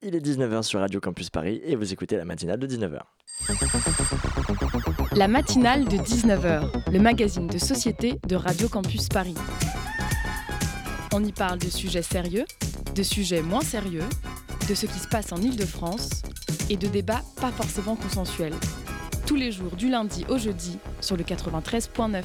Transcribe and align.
Il 0.00 0.14
est 0.14 0.24
19h 0.24 0.62
sur 0.62 0.78
Radio 0.78 1.00
Campus 1.00 1.28
Paris 1.28 1.60
et 1.64 1.74
vous 1.74 1.92
écoutez 1.92 2.16
la 2.16 2.24
matinale 2.24 2.60
de 2.60 2.68
19h. 2.68 3.00
La 5.16 5.26
matinale 5.26 5.86
de 5.86 5.96
19h, 5.96 6.92
le 6.92 7.00
magazine 7.00 7.48
de 7.48 7.58
société 7.58 8.20
de 8.28 8.36
Radio 8.36 8.68
Campus 8.68 9.08
Paris. 9.08 9.34
On 11.12 11.24
y 11.24 11.32
parle 11.32 11.58
de 11.58 11.68
sujets 11.68 12.02
sérieux, 12.02 12.44
de 12.94 13.02
sujets 13.02 13.42
moins 13.42 13.60
sérieux, 13.60 14.04
de 14.68 14.74
ce 14.76 14.86
qui 14.86 15.00
se 15.00 15.08
passe 15.08 15.32
en 15.32 15.38
Ile-de-France 15.38 16.22
et 16.70 16.76
de 16.76 16.86
débats 16.86 17.22
pas 17.40 17.50
forcément 17.50 17.96
consensuels. 17.96 18.54
Tous 19.26 19.34
les 19.34 19.50
jours 19.50 19.74
du 19.74 19.88
lundi 19.88 20.24
au 20.28 20.38
jeudi 20.38 20.78
sur 21.00 21.16
le 21.16 21.24
93.9. 21.24 22.22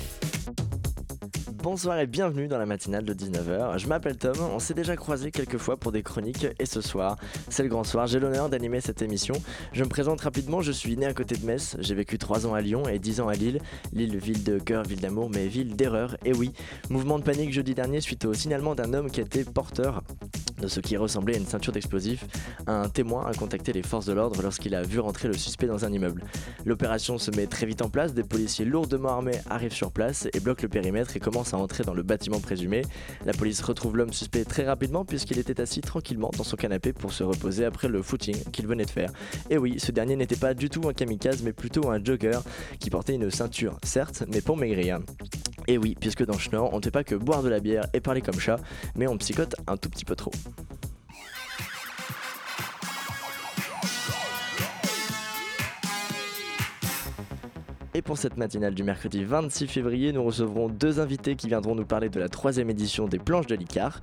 Bonsoir 1.63 1.97
et 1.97 2.07
bienvenue 2.07 2.49
dans 2.49 2.57
la 2.57 2.65
matinale 2.65 3.05
de 3.05 3.13
19h. 3.13 3.77
Je 3.77 3.87
m'appelle 3.87 4.17
Tom, 4.17 4.35
on 4.53 4.59
s'est 4.59 4.73
déjà 4.73 4.97
croisé 4.97 5.31
quelques 5.31 5.57
fois 5.57 5.77
pour 5.77 5.93
des 5.93 6.03
chroniques 6.03 6.45
et 6.59 6.65
ce 6.65 6.81
soir, 6.81 7.15
c'est 7.47 7.63
le 7.63 7.69
grand 7.69 7.85
soir, 7.85 8.05
j'ai 8.05 8.19
l'honneur 8.19 8.49
d'animer 8.49 8.81
cette 8.81 9.01
émission. 9.01 9.33
Je 9.71 9.81
me 9.81 9.87
présente 9.87 10.19
rapidement, 10.19 10.59
je 10.59 10.73
suis 10.73 10.97
né 10.97 11.05
à 11.05 11.13
côté 11.13 11.37
de 11.37 11.45
Metz, 11.45 11.77
j'ai 11.79 11.95
vécu 11.95 12.17
3 12.17 12.47
ans 12.47 12.53
à 12.53 12.59
Lyon 12.59 12.83
et 12.89 12.99
10 12.99 13.21
ans 13.21 13.29
à 13.29 13.33
Lille. 13.35 13.61
Lille, 13.93 14.17
ville 14.17 14.43
de 14.43 14.59
cœur, 14.59 14.83
ville 14.83 14.99
d'amour, 14.99 15.29
mais 15.33 15.47
ville 15.47 15.77
d'erreur, 15.77 16.17
et 16.25 16.33
oui. 16.33 16.51
Mouvement 16.89 17.17
de 17.17 17.23
panique 17.23 17.53
jeudi 17.53 17.73
dernier 17.73 18.01
suite 18.01 18.25
au 18.25 18.33
signalement 18.33 18.75
d'un 18.75 18.93
homme 18.93 19.09
qui 19.09 19.21
était 19.21 19.45
porteur 19.45 20.03
de 20.61 20.67
ce 20.67 20.79
qui 20.79 20.97
ressemblait 20.97 21.35
à 21.35 21.37
une 21.37 21.45
ceinture 21.45 21.73
d'explosifs. 21.73 22.25
Un 22.67 22.89
témoin 22.89 23.25
a 23.25 23.33
contacté 23.33 23.73
les 23.73 23.83
forces 23.83 24.05
de 24.05 24.13
l'ordre 24.13 24.41
lorsqu'il 24.41 24.75
a 24.75 24.81
vu 24.81 24.99
rentrer 24.99 25.27
le 25.27 25.33
suspect 25.33 25.67
dans 25.67 25.85
un 25.85 25.91
immeuble. 25.91 26.23
L'opération 26.65 27.17
se 27.17 27.31
met 27.31 27.47
très 27.47 27.65
vite 27.65 27.81
en 27.81 27.89
place, 27.89 28.13
des 28.13 28.23
policiers 28.23 28.65
lourdement 28.65 29.09
armés 29.09 29.39
arrivent 29.49 29.73
sur 29.73 29.91
place 29.91 30.27
et 30.33 30.39
bloquent 30.39 30.63
le 30.63 30.69
périmètre 30.69 31.15
et 31.15 31.19
commencent 31.19 31.52
entrer 31.57 31.83
dans 31.83 31.93
le 31.93 32.03
bâtiment 32.03 32.39
présumé. 32.39 32.83
La 33.25 33.33
police 33.33 33.61
retrouve 33.61 33.97
l'homme 33.97 34.13
suspect 34.13 34.45
très 34.45 34.65
rapidement 34.65 35.05
puisqu'il 35.05 35.39
était 35.39 35.61
assis 35.61 35.81
tranquillement 35.81 36.31
dans 36.37 36.43
son 36.43 36.55
canapé 36.55 36.93
pour 36.93 37.13
se 37.13 37.23
reposer 37.23 37.65
après 37.65 37.87
le 37.87 38.01
footing 38.01 38.35
qu'il 38.51 38.67
venait 38.67 38.85
de 38.85 38.89
faire. 38.89 39.11
Et 39.49 39.57
oui, 39.57 39.79
ce 39.79 39.91
dernier 39.91 40.15
n'était 40.15 40.35
pas 40.35 40.53
du 40.53 40.69
tout 40.69 40.87
un 40.87 40.93
kamikaze 40.93 41.43
mais 41.43 41.53
plutôt 41.53 41.89
un 41.89 42.03
jogger 42.03 42.39
qui 42.79 42.89
portait 42.89 43.15
une 43.15 43.29
ceinture, 43.31 43.77
certes, 43.83 44.23
mais 44.31 44.41
pour 44.41 44.57
maigrir. 44.57 44.99
Et 45.67 45.77
oui, 45.77 45.95
puisque 45.99 46.25
dans 46.25 46.37
Schnorr, 46.37 46.73
on 46.73 46.77
ne 46.77 46.83
fait 46.83 46.91
pas 46.91 47.03
que 47.03 47.15
boire 47.15 47.43
de 47.43 47.49
la 47.49 47.59
bière 47.59 47.85
et 47.93 48.01
parler 48.01 48.21
comme 48.21 48.39
chat, 48.39 48.59
mais 48.95 49.07
on 49.07 49.17
psychote 49.17 49.55
un 49.67 49.77
tout 49.77 49.89
petit 49.89 50.05
peu 50.05 50.15
trop. 50.15 50.31
Et 57.95 58.01
pour 58.01 58.17
cette 58.17 58.37
matinale 58.37 58.73
du 58.73 58.81
mercredi 58.81 59.23
26 59.23 59.67
février, 59.67 60.11
nous 60.13 60.23
recevrons 60.23 60.67
deux 60.67 60.99
invités 60.99 61.35
qui 61.35 61.47
viendront 61.47 61.75
nous 61.75 61.85
parler 61.85 62.09
de 62.09 62.19
la 62.19 62.27
troisième 62.27 62.71
édition 62.71 63.07
des 63.07 63.19
planches 63.19 63.45
de 63.45 63.53
l'ICAR. 63.53 64.01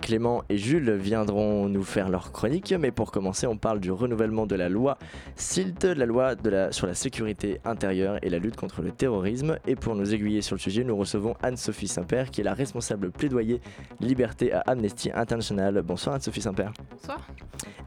Clément 0.00 0.42
et 0.48 0.56
Jules 0.56 0.92
viendront 0.92 1.68
nous 1.68 1.82
faire 1.82 2.08
leur 2.08 2.32
chronique, 2.32 2.74
mais 2.78 2.90
pour 2.90 3.12
commencer, 3.12 3.46
on 3.46 3.58
parle 3.58 3.80
du 3.80 3.92
renouvellement 3.92 4.46
de 4.46 4.54
la 4.54 4.70
loi 4.70 4.96
SILT, 5.34 5.94
la 5.96 6.06
loi 6.06 6.34
de 6.34 6.48
la, 6.48 6.72
sur 6.72 6.86
la 6.86 6.94
sécurité 6.94 7.60
intérieure 7.66 8.18
et 8.22 8.30
la 8.30 8.38
lutte 8.38 8.56
contre 8.56 8.80
le 8.80 8.90
terrorisme. 8.90 9.58
Et 9.66 9.76
pour 9.76 9.94
nous 9.94 10.14
aiguiller 10.14 10.40
sur 10.40 10.56
le 10.56 10.60
sujet, 10.60 10.82
nous 10.82 10.96
recevons 10.96 11.34
Anne-Sophie 11.42 11.88
Saint-Père, 11.88 12.30
qui 12.30 12.40
est 12.40 12.44
la 12.44 12.54
responsable 12.54 13.10
plaidoyer 13.10 13.60
liberté 14.00 14.54
à 14.54 14.60
Amnesty 14.60 15.10
International. 15.14 15.82
Bonsoir 15.82 16.14
Anne-Sophie 16.14 16.40
Saint-Père. 16.40 16.72
Bonsoir. 16.90 17.20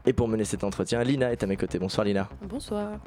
Et 0.06 0.12
pour 0.12 0.28
mener 0.28 0.44
cet 0.44 0.62
entretien, 0.62 1.02
Lina 1.02 1.32
est 1.32 1.42
à 1.42 1.46
mes 1.48 1.56
côtés. 1.56 1.80
Bonsoir 1.80 2.04
Lina. 2.04 2.28
Bonsoir. 2.48 3.00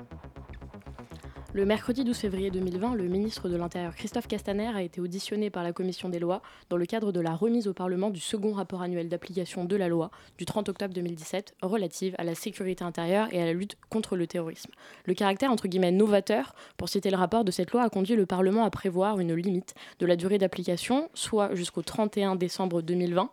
Le 1.55 1.65
mercredi 1.65 2.03
12 2.03 2.17
février 2.17 2.49
2020, 2.49 2.95
le 2.95 3.03
ministre 3.03 3.47
de 3.47 3.55
l'Intérieur 3.55 3.93
Christophe 3.93 4.27
Castaner 4.27 4.71
a 4.73 4.81
été 4.81 4.99
auditionné 4.99 5.51
par 5.51 5.61
la 5.61 5.71
commission 5.71 6.09
des 6.09 6.17
lois 6.17 6.41
dans 6.71 6.77
le 6.77 6.85
cadre 6.87 7.11
de 7.11 7.19
la 7.19 7.35
remise 7.35 7.67
au 7.67 7.73
Parlement 7.73 8.09
du 8.09 8.19
second 8.19 8.53
rapport 8.53 8.81
annuel 8.81 9.07
d'application 9.07 9.63
de 9.63 9.75
la 9.75 9.87
loi 9.87 10.09
du 10.39 10.45
30 10.45 10.69
octobre 10.69 10.95
2017 10.95 11.53
relative 11.61 12.15
à 12.17 12.23
la 12.23 12.33
sécurité 12.33 12.83
intérieure 12.83 13.27
et 13.31 13.39
à 13.39 13.45
la 13.45 13.53
lutte 13.53 13.77
contre 13.91 14.15
le 14.15 14.25
terrorisme. 14.25 14.71
Le 15.05 15.13
caractère 15.13 15.51
entre 15.51 15.67
guillemets 15.67 15.91
novateur, 15.91 16.55
pour 16.75 16.89
citer 16.89 17.11
le 17.11 17.17
rapport 17.17 17.43
de 17.43 17.51
cette 17.51 17.69
loi, 17.69 17.83
a 17.83 17.89
conduit 17.89 18.15
le 18.15 18.25
Parlement 18.25 18.63
à 18.63 18.71
prévoir 18.71 19.19
une 19.19 19.35
limite 19.35 19.75
de 19.99 20.08
la 20.08 20.15
durée 20.15 20.39
d'application, 20.39 21.08
soit 21.13 21.53
jusqu'au 21.53 21.83
31 21.83 22.36
décembre 22.36 22.81
2020. 22.81 23.30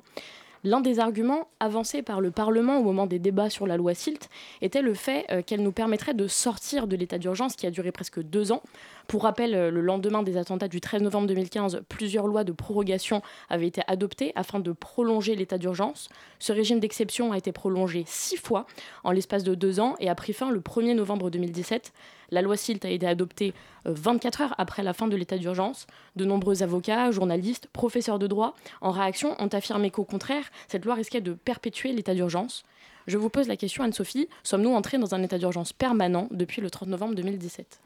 L'un 0.62 0.82
des 0.82 1.00
arguments 1.00 1.48
avancés 1.58 2.02
par 2.02 2.20
le 2.20 2.30
Parlement 2.30 2.78
au 2.78 2.82
moment 2.82 3.06
des 3.06 3.18
débats 3.18 3.48
sur 3.48 3.66
la 3.66 3.78
loi 3.78 3.94
SILT 3.94 4.28
était 4.60 4.82
le 4.82 4.92
fait 4.92 5.24
euh, 5.30 5.40
qu'elle 5.40 5.62
nous 5.62 5.72
permettrait 5.72 6.12
de 6.12 6.26
sortir 6.26 6.86
de 6.86 6.96
l'état 6.96 7.16
d'urgence 7.16 7.56
qui 7.56 7.66
a 7.66 7.70
duré 7.70 7.92
presque 7.92 8.20
deux 8.20 8.52
ans. 8.52 8.62
Pour 9.06 9.22
rappel, 9.22 9.54
euh, 9.54 9.70
le 9.70 9.80
lendemain 9.80 10.22
des 10.22 10.36
attentats 10.36 10.68
du 10.68 10.82
13 10.82 11.00
novembre 11.00 11.28
2015, 11.28 11.82
plusieurs 11.88 12.26
lois 12.26 12.44
de 12.44 12.52
prorogation 12.52 13.22
avaient 13.48 13.68
été 13.68 13.80
adoptées 13.86 14.32
afin 14.34 14.60
de 14.60 14.72
prolonger 14.72 15.34
l'état 15.34 15.56
d'urgence. 15.56 16.10
Ce 16.38 16.52
régime 16.52 16.78
d'exception 16.78 17.32
a 17.32 17.38
été 17.38 17.52
prolongé 17.52 18.04
six 18.06 18.36
fois 18.36 18.66
en 19.02 19.12
l'espace 19.12 19.44
de 19.44 19.54
deux 19.54 19.80
ans 19.80 19.94
et 19.98 20.10
a 20.10 20.14
pris 20.14 20.34
fin 20.34 20.50
le 20.50 20.60
1er 20.60 20.94
novembre 20.94 21.30
2017. 21.30 21.92
La 22.30 22.42
loi 22.42 22.56
SILT 22.56 22.84
a 22.84 22.90
été 22.90 23.06
adoptée 23.06 23.54
24 23.84 24.40
heures 24.40 24.54
après 24.58 24.82
la 24.82 24.92
fin 24.92 25.08
de 25.08 25.16
l'état 25.16 25.38
d'urgence. 25.38 25.86
De 26.16 26.24
nombreux 26.24 26.62
avocats, 26.62 27.10
journalistes, 27.10 27.68
professeurs 27.72 28.18
de 28.18 28.26
droit, 28.26 28.54
en 28.80 28.90
réaction, 28.90 29.34
ont 29.38 29.48
affirmé 29.48 29.90
qu'au 29.90 30.04
contraire, 30.04 30.50
cette 30.68 30.84
loi 30.84 30.94
risquait 30.94 31.20
de 31.20 31.32
perpétuer 31.32 31.92
l'état 31.92 32.14
d'urgence. 32.14 32.64
Je 33.06 33.18
vous 33.18 33.30
pose 33.30 33.48
la 33.48 33.56
question, 33.56 33.84
Anne-Sophie, 33.84 34.28
sommes-nous 34.42 34.72
entrés 34.74 34.98
dans 34.98 35.14
un 35.14 35.22
état 35.22 35.38
d'urgence 35.38 35.72
permanent 35.72 36.28
depuis 36.30 36.60
le 36.60 36.70
30 36.70 36.88
novembre 36.88 37.14
2017 37.14 37.80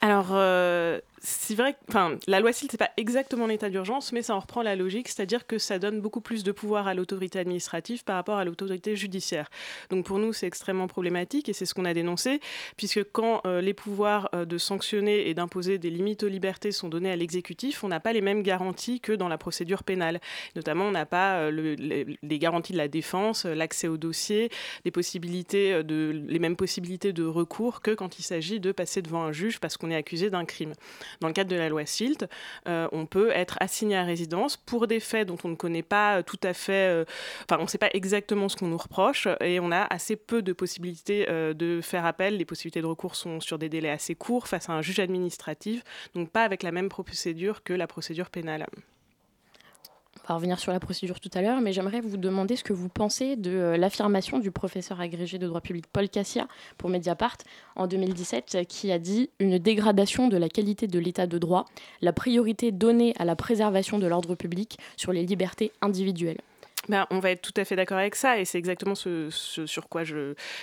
Alors, 0.00 0.28
euh, 0.32 1.00
c'est 1.20 1.54
vrai 1.54 1.74
que 1.74 2.18
la 2.26 2.40
loi 2.40 2.52
SILT, 2.52 2.70
ce 2.70 2.76
n'est 2.76 2.78
pas 2.78 2.90
exactement 2.96 3.46
l'état 3.46 3.68
d'urgence, 3.70 4.12
mais 4.12 4.22
ça 4.22 4.34
en 4.34 4.40
reprend 4.40 4.62
la 4.62 4.76
logique, 4.76 5.08
c'est-à-dire 5.08 5.46
que 5.46 5.58
ça 5.58 5.78
donne 5.78 6.00
beaucoup 6.00 6.20
plus 6.20 6.44
de 6.44 6.52
pouvoir 6.52 6.86
à 6.86 6.94
l'autorité 6.94 7.38
administrative 7.38 8.04
par 8.04 8.16
rapport 8.16 8.38
à 8.38 8.44
l'autorité 8.44 8.96
judiciaire. 8.96 9.50
Donc 9.90 10.06
pour 10.06 10.18
nous, 10.18 10.32
c'est 10.32 10.46
extrêmement 10.46 10.86
problématique 10.86 11.48
et 11.48 11.52
c'est 11.52 11.66
ce 11.66 11.74
qu'on 11.74 11.84
a 11.84 11.94
dénoncé, 11.94 12.40
puisque 12.76 13.04
quand 13.12 13.42
euh, 13.46 13.60
les 13.60 13.74
pouvoirs 13.74 14.28
euh, 14.34 14.44
de 14.44 14.58
sanctionner 14.58 15.28
et 15.28 15.34
d'imposer 15.34 15.78
des 15.78 15.90
limites 15.90 16.22
aux 16.22 16.28
libertés 16.28 16.72
sont 16.72 16.88
donnés 16.88 17.10
à 17.10 17.16
l'exécutif, 17.16 17.84
on 17.84 17.88
n'a 17.88 18.00
pas 18.00 18.12
les 18.12 18.20
mêmes 18.20 18.42
garanties 18.42 19.00
que 19.00 19.12
dans 19.12 19.28
la 19.28 19.38
procédure 19.38 19.82
pénale. 19.82 20.20
Notamment, 20.56 20.84
on 20.86 20.92
n'a 20.92 21.06
pas 21.06 21.50
le, 21.50 21.74
les, 21.74 22.18
les, 22.22 22.38
garanties 22.38 22.72
de 22.72 22.78
la 22.78 22.88
défense, 22.88 23.44
l'accès 23.44 23.88
au 23.88 23.96
dossier, 23.96 24.47
de, 25.82 26.22
les 26.26 26.38
mêmes 26.38 26.56
possibilités 26.56 27.12
de 27.12 27.24
recours 27.24 27.80
que 27.80 27.92
quand 27.92 28.18
il 28.18 28.22
s'agit 28.22 28.60
de 28.60 28.72
passer 28.72 29.02
devant 29.02 29.22
un 29.22 29.32
juge 29.32 29.60
parce 29.60 29.76
qu'on 29.76 29.90
est 29.90 29.96
accusé 29.96 30.30
d'un 30.30 30.44
crime. 30.44 30.72
Dans 31.20 31.28
le 31.28 31.34
cadre 31.34 31.50
de 31.50 31.56
la 31.56 31.68
loi 31.68 31.84
SILT, 31.86 32.26
euh, 32.66 32.88
on 32.92 33.06
peut 33.06 33.30
être 33.30 33.56
assigné 33.60 33.96
à 33.96 34.04
résidence 34.04 34.56
pour 34.56 34.86
des 34.86 35.00
faits 35.00 35.28
dont 35.28 35.38
on 35.44 35.48
ne 35.48 35.54
connaît 35.54 35.82
pas 35.82 36.22
tout 36.22 36.40
à 36.42 36.52
fait, 36.52 36.88
euh, 36.88 37.04
enfin 37.44 37.58
on 37.60 37.64
ne 37.64 37.68
sait 37.68 37.78
pas 37.78 37.90
exactement 37.92 38.48
ce 38.48 38.56
qu'on 38.56 38.68
nous 38.68 38.78
reproche 38.78 39.28
et 39.40 39.60
on 39.60 39.70
a 39.70 39.82
assez 39.82 40.16
peu 40.16 40.42
de 40.42 40.52
possibilités 40.52 41.26
euh, 41.28 41.54
de 41.54 41.80
faire 41.82 42.06
appel. 42.06 42.36
Les 42.36 42.44
possibilités 42.44 42.80
de 42.80 42.86
recours 42.86 43.16
sont 43.16 43.40
sur 43.40 43.58
des 43.58 43.68
délais 43.68 43.90
assez 43.90 44.14
courts 44.14 44.48
face 44.48 44.68
à 44.68 44.72
un 44.72 44.82
juge 44.82 44.98
administratif, 45.00 45.82
donc 46.14 46.30
pas 46.30 46.44
avec 46.44 46.62
la 46.62 46.72
même 46.72 46.88
procédure 46.88 47.62
que 47.62 47.72
la 47.72 47.86
procédure 47.86 48.30
pénale 48.30 48.66
va 50.26 50.34
revenir 50.34 50.58
sur 50.58 50.72
la 50.72 50.80
procédure 50.80 51.20
tout 51.20 51.30
à 51.34 51.42
l'heure, 51.42 51.60
mais 51.60 51.72
j'aimerais 51.72 52.00
vous 52.00 52.16
demander 52.16 52.56
ce 52.56 52.64
que 52.64 52.72
vous 52.72 52.88
pensez 52.88 53.36
de 53.36 53.50
euh, 53.50 53.76
l'affirmation 53.76 54.38
du 54.38 54.50
professeur 54.50 55.00
agrégé 55.00 55.38
de 55.38 55.46
droit 55.46 55.60
public 55.60 55.86
Paul 55.92 56.08
Cassia 56.08 56.48
pour 56.76 56.90
Mediapart 56.90 57.36
en 57.76 57.86
2017 57.86 58.66
qui 58.68 58.90
a 58.92 58.98
dit 58.98 59.30
une 59.38 59.58
dégradation 59.58 60.28
de 60.28 60.36
la 60.36 60.48
qualité 60.48 60.86
de 60.86 60.98
l'état 60.98 61.26
de 61.26 61.38
droit, 61.38 61.66
la 62.00 62.12
priorité 62.12 62.72
donnée 62.72 63.14
à 63.18 63.24
la 63.24 63.36
préservation 63.36 63.98
de 63.98 64.06
l'ordre 64.06 64.34
public 64.34 64.78
sur 64.96 65.12
les 65.12 65.24
libertés 65.24 65.72
individuelles. 65.82 66.40
Ben, 66.88 67.06
on 67.10 67.18
va 67.18 67.30
être 67.30 67.42
tout 67.42 67.52
à 67.56 67.64
fait 67.64 67.76
d'accord 67.76 67.98
avec 67.98 68.14
ça, 68.14 68.38
et 68.38 68.44
c'est 68.44 68.58
exactement 68.58 68.94
ce, 68.94 69.28
sur 69.30 69.88
quoi 69.88 70.02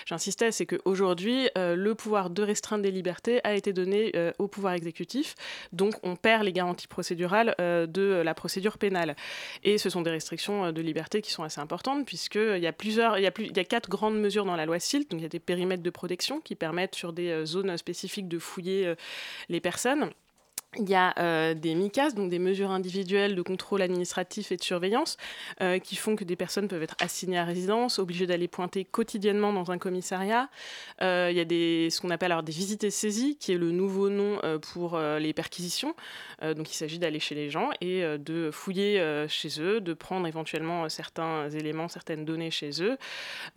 j'insistais, 0.05 0.51
c'est 0.51 0.65
qu'aujourd'hui, 0.65 1.49
euh, 1.57 1.75
le 1.75 1.93
pouvoir 1.93 2.29
de 2.31 2.41
restreindre 2.41 2.83
des 2.83 2.91
libertés 2.91 3.41
a 3.43 3.53
été 3.53 3.73
donné 3.73 4.11
euh, 4.15 4.31
au 4.39 4.47
pouvoir 4.47 4.73
exécutif, 4.73 5.35
donc 5.71 5.93
on 6.03 6.15
perd 6.15 6.43
les 6.43 6.53
garanties 6.53 6.87
procédurales 6.87 7.55
euh, 7.61 7.85
de 7.85 8.21
la 8.23 8.33
procédure 8.33 8.77
pénale. 8.77 9.15
Et 9.63 9.77
ce 9.77 9.89
sont 9.89 10.01
des 10.01 10.11
restrictions 10.11 10.71
de 10.71 10.81
liberté 10.81 11.21
qui 11.21 11.31
sont 11.31 11.43
assez 11.43 11.61
importantes, 11.61 12.05
puisqu'il 12.05 12.59
y 12.59 12.67
a 12.67 12.73
il 12.85 13.23
y 13.23 13.27
a, 13.27 13.31
il 13.39 13.57
y 13.57 13.59
a 13.59 13.63
quatre 13.63 13.89
grandes 13.89 14.19
mesures 14.19 14.45
dans 14.45 14.55
la 14.55 14.65
loi 14.65 14.79
SILT, 14.79 15.09
donc 15.09 15.19
il 15.19 15.23
y 15.23 15.27
a 15.27 15.29
des 15.29 15.39
périmètres 15.39 15.83
de 15.83 15.89
protection 15.89 16.39
qui 16.39 16.55
permettent 16.55 16.95
sur 16.95 17.13
des 17.13 17.45
zones 17.45 17.75
spécifiques 17.77 18.27
de 18.27 18.39
fouiller 18.39 18.93
les 19.49 19.59
personnes. 19.59 20.11
Il 20.77 20.89
y 20.89 20.95
a 20.95 21.13
euh, 21.19 21.53
des 21.53 21.73
MICAS, 21.73 22.11
donc 22.11 22.29
des 22.29 22.39
mesures 22.39 22.71
individuelles 22.71 23.35
de 23.35 23.41
contrôle 23.41 23.81
administratif 23.81 24.51
et 24.51 24.57
de 24.57 24.63
surveillance, 24.63 25.17
euh, 25.61 25.79
qui 25.79 25.95
font 25.95 26.15
que 26.15 26.23
des 26.23 26.35
personnes 26.35 26.67
peuvent 26.67 26.83
être 26.83 26.95
assignées 26.99 27.37
à 27.37 27.45
résidence, 27.45 27.99
obligées 27.99 28.27
d'aller 28.27 28.47
pointer 28.47 28.83
quotidiennement 28.83 29.53
dans 29.53 29.71
un 29.71 29.77
commissariat. 29.77 30.49
Euh, 31.01 31.29
il 31.31 31.37
y 31.37 31.39
a 31.39 31.45
des, 31.45 31.89
ce 31.89 32.01
qu'on 32.01 32.09
appelle 32.09 32.31
alors 32.31 32.43
des 32.43 32.51
visites 32.51 32.83
et 32.83 32.89
saisies, 32.89 33.37
qui 33.37 33.53
est 33.53 33.57
le 33.57 33.71
nouveau 33.71 34.09
nom 34.09 34.39
pour 34.61 34.97
les 34.97 35.33
perquisitions. 35.33 35.95
Donc 36.41 36.71
il 36.71 36.75
s'agit 36.75 36.99
d'aller 36.99 37.19
chez 37.19 37.35
les 37.35 37.49
gens 37.49 37.69
et 37.81 38.03
de 38.17 38.49
fouiller 38.51 39.25
chez 39.27 39.61
eux, 39.61 39.81
de 39.81 39.93
prendre 39.93 40.27
éventuellement 40.27 40.87
certains 40.89 41.49
éléments, 41.49 41.87
certaines 41.87 42.25
données 42.25 42.51
chez 42.51 42.81
eux. 42.81 42.97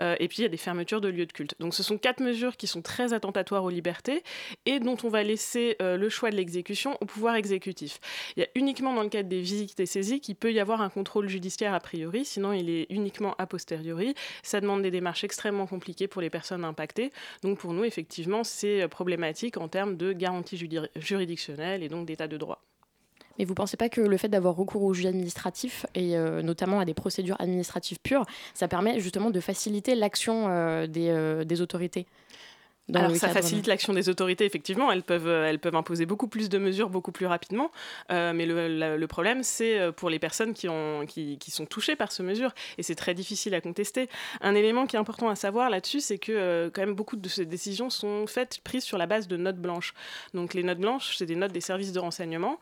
et 0.00 0.28
puis 0.28 0.38
il 0.38 0.42
y 0.42 0.46
a 0.46 0.48
des 0.48 0.56
fermetures 0.56 1.00
de 1.00 1.08
lieux 1.08 1.26
de 1.26 1.32
culte. 1.32 1.54
Donc 1.60 1.74
ce 1.74 1.82
sont 1.82 1.98
quatre 1.98 2.20
mesures 2.20 2.56
qui 2.56 2.66
sont 2.66 2.82
très 2.82 3.12
attentatoires 3.12 3.64
aux 3.64 3.70
libertés 3.70 4.22
et 4.66 4.80
dont 4.80 4.96
on 5.04 5.08
va 5.08 5.22
laisser 5.22 5.76
le 5.80 6.08
choix 6.08 6.30
de 6.30 6.36
l'exécution 6.36 6.96
pouvoir 7.08 7.34
exécutif. 7.34 7.98
Il 8.36 8.40
y 8.40 8.42
a 8.44 8.48
uniquement 8.54 8.94
dans 8.94 9.02
le 9.02 9.08
cadre 9.08 9.28
des 9.28 9.40
visites 9.40 9.80
et 9.80 9.86
saisies 9.86 10.20
qu'il 10.20 10.36
peut 10.36 10.52
y 10.52 10.60
avoir 10.60 10.80
un 10.80 10.88
contrôle 10.88 11.28
judiciaire 11.28 11.74
a 11.74 11.80
priori, 11.80 12.24
sinon 12.24 12.52
il 12.52 12.70
est 12.70 12.86
uniquement 12.90 13.34
a 13.38 13.46
posteriori. 13.46 14.14
Ça 14.42 14.60
demande 14.60 14.82
des 14.82 14.90
démarches 14.90 15.24
extrêmement 15.24 15.66
compliquées 15.66 16.08
pour 16.08 16.22
les 16.22 16.30
personnes 16.30 16.64
impactées. 16.64 17.10
Donc 17.42 17.58
pour 17.58 17.72
nous, 17.72 17.84
effectivement, 17.84 18.44
c'est 18.44 18.86
problématique 18.88 19.56
en 19.56 19.68
termes 19.68 19.96
de 19.96 20.12
garantie 20.12 20.58
juridictionnelle 20.96 21.82
et 21.82 21.88
donc 21.88 22.06
d'état 22.06 22.28
de 22.28 22.36
droit. 22.36 22.62
Mais 23.38 23.44
vous 23.44 23.52
ne 23.52 23.56
pensez 23.56 23.76
pas 23.76 23.88
que 23.88 24.00
le 24.00 24.16
fait 24.16 24.28
d'avoir 24.28 24.56
recours 24.56 24.82
au 24.82 24.92
juge 24.92 25.06
administratif 25.06 25.86
et 25.94 26.16
euh, 26.16 26.42
notamment 26.42 26.80
à 26.80 26.84
des 26.84 26.94
procédures 26.94 27.40
administratives 27.40 27.98
pures, 28.02 28.26
ça 28.52 28.66
permet 28.66 28.98
justement 28.98 29.30
de 29.30 29.40
faciliter 29.40 29.94
l'action 29.94 30.48
euh, 30.48 30.86
euh, 30.96 31.44
des 31.44 31.60
autorités? 31.60 32.06
Alors 32.94 33.14
ça 33.16 33.28
facilite 33.28 33.66
l'action 33.66 33.92
des 33.92 34.08
autorités, 34.08 34.44
effectivement. 34.44 34.90
Elles 34.90 35.02
peuvent, 35.02 35.28
euh, 35.28 35.48
elles 35.48 35.58
peuvent 35.58 35.76
imposer 35.76 36.06
beaucoup 36.06 36.28
plus 36.28 36.48
de 36.48 36.58
mesures 36.58 36.88
beaucoup 36.88 37.12
plus 37.12 37.26
rapidement. 37.26 37.70
Euh, 38.10 38.32
mais 38.32 38.46
le, 38.46 38.96
le, 38.96 39.06
problème, 39.06 39.42
c'est 39.42 39.78
euh, 39.78 39.92
pour 39.92 40.10
les 40.10 40.18
personnes 40.18 40.54
qui, 40.54 40.68
ont, 40.68 41.04
qui, 41.06 41.38
qui, 41.38 41.50
sont 41.50 41.66
touchées 41.66 41.96
par 41.96 42.12
ces 42.12 42.22
mesures. 42.22 42.52
Et 42.78 42.82
c'est 42.82 42.94
très 42.94 43.14
difficile 43.14 43.54
à 43.54 43.60
contester. 43.60 44.08
Un 44.40 44.54
élément 44.54 44.86
qui 44.86 44.96
est 44.96 44.98
important 44.98 45.28
à 45.28 45.36
savoir 45.36 45.70
là-dessus, 45.70 46.00
c'est 46.00 46.18
que 46.18 46.70
quand 46.72 46.80
même 46.80 46.94
beaucoup 46.94 47.16
de 47.16 47.28
ces 47.28 47.44
décisions 47.44 47.90
sont 47.90 48.26
faites, 48.26 48.60
prises 48.60 48.84
sur 48.84 48.98
la 48.98 49.06
base 49.06 49.28
de 49.28 49.36
notes 49.36 49.58
blanches. 49.58 49.94
Donc 50.34 50.54
les 50.54 50.62
notes 50.62 50.78
blanches, 50.78 51.16
c'est 51.16 51.26
des 51.26 51.36
notes 51.36 51.52
des 51.52 51.60
services 51.60 51.92
de 51.92 51.98
renseignement 51.98 52.58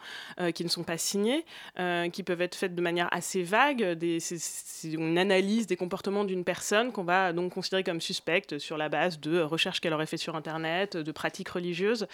qui 0.55 0.65
ne 0.65 0.69
sont 0.69 0.85
pas 0.85 0.99
signées, 0.99 1.45
qui 2.13 2.23
peuvent 2.23 2.41
être 2.41 2.55
faites 2.55 2.75
de 2.75 2.83
manière 2.83 3.09
assez 3.13 3.43
vague. 3.43 3.97
C'est 4.19 4.93
une 4.93 5.19
analyse 5.19 5.67
des 5.67 5.77
comportements 5.77 6.25
d'une 6.25 6.45
personne 6.45 6.93
qu'on 6.93 7.05
va 7.05 7.33
donc 7.33 7.55
considérer 7.55 7.85
comme 7.85 8.01
suspecte 8.01 8.59
sur 8.59 8.77
la 8.77 8.89
base 8.89 9.21
de 9.21 9.41
recherches 9.41 9.81
qu'elle 9.81 9.93
aurait 9.93 10.07
fait 10.07 10.16
sur 10.17 10.37
Internet, 10.37 10.97
de 10.97 11.13
pratiques 11.13 11.49
religieuses. 11.49 12.07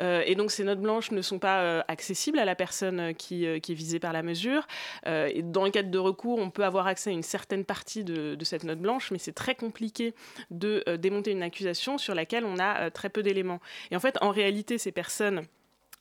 Euh, 0.00 0.22
et 0.26 0.34
donc 0.34 0.50
ces 0.50 0.64
notes 0.64 0.80
blanches 0.80 1.10
ne 1.10 1.22
sont 1.22 1.38
pas 1.38 1.60
euh, 1.60 1.82
accessibles 1.88 2.38
à 2.38 2.44
la 2.44 2.54
personne 2.54 3.14
qui, 3.14 3.46
euh, 3.46 3.58
qui, 3.58 3.72
est 3.72 3.74
visée 3.74 3.98
par 3.98 4.12
la 4.12 4.22
mesure. 4.22 4.66
et 5.06 5.42
dans 5.42 5.64
le 5.64 5.70
cadre 5.70 5.90
de 5.90 5.98
recours, 5.98 6.38
on 6.38 6.50
peut 6.50 6.64
avoir 6.64 6.86
accès 6.86 7.10
à 7.10 7.12
une 7.12 7.22
certaine 7.22 7.64
partie 7.64 8.04
de, 8.04 8.34
de 8.34 8.44
cette 8.44 8.64
note 8.64 8.78
blanche, 8.78 9.10
mais 9.10 9.18
c'est 9.18 9.32
très 9.32 9.54
compliqué 9.54 10.14
de 10.50 10.82
démonter 10.96 11.30
une 11.32 11.42
accusation 11.42 11.98
sur 11.98 12.14
laquelle 12.14 12.44
on 12.44 12.58
a 12.58 12.90
très 12.90 13.08
peu 13.08 13.22
d'éléments. 13.22 13.60
Et 13.90 13.96
en 13.96 14.00
fait, 14.00 14.16
en 14.20 14.30
réalité, 14.30 14.78
ces 14.78 14.92
personnes 14.92 15.46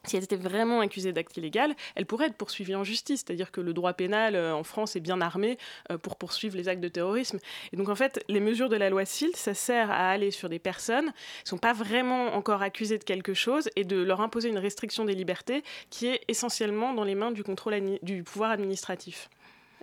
si 0.05 0.17
elle 0.17 0.23
était 0.23 0.35
vraiment 0.35 0.79
accusée 0.79 1.11
d'acte 1.11 1.35
illégal, 1.37 1.75
elle 1.95 2.05
pourrait 2.05 2.27
être 2.27 2.35
poursuivie 2.35 2.75
en 2.75 2.83
justice. 2.83 3.23
C'est-à-dire 3.25 3.51
que 3.51 3.61
le 3.61 3.73
droit 3.73 3.93
pénal 3.93 4.35
euh, 4.35 4.55
en 4.55 4.63
France 4.63 4.95
est 4.95 4.99
bien 4.99 5.21
armé 5.21 5.57
euh, 5.91 5.97
pour 5.97 6.15
poursuivre 6.15 6.55
les 6.55 6.69
actes 6.69 6.81
de 6.81 6.87
terrorisme. 6.87 7.39
Et 7.73 7.77
donc 7.77 7.89
en 7.89 7.95
fait, 7.95 8.23
les 8.29 8.39
mesures 8.39 8.69
de 8.69 8.75
la 8.75 8.89
loi 8.89 9.05
SILT, 9.05 9.35
ça 9.35 9.53
sert 9.53 9.91
à 9.91 10.09
aller 10.09 10.31
sur 10.31 10.49
des 10.49 10.59
personnes 10.59 11.11
qui 11.11 11.45
ne 11.45 11.49
sont 11.49 11.57
pas 11.57 11.73
vraiment 11.73 12.35
encore 12.35 12.61
accusées 12.61 12.97
de 12.97 13.03
quelque 13.03 13.33
chose 13.33 13.69
et 13.75 13.83
de 13.83 13.97
leur 13.97 14.21
imposer 14.21 14.49
une 14.49 14.59
restriction 14.59 15.05
des 15.05 15.15
libertés 15.15 15.63
qui 15.89 16.07
est 16.07 16.21
essentiellement 16.27 16.93
dans 16.93 17.03
les 17.03 17.15
mains 17.15 17.31
du 17.31 17.43
contrôle 17.43 17.97
du 18.01 18.23
pouvoir 18.23 18.51
administratif. 18.51 19.29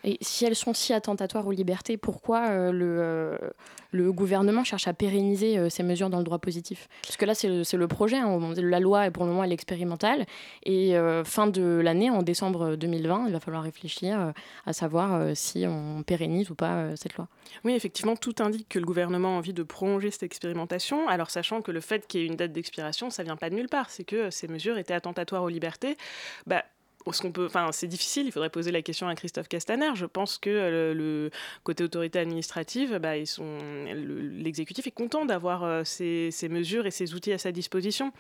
Et 0.04 0.18
si 0.20 0.44
elles 0.44 0.54
sont 0.54 0.74
si 0.74 0.92
attentatoires 0.92 1.46
aux 1.46 1.52
libertés, 1.52 1.96
pourquoi 1.96 2.48
euh, 2.48 2.72
le, 2.72 2.96
euh, 3.00 3.38
le 3.90 4.12
gouvernement 4.12 4.62
cherche 4.62 4.86
à 4.86 4.92
pérenniser 4.92 5.58
euh, 5.58 5.70
ces 5.70 5.82
mesures 5.82 6.10
dans 6.10 6.18
le 6.18 6.24
droit 6.24 6.38
positif? 6.38 6.88
Parce 7.02 7.16
que 7.16 7.24
là, 7.24 7.34
c'est 7.34 7.48
le, 7.48 7.88
projet. 7.88 8.18
Hein. 8.18 8.52
La 8.58 8.80
loi, 8.80 9.10
pour 9.10 9.24
le 9.24 9.30
moment, 9.30 9.44
est 9.44 9.50
expérimentale. 9.50 10.26
Et 10.64 10.94
fin 11.24 11.46
de 11.46 11.80
l'année, 11.82 12.10
en 12.10 12.22
décembre 12.22 12.76
2020, 12.76 13.26
il 13.28 13.32
va 13.32 13.40
falloir 13.40 13.62
réfléchir 13.62 14.32
à 14.66 14.72
savoir 14.72 15.34
si 15.34 15.64
on 15.66 16.02
pérennise 16.02 16.50
ou 16.50 16.54
pas 16.54 16.96
cette 16.96 17.14
loi. 17.16 17.28
Oui, 17.64 17.72
effectivement, 17.72 18.16
tout 18.16 18.34
indique 18.40 18.68
que 18.68 18.78
le 18.78 18.84
gouvernement 18.84 19.36
a 19.36 19.38
envie 19.38 19.52
de 19.52 19.62
prolonger 19.62 20.10
cette 20.10 20.24
expérimentation. 20.24 21.08
Alors, 21.08 21.30
sachant 21.30 21.62
que 21.62 21.70
le 21.70 21.80
fait 21.80 22.06
qu'il 22.06 22.20
y 22.20 22.24
ait 22.24 22.26
une 22.26 22.36
date 22.36 22.52
d'expiration, 22.52 23.10
ça 23.10 23.22
vient 23.22 23.36
pas 23.36 23.50
de 23.50 23.54
nulle 23.54 23.68
part. 23.68 23.90
C'est 23.90 24.04
que 24.04 24.30
ces 24.30 24.48
mesures 24.48 24.78
étaient 24.78 24.94
attentatoires 24.94 25.42
aux 25.42 25.48
libertés. 25.48 25.96
Bah, 26.46 26.64
ce 27.12 27.20
qu'on 27.20 27.32
peut, 27.32 27.46
enfin, 27.46 27.70
c'est 27.72 27.86
difficile. 27.86 28.26
Il 28.26 28.32
faudrait 28.32 28.50
poser 28.50 28.70
la 28.72 28.82
question 28.82 29.08
à 29.08 29.14
Christophe 29.14 29.48
Castaner. 29.48 29.94
Je 29.94 30.06
pense 30.06 30.38
que 30.38 30.50
euh, 30.50 30.94
le, 30.94 31.30
côté 31.62 31.84
autorité 31.84 32.18
administrative, 32.18 32.98
bah, 32.98 33.16
l'exécutif 33.16 34.86
est 34.86 34.92
content 34.92 35.24
d'avoir 35.24 35.64
euh, 35.64 35.82
ces 35.84 36.48
mesures 36.48 36.86
et 36.86 36.90
ces 36.90 37.14
outils 37.14 37.32
à 37.32 37.38
sa 37.38 37.52
disposition. 37.52 38.12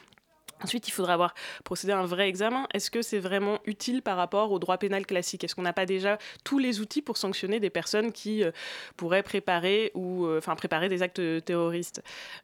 Ensuite, 0.62 0.88
il 0.88 0.92
faudra 0.92 1.14
avoir 1.14 1.34
procédé 1.64 1.92
à 1.92 1.98
un 1.98 2.06
vrai 2.06 2.28
examen. 2.28 2.66
Est-ce 2.72 2.90
que 2.90 3.02
c'est 3.02 3.18
vraiment 3.18 3.58
utile 3.66 4.02
par 4.02 4.16
rapport 4.16 4.52
au 4.52 4.58
droit 4.58 4.78
pénal 4.78 5.06
classique? 5.06 5.44
Est-ce 5.44 5.54
qu'on 5.54 5.62
n'a 5.62 5.72
pas 5.72 5.86
déjà 5.86 6.18
tous 6.44 6.58
les 6.58 6.80
outils 6.80 7.02
pour 7.02 7.16
sanctionner 7.16 7.60
des 7.60 7.70
personnes 7.70 8.12
qui 8.12 8.42
euh, 8.42 8.50
pourraient 8.96 9.22
préparer 9.22 9.90
ou 9.94 10.26
euh, 10.26 10.40
préparer 10.40 10.88
des 10.88 11.02
actes 11.02 11.20
terroristes? 11.44 12.02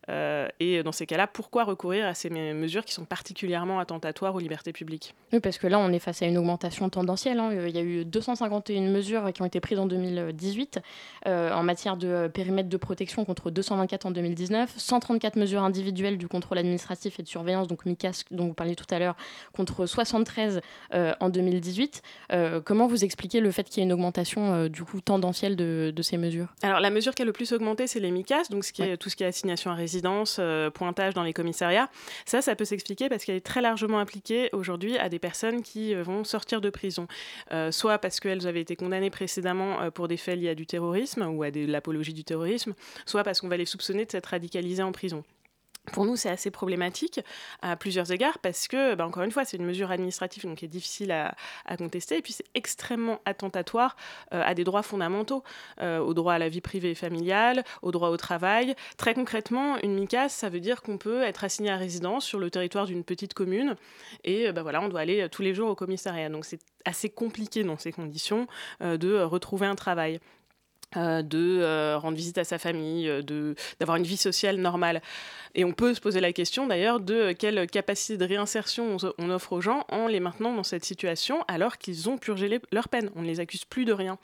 Euh, 0.08 0.48
Et 0.58 0.82
dans 0.82 0.92
ces 0.92 1.06
cas-là, 1.06 1.26
pourquoi 1.26 1.64
recourir 1.64 2.06
à 2.06 2.14
ces 2.14 2.30
mesures 2.30 2.84
qui 2.84 2.92
sont 2.92 3.04
particulièrement 3.04 3.80
attentatoires 3.80 4.34
aux 4.34 4.40
libertés 4.40 4.72
publiques? 4.72 5.14
Oui, 5.32 5.40
parce 5.40 5.58
que 5.58 5.66
là, 5.66 5.78
on 5.78 5.92
est 5.92 5.98
face 5.98 6.22
à 6.22 6.26
une 6.26 6.38
augmentation 6.38 6.88
tendancielle. 6.90 7.38
Hein. 7.38 7.52
Il 7.66 7.74
y 7.74 7.78
a 7.78 7.82
eu 7.82 8.04
251 8.04 8.82
mesures 8.82 9.32
qui 9.32 9.42
ont 9.42 9.46
été 9.46 9.60
prises 9.60 9.78
en 9.78 9.86
2018 9.86 10.80
en 11.26 11.62
matière 11.62 11.96
de 11.96 12.28
périmètre 12.32 12.68
de 12.68 12.76
protection 12.76 13.24
contre 13.24 13.50
224 13.50 14.06
en 14.06 14.10
2019, 14.10 14.72
134 14.76 15.36
mesures 15.36 15.62
individuelles 15.62 16.18
du 16.18 16.28
contrôle 16.28 16.58
administratif 16.58 17.20
et 17.20 17.22
de 17.22 17.28
surveillance, 17.28 17.68
donc 17.68 17.84
dont 18.30 18.46
vous 18.46 18.54
parliez 18.54 18.76
tout 18.76 18.86
à 18.90 18.98
l'heure, 18.98 19.16
contre 19.52 19.86
73 19.86 20.60
euh, 20.94 21.12
en 21.20 21.28
2018. 21.28 22.02
Euh, 22.32 22.60
comment 22.60 22.86
vous 22.86 23.04
expliquez 23.04 23.40
le 23.40 23.50
fait 23.50 23.64
qu'il 23.64 23.78
y 23.78 23.80
ait 23.80 23.84
une 23.86 23.92
augmentation 23.92 24.52
euh, 24.52 24.68
du 24.68 24.84
coup 24.84 25.00
tendancielle 25.00 25.56
de, 25.56 25.92
ces 26.02 26.16
mesures? 26.16 26.48
Alors 26.62 26.80
la 26.80 26.90
mesure 26.90 27.14
qui 27.14 27.22
a 27.22 27.24
le 27.24 27.32
plus 27.32 27.52
augmenté, 27.52 27.86
c'est 27.86 28.00
les 28.00 28.10
MICAS, 28.10 28.44
donc 28.50 28.64
ce 28.64 28.72
qui 28.72 28.82
est, 28.82 28.96
tout 28.96 29.10
ce 29.10 29.16
qui 29.16 29.22
est 29.22 29.26
assignation 29.26 29.70
à 29.70 29.74
résidence, 29.74 30.40
pointage 30.74 31.14
dans 31.14 31.22
les 31.22 31.34
commissariats. 31.34 31.90
Ça, 32.24 32.40
ça 32.40 32.56
peut 32.56 32.64
s'expliquer 32.64 33.08
parce 33.08 33.24
qu'elle 33.24 33.36
est 33.36 33.44
très 33.44 33.60
largement 33.60 33.98
appliquée 33.98 34.48
aujourd'hui 34.52 34.96
à 34.96 35.08
des 35.08 35.18
personnes 35.18 35.62
qui 35.62 35.94
vont 35.94 36.24
sortir 36.24 36.60
de 36.60 36.70
prison, 36.70 37.06
soit 37.70 37.98
parce 37.98 38.18
qu'elles 38.18 38.46
avaient 38.46 38.62
été 38.62 38.76
condamnées 38.76 39.10
précédemment 39.10 39.90
pour 39.90 40.08
des 40.08 40.16
faits 40.16 40.38
liés 40.38 40.48
à 40.48 40.54
du 40.54 40.66
terrorisme 40.66 41.22
ou 41.22 41.42
à 41.42 41.50
de 41.50 41.66
l'apologie 41.66 42.14
du 42.14 42.24
terrorisme, 42.24 42.72
soit 43.04 43.24
parce 43.24 43.40
qu'on 43.40 43.48
va 43.48 43.56
les 43.56 43.66
soupçonner 43.66 44.06
de 44.06 44.10
s'être 44.10 44.26
radicalisées 44.26 44.82
en 44.82 44.92
prison. 44.92 45.22
Pour 45.92 46.04
nous, 46.04 46.16
c'est 46.16 46.28
assez 46.28 46.50
problématique 46.50 47.20
à 47.62 47.76
plusieurs 47.76 48.12
égards 48.12 48.38
parce 48.38 48.68
que, 48.68 48.94
bah, 48.94 49.06
encore 49.06 49.22
une 49.22 49.30
fois, 49.30 49.44
c'est 49.44 49.56
une 49.56 49.64
mesure 49.64 49.90
administrative 49.90 50.54
qui 50.54 50.64
est 50.64 50.68
difficile 50.68 51.12
à, 51.12 51.34
contester 51.76 52.18
et 52.18 52.22
puis 52.22 52.32
c'est 52.32 52.44
extrêmement 52.54 53.20
attentatoire 53.24 53.96
euh, 54.34 54.42
à 54.44 54.54
des 54.54 54.64
droits 54.64 54.82
fondamentaux, 54.82 55.42
euh, 55.80 55.98
au 55.98 56.14
droit 56.14 56.34
à 56.34 56.38
la 56.38 56.48
vie 56.48 56.60
privée 56.60 56.90
et 56.90 56.94
familiale, 56.94 57.64
au 57.82 57.90
droit 57.90 58.08
au 58.08 58.16
travail. 58.16 58.74
Très 58.96 59.14
concrètement, 59.14 59.78
une 59.82 59.94
MICAS, 59.94 60.28
ça 60.30 60.48
veut 60.48 60.60
dire 60.60 60.82
qu'on 60.82 60.98
peut 60.98 61.22
être 61.22 61.44
assigné 61.44 61.70
à 61.70 61.76
résidence 61.76 62.24
sur 62.24 62.38
le 62.38 62.50
territoire 62.50 62.86
d'une 62.86 63.04
petite 63.04 63.34
commune 63.34 63.76
et 64.24 64.52
bah, 64.52 64.62
voilà, 64.62 64.82
on 64.82 64.88
doit 64.88 65.00
aller 65.00 65.28
tous 65.30 65.42
les 65.42 65.54
jours 65.54 65.70
au 65.70 65.74
commissariat. 65.74 66.28
Donc 66.28 66.44
c'est 66.44 66.60
assez 66.84 67.08
compliqué 67.08 67.64
dans 67.64 67.78
ces 67.78 67.92
conditions 67.92 68.46
euh, 68.82 68.96
de 68.96 69.20
retrouver 69.20 69.66
un 69.66 69.74
travail. 69.74 70.20
Euh, 70.96 71.22
de 71.22 71.60
euh, 71.60 71.98
rendre 71.98 72.16
visite 72.16 72.36
à 72.36 72.42
sa 72.42 72.58
famille, 72.58 73.08
euh, 73.08 73.22
de 73.22 73.54
d'avoir 73.78 73.96
une 73.96 74.02
vie 74.02 74.16
sociale 74.16 74.56
normale. 74.56 75.00
Et 75.54 75.64
on 75.64 75.72
peut 75.72 75.94
se 75.94 76.00
poser 76.00 76.20
la 76.20 76.32
question 76.32 76.66
d'ailleurs 76.66 76.98
de 76.98 77.30
quelle 77.30 77.68
capacité 77.68 78.16
de 78.16 78.24
réinsertion 78.24 78.96
on, 79.18 79.30
offre 79.30 79.52
aux 79.52 79.60
gens 79.60 79.86
en 79.88 80.08
les 80.08 80.18
maintenant 80.18 80.52
dans 80.52 80.64
cette 80.64 80.84
situation 80.84 81.44
alors 81.46 81.78
qu'ils 81.78 82.08
ont 82.08 82.18
purgé 82.18 82.60
leur 82.72 82.88
peine. 82.88 83.08
On 83.14 83.22
ne 83.22 83.26
les 83.28 83.38
accuse 83.38 83.64
plus 83.64 83.84
de 83.84 83.92
rien. 83.92 84.18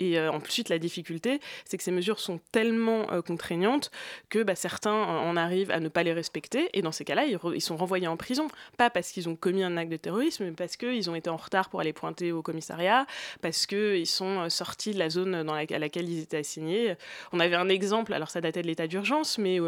Et 0.00 0.18
euh, 0.18 0.32
ensuite, 0.32 0.68
la 0.68 0.78
difficulté, 0.78 1.40
c'est 1.64 1.76
que 1.76 1.84
ces 1.84 1.92
mesures 1.92 2.18
sont 2.18 2.40
tellement 2.50 3.10
euh, 3.12 3.22
contraignantes 3.22 3.90
que 4.30 4.42
bah, 4.42 4.54
certains 4.54 4.92
en 4.92 5.36
arrivent 5.36 5.70
à 5.70 5.80
ne 5.80 5.88
pas 5.88 6.02
les 6.02 6.12
respecter. 6.12 6.68
Et 6.72 6.82
dans 6.82 6.92
ces 6.92 7.04
cas-là, 7.04 7.24
ils, 7.26 7.60
sont 7.60 7.76
renvoyés 7.76 8.08
en 8.08 8.16
prison. 8.16 8.48
Pas 8.78 8.90
parce 8.90 9.12
qu'ils 9.12 9.28
ont 9.28 9.36
commis 9.36 9.62
un 9.62 9.76
acte 9.76 9.92
de 9.92 9.96
terrorisme, 9.96 10.44
mais 10.44 10.52
parce 10.52 10.76
qu'ils 10.76 11.08
ont 11.08 11.14
été 11.14 11.30
en 11.30 11.36
retard 11.36 11.68
pour 11.68 11.80
aller 11.80 11.92
pointer 11.92 12.32
au 12.32 12.42
commissariat, 12.42 13.06
parce 13.42 13.66
qu'ils 13.66 14.06
sont 14.06 14.40
euh, 14.40 14.48
sortis 14.48 14.92
de 14.92 14.98
la 14.98 15.10
zone 15.10 15.34
à 15.34 15.78
laquelle 15.78 16.08
ils 16.08 16.20
étaient 16.20 16.38
assignés. 16.38 16.96
On 17.32 17.40
avait 17.40 17.56
un 17.56 17.68
exemple, 17.68 18.12
alors 18.12 18.30
ça 18.30 18.40
datait 18.40 18.62
de 18.62 18.66
l'état 18.66 18.86
d'urgence, 18.86 19.38
mais 19.38 19.60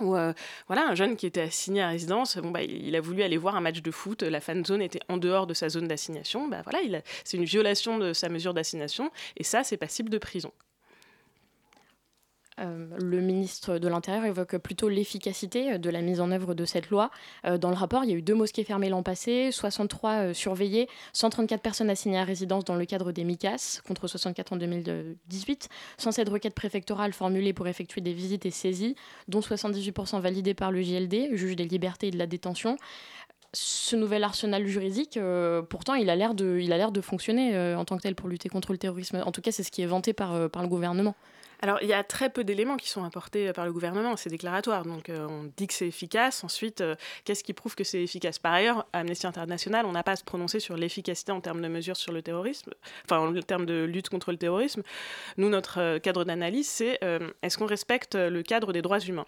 où 0.00 0.16
euh, 0.16 0.32
voilà, 0.66 0.86
un 0.88 0.94
jeune 0.94 1.16
qui 1.16 1.26
était 1.26 1.42
assigné 1.42 1.82
à 1.82 1.88
résidence, 1.88 2.36
bon, 2.38 2.50
bah, 2.50 2.62
il 2.62 2.94
a 2.96 3.00
voulu 3.00 3.22
aller 3.22 3.36
voir 3.36 3.56
un 3.56 3.60
match 3.60 3.82
de 3.82 3.90
foot, 3.90 4.22
la 4.22 4.40
fan 4.40 4.64
zone 4.64 4.82
était 4.82 5.00
en 5.08 5.16
dehors 5.16 5.46
de 5.46 5.54
sa 5.54 5.68
zone 5.68 5.88
d'assignation, 5.88 6.48
bah, 6.48 6.62
voilà, 6.62 6.80
c'est 7.24 7.36
une 7.36 7.44
violation 7.44 7.98
de 7.98 8.12
sa 8.12 8.28
mesure 8.28 8.54
d'assignation, 8.54 9.10
et 9.36 9.44
ça, 9.44 9.64
c'est 9.64 9.76
passible 9.76 10.10
de 10.10 10.18
prison. 10.18 10.52
Euh, 12.60 12.86
le 12.98 13.20
ministre 13.20 13.78
de 13.78 13.88
l'Intérieur 13.88 14.24
évoque 14.24 14.56
plutôt 14.58 14.88
l'efficacité 14.88 15.78
de 15.78 15.90
la 15.90 16.02
mise 16.02 16.20
en 16.20 16.30
œuvre 16.30 16.54
de 16.54 16.64
cette 16.64 16.90
loi. 16.90 17.10
Euh, 17.46 17.58
dans 17.58 17.70
le 17.70 17.74
rapport, 17.74 18.04
il 18.04 18.10
y 18.10 18.12
a 18.12 18.16
eu 18.16 18.22
deux 18.22 18.34
mosquées 18.34 18.64
fermées 18.64 18.88
l'an 18.88 19.02
passé, 19.02 19.50
63 19.50 20.10
euh, 20.10 20.34
surveillées, 20.34 20.88
134 21.12 21.62
personnes 21.62 21.90
assignées 21.90 22.18
à 22.18 22.24
résidence 22.24 22.64
dans 22.64 22.74
le 22.74 22.84
cadre 22.84 23.12
des 23.12 23.24
MICAS, 23.24 23.80
contre 23.86 24.08
64 24.08 24.52
en 24.52 24.56
2018, 24.56 25.68
107 25.98 26.28
requêtes 26.28 26.54
préfectorales 26.54 27.12
formulées 27.12 27.52
pour 27.52 27.66
effectuer 27.66 28.00
des 28.00 28.12
visites 28.12 28.44
et 28.46 28.50
saisies, 28.50 28.94
dont 29.28 29.40
78% 29.40 30.20
validées 30.20 30.54
par 30.54 30.70
le 30.70 30.82
JLD, 30.82 31.34
juge 31.34 31.56
des 31.56 31.66
libertés 31.66 32.08
et 32.08 32.10
de 32.10 32.18
la 32.18 32.26
détention 32.26 32.76
ce 33.52 33.96
nouvel 33.96 34.22
arsenal 34.22 34.64
juridique, 34.68 35.18
pourtant, 35.70 35.94
il 35.94 36.08
a 36.08 36.14
l'air 36.14 36.34
de, 36.34 37.00
fonctionner 37.00 37.74
en 37.74 37.84
tant 37.84 37.96
que 37.96 38.02
tel 38.02 38.14
pour 38.14 38.28
lutter 38.28 38.48
contre 38.48 38.70
le 38.70 38.78
terrorisme. 38.78 39.20
En 39.26 39.32
tout 39.32 39.40
cas, 39.40 39.50
c'est 39.50 39.64
ce 39.64 39.72
qui 39.72 39.82
est 39.82 39.86
vanté 39.86 40.12
par 40.12 40.38
le 40.38 40.68
gouvernement. 40.68 41.16
Alors, 41.62 41.78
il 41.82 41.88
y 41.88 41.92
a 41.92 42.02
très 42.02 42.30
peu 42.30 42.42
d'éléments 42.42 42.76
qui 42.76 42.88
sont 42.88 43.04
apportés 43.04 43.48
euh, 43.48 43.52
par 43.52 43.66
le 43.66 43.72
gouvernement, 43.72 44.16
c'est 44.16 44.30
déclaratoire. 44.30 44.84
Donc, 44.84 45.08
euh, 45.08 45.26
on 45.28 45.50
dit 45.56 45.66
que 45.66 45.74
c'est 45.74 45.88
efficace. 45.88 46.42
Ensuite, 46.42 46.80
euh, 46.80 46.94
qu'est-ce 47.24 47.44
qui 47.44 47.52
prouve 47.52 47.74
que 47.74 47.84
c'est 47.84 48.02
efficace? 48.02 48.38
Par 48.38 48.52
ailleurs, 48.52 48.86
Amnesty 48.92 49.26
International, 49.26 49.84
on 49.84 49.92
n'a 49.92 50.02
pas 50.02 50.12
à 50.12 50.16
se 50.16 50.24
prononcer 50.24 50.58
sur 50.58 50.76
l'efficacité 50.76 51.32
en 51.32 51.40
termes 51.40 51.60
de 51.60 51.68
mesures 51.68 51.96
sur 51.96 52.12
le 52.12 52.22
terrorisme, 52.22 52.72
enfin, 53.04 53.18
en 53.18 53.42
termes 53.42 53.66
de 53.66 53.84
lutte 53.84 54.08
contre 54.08 54.32
le 54.32 54.38
terrorisme. 54.38 54.82
Nous, 55.36 55.48
notre 55.48 55.98
cadre 55.98 56.24
d'analyse, 56.24 56.68
c'est 56.68 56.98
est-ce 57.42 57.58
qu'on 57.58 57.66
respecte 57.66 58.14
le 58.14 58.42
cadre 58.42 58.72
des 58.72 58.82
droits 58.82 59.00
humains? 59.00 59.26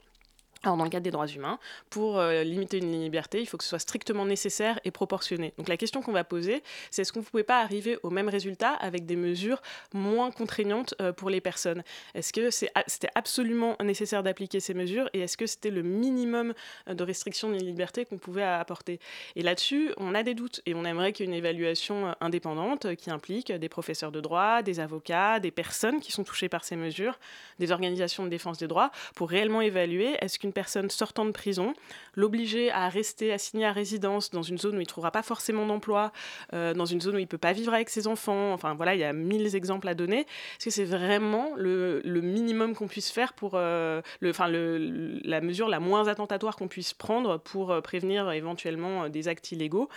Alors, 0.64 0.76
dans 0.76 0.84
le 0.84 0.90
cadre 0.90 1.02
des 1.02 1.10
droits 1.10 1.26
humains, 1.26 1.58
pour 1.90 2.20
euh, 2.20 2.44
limiter 2.44 2.78
une 2.78 2.92
liberté, 2.92 3.40
il 3.40 3.46
faut 3.46 3.56
que 3.56 3.64
ce 3.64 3.70
soit 3.70 3.80
strictement 3.80 4.24
nécessaire 4.24 4.78
et 4.84 4.92
proportionné. 4.92 5.54
Donc, 5.58 5.68
la 5.68 5.76
question 5.76 6.02
qu'on 6.02 6.12
va 6.12 6.22
poser, 6.22 6.62
c'est 6.90 7.02
est-ce 7.02 7.12
qu'on 7.12 7.20
ne 7.20 7.24
pouvait 7.24 7.42
pas 7.42 7.60
arriver 7.60 7.98
au 8.04 8.10
même 8.10 8.28
résultat 8.28 8.70
avec 8.74 9.04
des 9.04 9.16
mesures 9.16 9.60
moins 9.92 10.30
contraignantes 10.30 10.94
euh, 11.00 11.12
pour 11.12 11.30
les 11.30 11.40
personnes? 11.40 11.82
Est-ce 12.14 12.32
que 12.32 12.50
c'était 12.50 13.10
absolument 13.16 13.76
nécessaire 13.82 14.22
d'appliquer 14.22 14.60
ces 14.60 14.72
mesures 14.72 15.10
et 15.14 15.20
est-ce 15.20 15.36
que 15.36 15.46
c'était 15.46 15.70
le 15.70 15.82
minimum 15.82 16.54
euh, 16.88 16.94
de 16.94 17.02
restriction 17.02 17.50
de 17.50 17.56
liberté 17.56 18.04
qu'on 18.04 18.18
pouvait 18.18 18.44
apporter? 18.44 19.00
Et 19.34 19.42
là-dessus, 19.42 19.92
on 19.96 20.14
a 20.14 20.22
des 20.22 20.34
doutes 20.34 20.62
et 20.66 20.74
on 20.74 20.84
aimerait 20.84 21.12
qu'il 21.12 21.26
y 21.26 21.28
ait 21.28 21.32
une 21.32 21.38
évaluation 21.38 22.14
indépendante 22.20 22.94
qui 22.94 23.10
implique 23.10 23.50
des 23.50 23.68
professeurs 23.68 24.12
de 24.12 24.20
droit, 24.20 24.62
des 24.62 24.78
avocats, 24.78 25.40
des 25.40 25.50
personnes 25.50 25.98
qui 25.98 26.12
sont 26.12 26.22
touchées 26.22 26.48
par 26.48 26.64
ces 26.64 26.76
mesures, 26.76 27.18
des 27.58 27.72
organisations 27.72 28.24
de 28.24 28.28
défense 28.28 28.58
des 28.58 28.68
droits, 28.68 28.92
pour 29.16 29.28
réellement 29.28 29.60
évaluer 29.60 30.16
est-ce 30.20 30.38
qu'une 30.38 30.51
personne 30.52 30.90
sortant 30.90 31.24
de 31.24 31.30
prison, 31.30 31.74
l'obliger 32.14 32.70
à 32.70 32.88
rester 32.88 33.32
assigné 33.32 33.64
à 33.66 33.72
résidence 33.72 34.30
dans 34.30 34.42
une 34.42 34.58
zone 34.58 34.76
où 34.76 34.80
il 34.80 34.84
ne 34.84 34.86
trouvera 34.86 35.10
pas 35.10 35.22
forcément 35.22 35.66
d'emploi, 35.66 36.12
euh, 36.52 36.74
dans 36.74 36.84
une 36.84 37.00
zone 37.00 37.16
où 37.16 37.18
il 37.18 37.22
ne 37.22 37.26
peut 37.26 37.38
pas 37.38 37.52
vivre 37.52 37.74
avec 37.74 37.90
ses 37.90 38.06
enfants. 38.06 38.52
Enfin 38.52 38.74
voilà, 38.74 38.94
il 38.94 39.00
y 39.00 39.04
a 39.04 39.12
mille 39.12 39.54
exemples 39.54 39.88
à 39.88 39.94
donner. 39.94 40.20
Est-ce 40.20 40.64
que 40.66 40.70
c'est 40.70 40.84
vraiment 40.84 41.50
le, 41.56 42.02
minimum 42.22 42.74
qu'on 42.74 42.86
puisse 42.86 43.10
faire 43.10 43.32
pour 43.32 43.52
euh, 43.54 44.00
enfin, 44.24 44.48
la 44.48 45.40
mesure 45.40 45.68
la 45.68 45.80
moins 45.80 46.06
attentatoire 46.06 46.56
qu'on 46.56 46.68
puisse 46.68 46.94
prendre 46.94 47.38
pour 47.38 47.72
euh, 47.72 47.80
prévenir 47.80 48.30
éventuellement 48.30 49.08
des 49.08 49.28
actes 49.28 49.52
illégaux, 49.52 49.88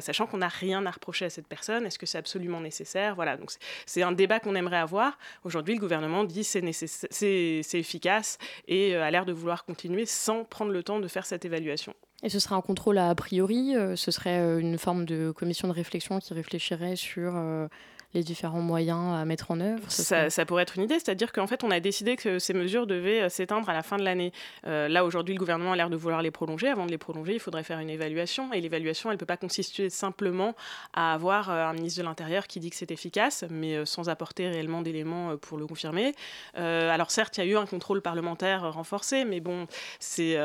sachant 0.00 0.26
qu'on 0.26 0.38
n'a 0.38 0.48
rien 0.48 0.86
à 0.86 0.90
reprocher 0.90 1.24
à 1.24 1.30
cette 1.30 1.46
personne? 1.46 1.86
Est-ce 1.86 1.98
que 1.98 2.06
c'est 2.06 2.18
absolument 2.18 2.60
nécessaire? 2.60 3.14
Voilà, 3.14 3.36
donc 3.36 3.50
c'est 3.86 4.02
un 4.02 4.12
débat 4.12 4.40
qu'on 4.40 4.54
aimerait 4.54 4.78
avoir. 4.78 5.18
Aujourd'hui, 5.44 5.74
le 5.74 5.80
gouvernement 5.80 6.24
dit 6.24 6.44
c'est 6.44 6.62
c'est 6.72 7.78
efficace 7.78 8.38
et 8.68 8.94
a 8.94 9.10
l'air 9.10 9.24
de 9.24 9.32
vouloir 9.32 9.64
continuer 9.64 10.01
sans 10.06 10.44
prendre 10.44 10.72
le 10.72 10.82
temps 10.82 11.00
de 11.00 11.08
faire 11.08 11.26
cette 11.26 11.44
évaluation. 11.44 11.94
Et 12.22 12.28
ce 12.28 12.38
serait 12.38 12.54
un 12.54 12.60
contrôle 12.60 12.98
a 12.98 13.14
priori, 13.14 13.76
euh, 13.76 13.96
ce 13.96 14.10
serait 14.10 14.38
euh, 14.38 14.58
une 14.58 14.78
forme 14.78 15.04
de 15.04 15.32
commission 15.32 15.66
de 15.66 15.72
réflexion 15.72 16.20
qui 16.20 16.32
réfléchirait 16.34 16.94
sur 16.94 17.32
euh, 17.36 17.66
les 18.14 18.22
différents 18.22 18.60
moyens 18.60 19.14
à 19.14 19.24
mettre 19.24 19.50
en 19.50 19.60
œuvre 19.60 19.82
ça, 19.88 20.46
pourrait 20.46 20.62
être 20.62 20.76
une 20.76 20.84
idée, 20.84 20.98
c'est-à-dire 20.98 21.32
qu'en 21.32 21.46
fait, 21.46 21.64
on 21.64 21.70
a 21.70 21.80
décidé 21.80 22.16
que 22.16 22.38
ces 22.38 22.52
mesures 22.52 22.86
devaient 22.86 23.22
euh, 23.22 23.28
s'éteindre 23.28 23.68
à 23.68 23.72
la 23.72 23.82
fin 23.82 23.96
de 23.96 24.02
l'année. 24.02 24.32
Euh, 24.66 24.88
là, 24.88 25.04
aujourd'hui, 25.04 25.34
le 25.34 25.38
gouvernement 25.38 25.72
a 25.72 25.76
l'air 25.76 25.90
de 25.90 25.96
vouloir 25.96 26.22
les 26.22 26.30
prolonger. 26.30 26.68
Avant 26.68 26.86
de 26.86 26.90
les 26.90 26.98
prolonger, 26.98 27.34
il 27.34 27.40
faudrait 27.40 27.62
faire 27.62 27.78
une 27.78 27.90
évaluation. 27.90 28.52
Et 28.52 28.60
l'évaluation, 28.60 29.10
elle 29.10 29.16
ne 29.16 29.18
peut 29.18 29.26
pas 29.26 29.36
consister 29.36 29.90
simplement 29.90 30.54
à 30.92 31.14
avoir 31.14 31.50
euh, 31.50 31.64
un 31.64 31.72
ministre 31.72 32.00
de 32.00 32.06
l'Intérieur 32.06 32.46
qui 32.46 32.60
dit 32.60 32.70
que 32.70 32.76
c'est 32.76 32.90
efficace, 32.90 33.44
mais 33.50 33.84
sans 33.86 34.08
apporter 34.08 34.48
réellement 34.48 34.82
d'éléments 34.82 35.36
pour 35.36 35.58
le 35.58 35.66
confirmer. 35.66 36.14
alors, 36.54 37.10
certes, 37.10 37.36
il 37.38 37.44
y 37.44 37.48
a 37.48 37.50
eu 37.50 37.56
un 37.56 37.66
contrôle 37.66 38.02
parlementaire 38.02 38.72
renforcé, 38.72 39.24
mais 39.24 39.40
bon, 39.40 39.66
c'est 39.98 40.38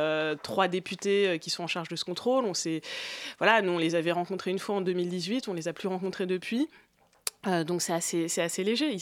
trois 0.43 0.67
députés 0.67 1.39
qui 1.39 1.49
sont 1.49 1.63
en 1.63 1.67
charge 1.67 1.89
de 1.89 1.95
ce 1.95 2.05
contrôle. 2.05 2.45
On 2.45 2.53
voilà, 3.39 3.61
nous, 3.61 3.73
on 3.73 3.77
les 3.77 3.95
avait 3.95 4.11
rencontrés 4.11 4.51
une 4.51 4.59
fois 4.59 4.75
en 4.75 4.81
2018, 4.81 5.47
on 5.47 5.53
les 5.53 5.67
a 5.67 5.73
plus 5.73 5.87
rencontrés 5.87 6.25
depuis. 6.25 6.67
Euh, 7.47 7.63
donc 7.63 7.81
c'est 7.81 7.93
assez, 7.93 8.63
léger. 8.63 8.97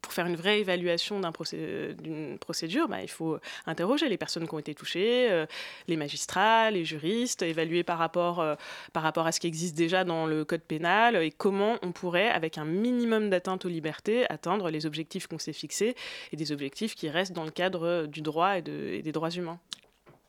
Pour 0.00 0.12
faire 0.12 0.26
une 0.26 0.36
vraie 0.36 0.60
évaluation 0.60 1.20
d'une 1.20 2.38
procédure, 2.38 2.88
bah, 2.88 3.02
il 3.02 3.10
faut 3.10 3.38
interroger 3.66 4.08
les 4.08 4.16
personnes 4.16 4.46
qui 4.46 4.54
ont 4.54 4.58
été 4.58 4.74
touchées, 4.74 5.30
euh, 5.30 5.46
les 5.88 5.96
magistrats, 5.96 6.70
les 6.70 6.84
juristes, 6.84 7.42
évaluer 7.42 7.82
par 7.82 7.98
rapport, 7.98 8.40
euh, 8.40 8.54
par 8.92 9.02
rapport 9.02 9.26
à 9.26 9.32
ce 9.32 9.40
qui 9.40 9.46
existe 9.46 9.76
déjà 9.76 10.04
dans 10.04 10.26
le 10.26 10.44
code 10.44 10.62
pénal 10.62 11.16
et 11.16 11.30
comment 11.30 11.76
on 11.82 11.92
pourrait, 11.92 12.28
avec 12.28 12.58
un 12.58 12.64
minimum 12.64 13.30
d'atteinte 13.30 13.64
aux 13.64 13.68
libertés, 13.68 14.30
atteindre 14.30 14.70
les 14.70 14.86
objectifs 14.86 15.26
qu'on 15.26 15.38
s'est 15.38 15.52
fixés 15.52 15.96
et 16.32 16.36
des 16.36 16.52
objectifs 16.52 16.94
qui 16.94 17.08
restent 17.08 17.32
dans 17.32 17.44
le 17.44 17.50
cadre 17.50 18.06
du 18.06 18.22
droit 18.22 18.58
et, 18.58 18.62
des 18.62 19.12
droits 19.12 19.30
humains. 19.30 19.58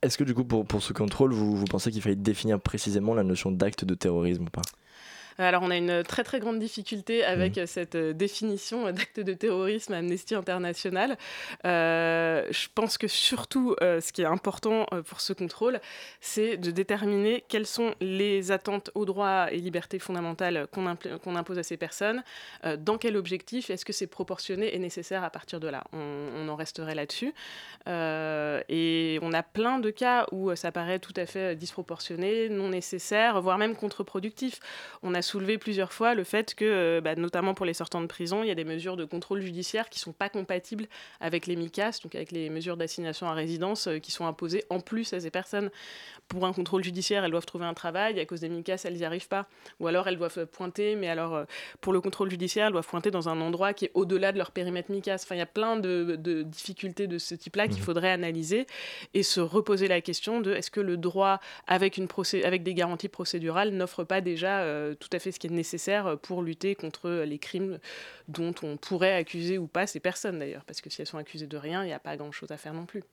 Est-ce 0.01 0.18
que 0.18 0.24
du 0.24 0.34
coup, 0.34 0.44
pour, 0.44 0.65
pour 0.65 0.82
ce 0.82 0.94
contrôle, 0.94 1.32
vous, 1.32 1.56
vous 1.56 1.65
pensez 1.65 1.91
qu'il 1.91 2.01
fallait 2.01 2.15
définir 2.15 2.60
précisément 2.60 3.13
la 3.13 3.24
notion 3.24 3.51
d'acte 3.51 3.86
de 3.86 3.94
terrorisme 3.94 4.46
ou 4.46 4.50
pas? 4.50 4.63
Alors, 5.38 5.63
on 5.63 5.71
a 5.71 5.77
une 5.77 6.03
très 6.03 6.23
très 6.23 6.39
grande 6.39 6.59
difficulté 6.59 7.23
avec 7.23 7.57
mmh. 7.57 7.65
cette 7.65 7.95
euh, 7.95 8.13
définition 8.13 8.91
d'acte 8.91 9.19
de 9.19 9.33
terrorisme 9.33 9.93
Amnesty 9.93 10.35
International. 10.35 11.17
Euh, 11.65 12.45
je 12.51 12.67
pense 12.73 12.97
que 12.97 13.07
surtout, 13.07 13.75
euh, 13.81 14.01
ce 14.01 14.11
qui 14.13 14.21
est 14.21 14.25
important 14.25 14.85
pour 15.07 15.21
ce 15.21 15.33
contrôle, 15.33 15.79
c'est 16.19 16.57
de 16.57 16.71
déterminer 16.71 17.43
quelles 17.47 17.65
sont 17.65 17.93
les 18.01 18.51
attentes 18.51 18.91
aux 18.95 19.05
droits 19.05 19.51
et 19.51 19.57
libertés 19.57 20.00
fondamentales 20.00 20.67
qu'on 20.71 21.35
impose 21.35 21.59
à 21.59 21.63
ces 21.63 21.77
personnes, 21.77 22.23
dans 22.79 22.97
quel 22.97 23.17
objectif, 23.17 23.69
est-ce 23.69 23.85
que 23.85 23.93
c'est 23.93 24.07
proportionné 24.07 24.75
et 24.75 24.79
nécessaire 24.79 25.23
à 25.23 25.29
partir 25.29 25.59
de 25.59 25.67
là? 25.67 25.83
On, 25.93 26.47
en 26.47 26.55
resterait 26.55 26.95
là-dessus. 26.95 27.33
et 27.88 29.19
on 29.21 29.33
a 29.33 29.43
plein 29.43 29.79
de 29.79 29.89
cas 29.89 30.25
où 30.31 30.53
ça 30.55 30.71
paraît 30.71 31.00
tout 31.00 31.13
à 31.15 31.25
fait 31.25 31.55
disproportionné, 31.55 32.50
non 32.50 32.69
nécessaire, 32.69 33.41
voire 33.41 33.57
même 33.57 33.75
contre-productif. 33.75 34.59
On 35.03 35.13
a 35.13 35.20
soulevé 35.21 35.57
plusieurs 35.57 35.93
fois 35.93 36.13
le 36.13 36.23
fait 36.23 36.55
que, 36.55 36.65
euh, 36.65 37.01
bah, 37.01 37.15
notamment 37.15 37.53
pour 37.53 37.65
les 37.65 37.73
sortants 37.73 38.01
de 38.01 38.07
prison, 38.07 38.43
il 38.43 38.47
y 38.47 38.51
a 38.51 38.55
des 38.55 38.63
mesures 38.63 38.97
de 38.97 39.05
contrôle 39.05 39.41
judiciaire 39.41 39.89
qui 39.89 39.99
ne 39.99 40.03
sont 40.03 40.11
pas 40.13 40.29
compatibles 40.29 40.87
avec 41.19 41.47
les 41.47 41.55
MICAS, 41.55 41.99
donc 42.03 42.15
avec 42.15 42.31
les 42.31 42.49
mesures 42.49 42.77
d'assignation 42.77 43.27
à 43.27 43.33
résidence 43.33 43.87
euh, 43.87 43.99
qui 43.99 44.11
sont 44.11 44.25
imposées 44.25 44.63
en 44.69 44.79
plus 44.79 45.13
à 45.13 45.19
ces 45.19 45.29
personnes. 45.29 45.69
Pour 46.27 46.45
un 46.45 46.53
contrôle 46.53 46.83
judiciaire, 46.83 47.25
elles 47.25 47.31
doivent 47.31 47.45
trouver 47.45 47.65
un 47.65 47.73
travail, 47.73 48.19
à 48.19 48.25
cause 48.25 48.41
des 48.41 48.49
MICAS, 48.49 48.83
elles 48.85 48.95
n'y 48.95 49.05
arrivent 49.05 49.27
pas. 49.27 49.47
Ou 49.79 49.87
alors 49.87 50.07
elles 50.07 50.17
doivent 50.17 50.45
pointer, 50.45 50.95
mais 50.95 51.09
alors 51.09 51.35
euh, 51.35 51.43
pour 51.81 51.93
le 51.93 52.01
contrôle 52.01 52.29
judiciaire, 52.29 52.67
elles 52.67 52.73
doivent 52.73 52.87
pointer 52.87 53.11
dans 53.11 53.29
un 53.29 53.41
endroit 53.41 53.73
qui 53.73 53.85
est 53.85 53.91
au-delà 53.93 54.31
de 54.31 54.37
leur 54.37 54.51
périmètre 54.51 54.91
MICAS. 54.91 55.21
Enfin, 55.23 55.35
il 55.35 55.39
y 55.39 55.41
a 55.41 55.45
plein 55.45 55.77
de, 55.77 56.15
difficultés 56.43 57.07
de 57.07 57.17
ce 57.17 57.35
type-là 57.35 57.67
qu'il 57.67 57.81
mmh. 57.81 57.85
faudrait 57.85 58.11
analyser 58.11 58.65
et 59.13 59.23
se 59.23 59.39
reposer 59.39 59.87
la 59.87 60.01
question 60.01 60.41
de 60.41 60.53
est-ce 60.53 60.71
que 60.71 60.79
le 60.79 60.97
droit, 60.97 61.39
avec, 61.67 61.97
une 61.97 62.07
avec 62.43 62.63
des 62.63 62.73
garanties 62.73 63.09
procédurales, 63.09 63.71
n'offre 63.71 64.03
pas 64.03 64.21
déjà 64.21 64.65
tout 64.99 65.09
à 65.13 65.20
fait 65.20 65.32
ce 65.32 65.39
qui 65.39 65.48
est 65.48 65.51
nécessaire 65.51 66.18
pour 66.20 66.41
lutter 66.41 66.75
contre 66.75 67.10
les 67.10 67.39
crimes 67.39 67.80
dont 68.27 68.53
on 68.63 68.77
pourrait 68.77 69.13
accuser 69.13 69.58
ou 69.58 69.68
pas 69.68 69.88
ces 69.88 70.00
personnes 70.00 70.39
d'ailleurs, 70.39 70.65
parce 70.65 70.82
que 70.82 70.89
si 70.89 71.01
elles 71.01 71.08
sont 71.08 71.18
accusées 71.18 71.48
de 71.48 71.58
rien, 71.58 71.84
il 71.84 71.88
n'y 71.88 71.94
a 71.94 72.00
pas 72.00 72.18
grand-chose 72.18 72.51
à 72.51 72.58
faire 72.58 72.74
non 72.74 72.86
plus. 72.86 73.03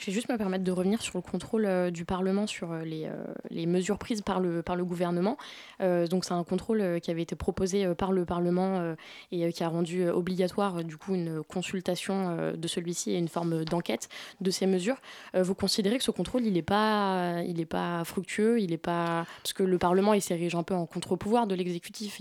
Je 0.00 0.06
vais 0.06 0.12
juste 0.12 0.30
me 0.30 0.38
permettre 0.38 0.64
de 0.64 0.72
revenir 0.72 1.02
sur 1.02 1.18
le 1.18 1.22
contrôle 1.22 1.66
euh, 1.66 1.90
du 1.90 2.06
Parlement 2.06 2.46
sur 2.46 2.72
euh, 2.72 2.84
les, 2.84 3.04
euh, 3.04 3.22
les, 3.50 3.66
mesures 3.66 3.98
prises 3.98 4.22
par 4.22 4.40
le, 4.40 4.62
par 4.62 4.74
le 4.74 4.84
gouvernement. 4.86 5.36
donc 5.78 6.24
c'est 6.24 6.32
un 6.32 6.42
contrôle 6.42 7.00
qui 7.02 7.10
avait 7.10 7.20
été 7.20 7.36
proposé 7.36 7.94
par 7.94 8.12
le 8.12 8.24
Parlement 8.24 8.94
et 9.30 9.52
qui 9.52 9.62
a 9.62 9.68
rendu 9.68 10.08
obligatoire 10.08 10.84
du 10.84 10.96
coup 10.96 11.14
une 11.14 11.42
consultation 11.42 12.52
de 12.56 12.68
celui-ci 12.68 13.12
et 13.12 13.18
une 13.18 13.28
forme 13.28 13.64
d'enquête 13.64 14.08
de 14.40 14.50
ces 14.50 14.66
mesures. 14.66 14.96
vous 15.34 15.54
considérez 15.54 15.98
que 15.98 16.04
ce 16.04 16.10
contrôle 16.10 16.44
il 16.44 16.54
n'est 16.54 16.62
pas, 16.62 17.42
pas 17.68 18.04
fructueux, 18.04 18.60
il 18.60 18.72
est 18.72 18.78
pas 18.78 19.26
parce 19.42 19.52
que 19.52 19.62
le 19.62 19.78
Parlement 19.78 20.14
il 20.14 20.22
s'érige 20.22 20.54
un 20.54 20.62
peu 20.62 20.74
en 20.74 20.86
contre-pouvoir 20.86 21.46
de 21.46 21.54
l'exécutif. 21.54 22.20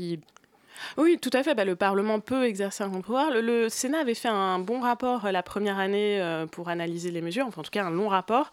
Oui, 0.98 1.18
tout 1.20 1.30
à 1.34 1.44
fait. 1.44 1.56
Bah, 1.56 1.66
le 1.66 1.76
Parlement 1.76 2.20
peut 2.20 2.46
exercer 2.46 2.84
un 2.84 2.90
pouvoir. 2.90 3.32
Le, 3.32 3.70
Sénat 3.70 4.00
avait 4.00 4.14
fait 4.14 4.28
un 4.28 4.60
bon 4.60 4.80
rapport 4.80 5.26
euh, 5.26 5.32
la 5.32 5.44
première 5.44 5.80
année 5.80 6.22
euh, 6.22 6.46
pour 6.46 6.70
analyser 6.70 7.12
les 7.12 7.22
mesures, 7.22 7.46
enfin 7.48 7.62
en 7.62 7.64
tout 7.64 7.72
cas 7.72 7.86
un 7.86 7.92
long 7.92 8.08
rapport. 8.08 8.52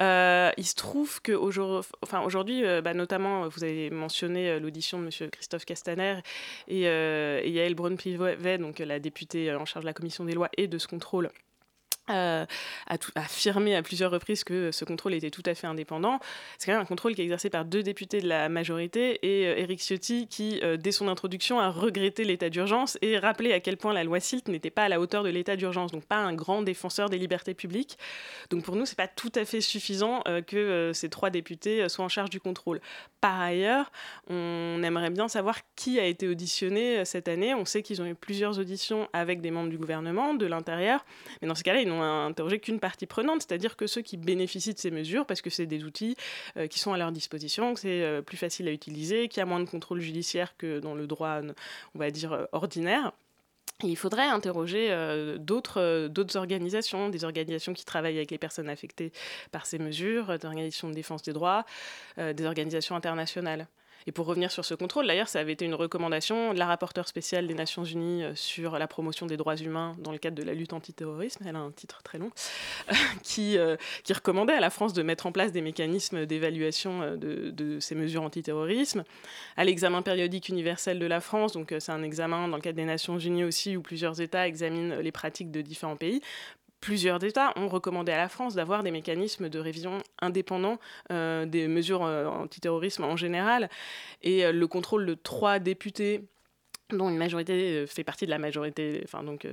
Euh, 0.00 0.50
il 0.56 0.64
se 0.64 0.74
trouve 0.74 1.20
qu'aujourd'hui, 1.22 1.90
aujourd'hui, 2.24 2.62
bah, 2.82 2.94
notamment, 2.94 3.48
vous 3.48 3.64
avez 3.64 3.90
mentionné 3.90 4.58
l'audition 4.58 4.98
de 5.00 5.04
M. 5.04 5.30
Christophe 5.30 5.64
Castaner 5.64 6.20
et, 6.68 6.82
et 6.82 7.50
Yael 7.50 7.74
Braun-Pivet, 7.74 8.58
donc 8.58 8.78
la 8.78 8.98
députée 8.98 9.54
en 9.54 9.64
charge 9.64 9.84
de 9.84 9.88
la 9.88 9.94
commission 9.94 10.24
des 10.24 10.34
lois 10.34 10.48
et 10.56 10.66
de 10.66 10.78
ce 10.78 10.86
contrôle 10.86 11.30
a, 12.10 12.46
affirmé 13.14 13.76
à 13.76 13.82
plusieurs 13.82 14.10
reprises 14.10 14.44
que 14.44 14.70
ce 14.72 14.84
contrôle 14.84 15.14
était 15.14 15.30
tout 15.30 15.42
à 15.46 15.54
fait 15.54 15.66
indépendant. 15.66 16.18
C'est 16.58 16.66
quand 16.66 16.72
même 16.72 16.82
un 16.82 16.86
contrôle 16.86 17.14
qui 17.14 17.20
est 17.20 17.24
exercé 17.24 17.50
par 17.50 17.64
deux 17.64 17.82
députés 17.82 18.20
de 18.20 18.28
la 18.28 18.48
majorité 18.48 19.18
et 19.22 19.46
euh, 19.46 19.58
Éric 19.58 19.80
Ciotti 19.80 20.26
qui, 20.26 20.60
euh, 20.62 20.76
dès 20.76 20.92
son 20.92 21.08
introduction, 21.08 21.60
a 21.60 21.70
regretté 21.70 22.24
l'état 22.24 22.50
d'urgence 22.50 22.98
et 23.02 23.18
rappelé 23.18 23.52
à 23.52 23.60
quel 23.60 23.76
point 23.76 23.92
la 23.92 24.04
loi 24.04 24.20
SILT 24.20 24.48
n'était 24.48 24.70
pas 24.70 24.84
à 24.84 24.88
la 24.88 25.00
hauteur 25.00 25.22
de 25.22 25.28
l'état 25.28 25.56
d'urgence, 25.56 25.92
donc 25.92 26.04
pas 26.04 26.16
un 26.16 26.34
grand 26.34 26.62
défenseur 26.62 27.08
des 27.08 27.18
libertés 27.18 27.54
publiques. 27.54 27.98
Donc 28.50 28.64
pour 28.64 28.76
nous, 28.76 28.86
c'est 28.86 28.96
pas 28.96 29.08
tout 29.08 29.32
à 29.34 29.44
fait 29.44 29.60
suffisant 29.60 30.22
euh, 30.28 30.42
que 30.42 30.92
ces 30.94 31.08
trois 31.08 31.30
députés 31.30 31.88
soient 31.88 32.04
en 32.04 32.08
charge 32.08 32.30
du 32.30 32.40
contrôle. 32.40 32.80
Par 33.20 33.40
ailleurs, 33.40 33.90
on 34.28 34.82
aimerait 34.82 35.10
bien 35.10 35.28
savoir 35.28 35.58
qui 35.76 36.00
a 36.00 36.04
été 36.04 36.28
auditionné 36.28 37.04
cette 37.04 37.28
année. 37.28 37.54
On 37.54 37.64
sait 37.64 37.82
qu'ils 37.82 38.00
ont 38.02 38.06
eu 38.06 38.14
plusieurs 38.14 38.58
auditions 38.58 39.08
avec 39.12 39.40
des 39.40 39.50
membres 39.50 39.68
du 39.68 39.78
gouvernement, 39.78 40.34
de 40.34 40.46
l'intérieur, 40.46 41.04
mais 41.40 41.48
dans 41.48 41.54
ce 41.54 41.62
cas-là, 41.62 41.80
ils 41.80 41.88
n'ont 41.88 41.99
interroger 42.02 42.58
qu'une 42.58 42.80
partie 42.80 43.06
prenante, 43.06 43.42
c'est-à-dire 43.42 43.76
que 43.76 43.86
ceux 43.86 44.02
qui 44.02 44.16
bénéficient 44.16 44.74
de 44.74 44.78
ces 44.78 44.90
mesures, 44.90 45.26
parce 45.26 45.40
que 45.42 45.50
c'est 45.50 45.66
des 45.66 45.84
outils 45.84 46.16
euh, 46.56 46.66
qui 46.66 46.78
sont 46.78 46.92
à 46.92 46.98
leur 46.98 47.12
disposition, 47.12 47.74
que 47.74 47.80
c'est 47.80 48.02
euh, 48.02 48.22
plus 48.22 48.36
facile 48.36 48.68
à 48.68 48.72
utiliser, 48.72 49.28
qu'il 49.28 49.40
y 49.40 49.42
a 49.42 49.46
moins 49.46 49.60
de 49.60 49.68
contrôle 49.68 50.00
judiciaire 50.00 50.56
que 50.56 50.78
dans 50.80 50.94
le 50.94 51.06
droit, 51.06 51.40
on 51.94 51.98
va 51.98 52.10
dire, 52.10 52.32
euh, 52.32 52.44
ordinaire. 52.52 53.12
il 53.82 53.96
faudrait 53.96 54.26
interroger 54.26 54.94
d'autres, 55.38 56.08
d'autres 56.08 56.36
organisations, 56.36 57.08
des 57.08 57.24
organisations 57.24 57.72
qui 57.72 57.84
travaillent 57.84 58.16
avec 58.16 58.30
les 58.30 58.38
personnes 58.38 58.68
affectées 58.68 59.12
par 59.52 59.64
ces 59.66 59.78
mesures, 59.78 60.38
des 60.38 60.46
organisations 60.46 60.88
de 60.88 60.94
défense 60.94 61.22
des 61.22 61.32
droits, 61.32 61.64
des 62.18 62.44
organisations 62.44 62.94
internationales. 62.94 63.66
Et 64.06 64.12
pour 64.12 64.26
revenir 64.26 64.50
sur 64.50 64.64
ce 64.64 64.74
contrôle, 64.74 65.06
d'ailleurs, 65.06 65.28
ça 65.28 65.40
avait 65.40 65.52
été 65.52 65.64
une 65.64 65.74
recommandation 65.74 66.54
de 66.54 66.58
la 66.58 66.66
rapporteure 66.66 67.08
spéciale 67.08 67.46
des 67.46 67.54
Nations 67.54 67.84
Unies 67.84 68.24
euh, 68.24 68.34
sur 68.34 68.78
la 68.78 68.86
promotion 68.86 69.26
des 69.26 69.36
droits 69.36 69.56
humains 69.56 69.96
dans 69.98 70.12
le 70.12 70.18
cadre 70.18 70.36
de 70.36 70.42
la 70.42 70.54
lutte 70.54 70.72
antiterrorisme, 70.72 71.44
elle 71.46 71.56
a 71.56 71.60
un 71.60 71.70
titre 71.70 72.02
très 72.02 72.18
long, 72.18 72.30
qui, 73.22 73.58
euh, 73.58 73.76
qui 74.04 74.12
recommandait 74.12 74.54
à 74.54 74.60
la 74.60 74.70
France 74.70 74.92
de 74.92 75.02
mettre 75.02 75.26
en 75.26 75.32
place 75.32 75.52
des 75.52 75.60
mécanismes 75.60 76.26
d'évaluation 76.26 77.02
euh, 77.02 77.16
de, 77.16 77.50
de, 77.50 77.80
ces 77.80 77.94
mesures 77.94 78.22
antiterrorisme. 78.22 79.04
À 79.56 79.64
l'examen 79.64 80.02
périodique 80.02 80.48
universel 80.48 80.98
de 80.98 81.06
la 81.06 81.20
France, 81.20 81.52
donc 81.52 81.74
c'est 81.78 81.92
un 81.92 82.02
examen 82.02 82.48
dans 82.48 82.56
le 82.56 82.62
cadre 82.62 82.76
des 82.76 82.84
Nations 82.84 83.18
Unies 83.18 83.44
aussi, 83.44 83.76
où 83.76 83.82
plusieurs 83.82 84.20
États 84.20 84.46
examinent 84.46 85.00
les 85.00 85.12
pratiques 85.12 85.50
de 85.50 85.60
différents 85.60 85.96
pays 85.96 86.20
plusieurs 86.80 87.22
États 87.24 87.52
ont 87.56 87.68
recommandé 87.68 88.12
à 88.12 88.16
la 88.16 88.28
France 88.28 88.54
d'avoir 88.54 88.82
des 88.82 88.90
mécanismes 88.90 89.48
de 89.48 89.58
révision 89.58 89.98
indépendants 90.20 90.78
euh, 91.12 91.46
des 91.46 91.68
mesures 91.68 92.04
euh, 92.04 92.26
antiterrorisme 92.26 93.04
en 93.04 93.16
général. 93.16 93.68
Et 94.22 94.44
euh, 94.44 94.52
le 94.52 94.66
contrôle 94.66 95.06
de 95.06 95.14
trois 95.14 95.58
députés 95.58 96.28
dont 96.96 97.08
une 97.08 97.16
majorité 97.16 97.86
fait 97.86 98.04
partie 98.04 98.24
de 98.26 98.30
la 98.30 98.38
majorité, 98.38 99.00
enfin 99.04 99.22
donc 99.22 99.46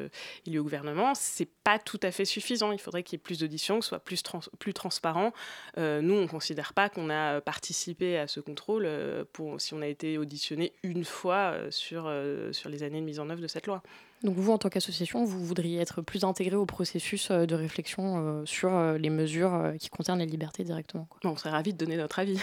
il 0.46 0.56
est 0.56 0.60
au 0.60 0.64
gouvernement, 0.64 1.14
c'est 1.16 1.50
pas 1.64 1.80
tout 1.80 2.00
à 2.04 2.12
fait 2.12 2.26
suffisant. 2.26 2.72
Il 2.72 2.80
faudrait 2.80 3.04
qu'il 3.04 3.18
y 3.18 3.20
ait 3.20 3.24
plus 3.24 3.40
d'auditions, 3.40 3.80
que 3.80 3.86
ce 3.86 3.90
soit 3.90 4.00
plus, 4.00 4.22
plus 4.60 4.74
transparent. 4.74 5.32
nous, 5.78 6.14
on 6.14 6.22
ne 6.22 6.28
considère 6.28 6.74
pas 6.74 6.90
qu'on 6.90 7.10
a 7.10 7.42
participé 7.42 8.18
à 8.18 8.28
ce 8.28 8.40
contrôle 8.40 8.90
pour, 9.34 9.60
si 9.62 9.74
on 9.74 9.82
a 9.82 9.88
été 9.88 10.18
auditionné 10.18 10.74
une 10.84 11.06
fois 11.06 11.56
sur, 11.70 12.12
sur 12.52 12.70
les 12.70 12.84
années 12.84 13.02
de 13.02 13.06
mise 13.06 13.20
en 13.20 13.30
œuvre 13.30 13.42
de 13.42 13.48
cette 13.48 13.68
loi. 13.68 13.82
Donc 14.24 14.36
vous, 14.36 14.52
en 14.52 14.58
tant 14.58 14.70
qu'association, 14.70 15.24
vous 15.24 15.46
voudriez 15.46 15.80
être 15.80 16.02
plus 16.02 16.24
intégré 16.24 16.56
au 16.56 16.66
processus 16.66 17.30
euh, 17.30 17.46
de 17.46 17.54
réflexion 17.54 18.18
euh, 18.18 18.46
sur 18.46 18.74
euh, 18.74 18.98
les 18.98 19.10
mesures 19.10 19.74
qui 19.80 19.90
concernent 19.90 20.20
les 20.20 20.26
libertés 20.26 20.64
directement. 20.64 21.08
on 21.24 21.38
serait 21.38 21.52
ravis 21.52 21.74
de 21.74 21.78
donner 21.78 21.98
notre 21.98 22.20
avis. 22.20 22.40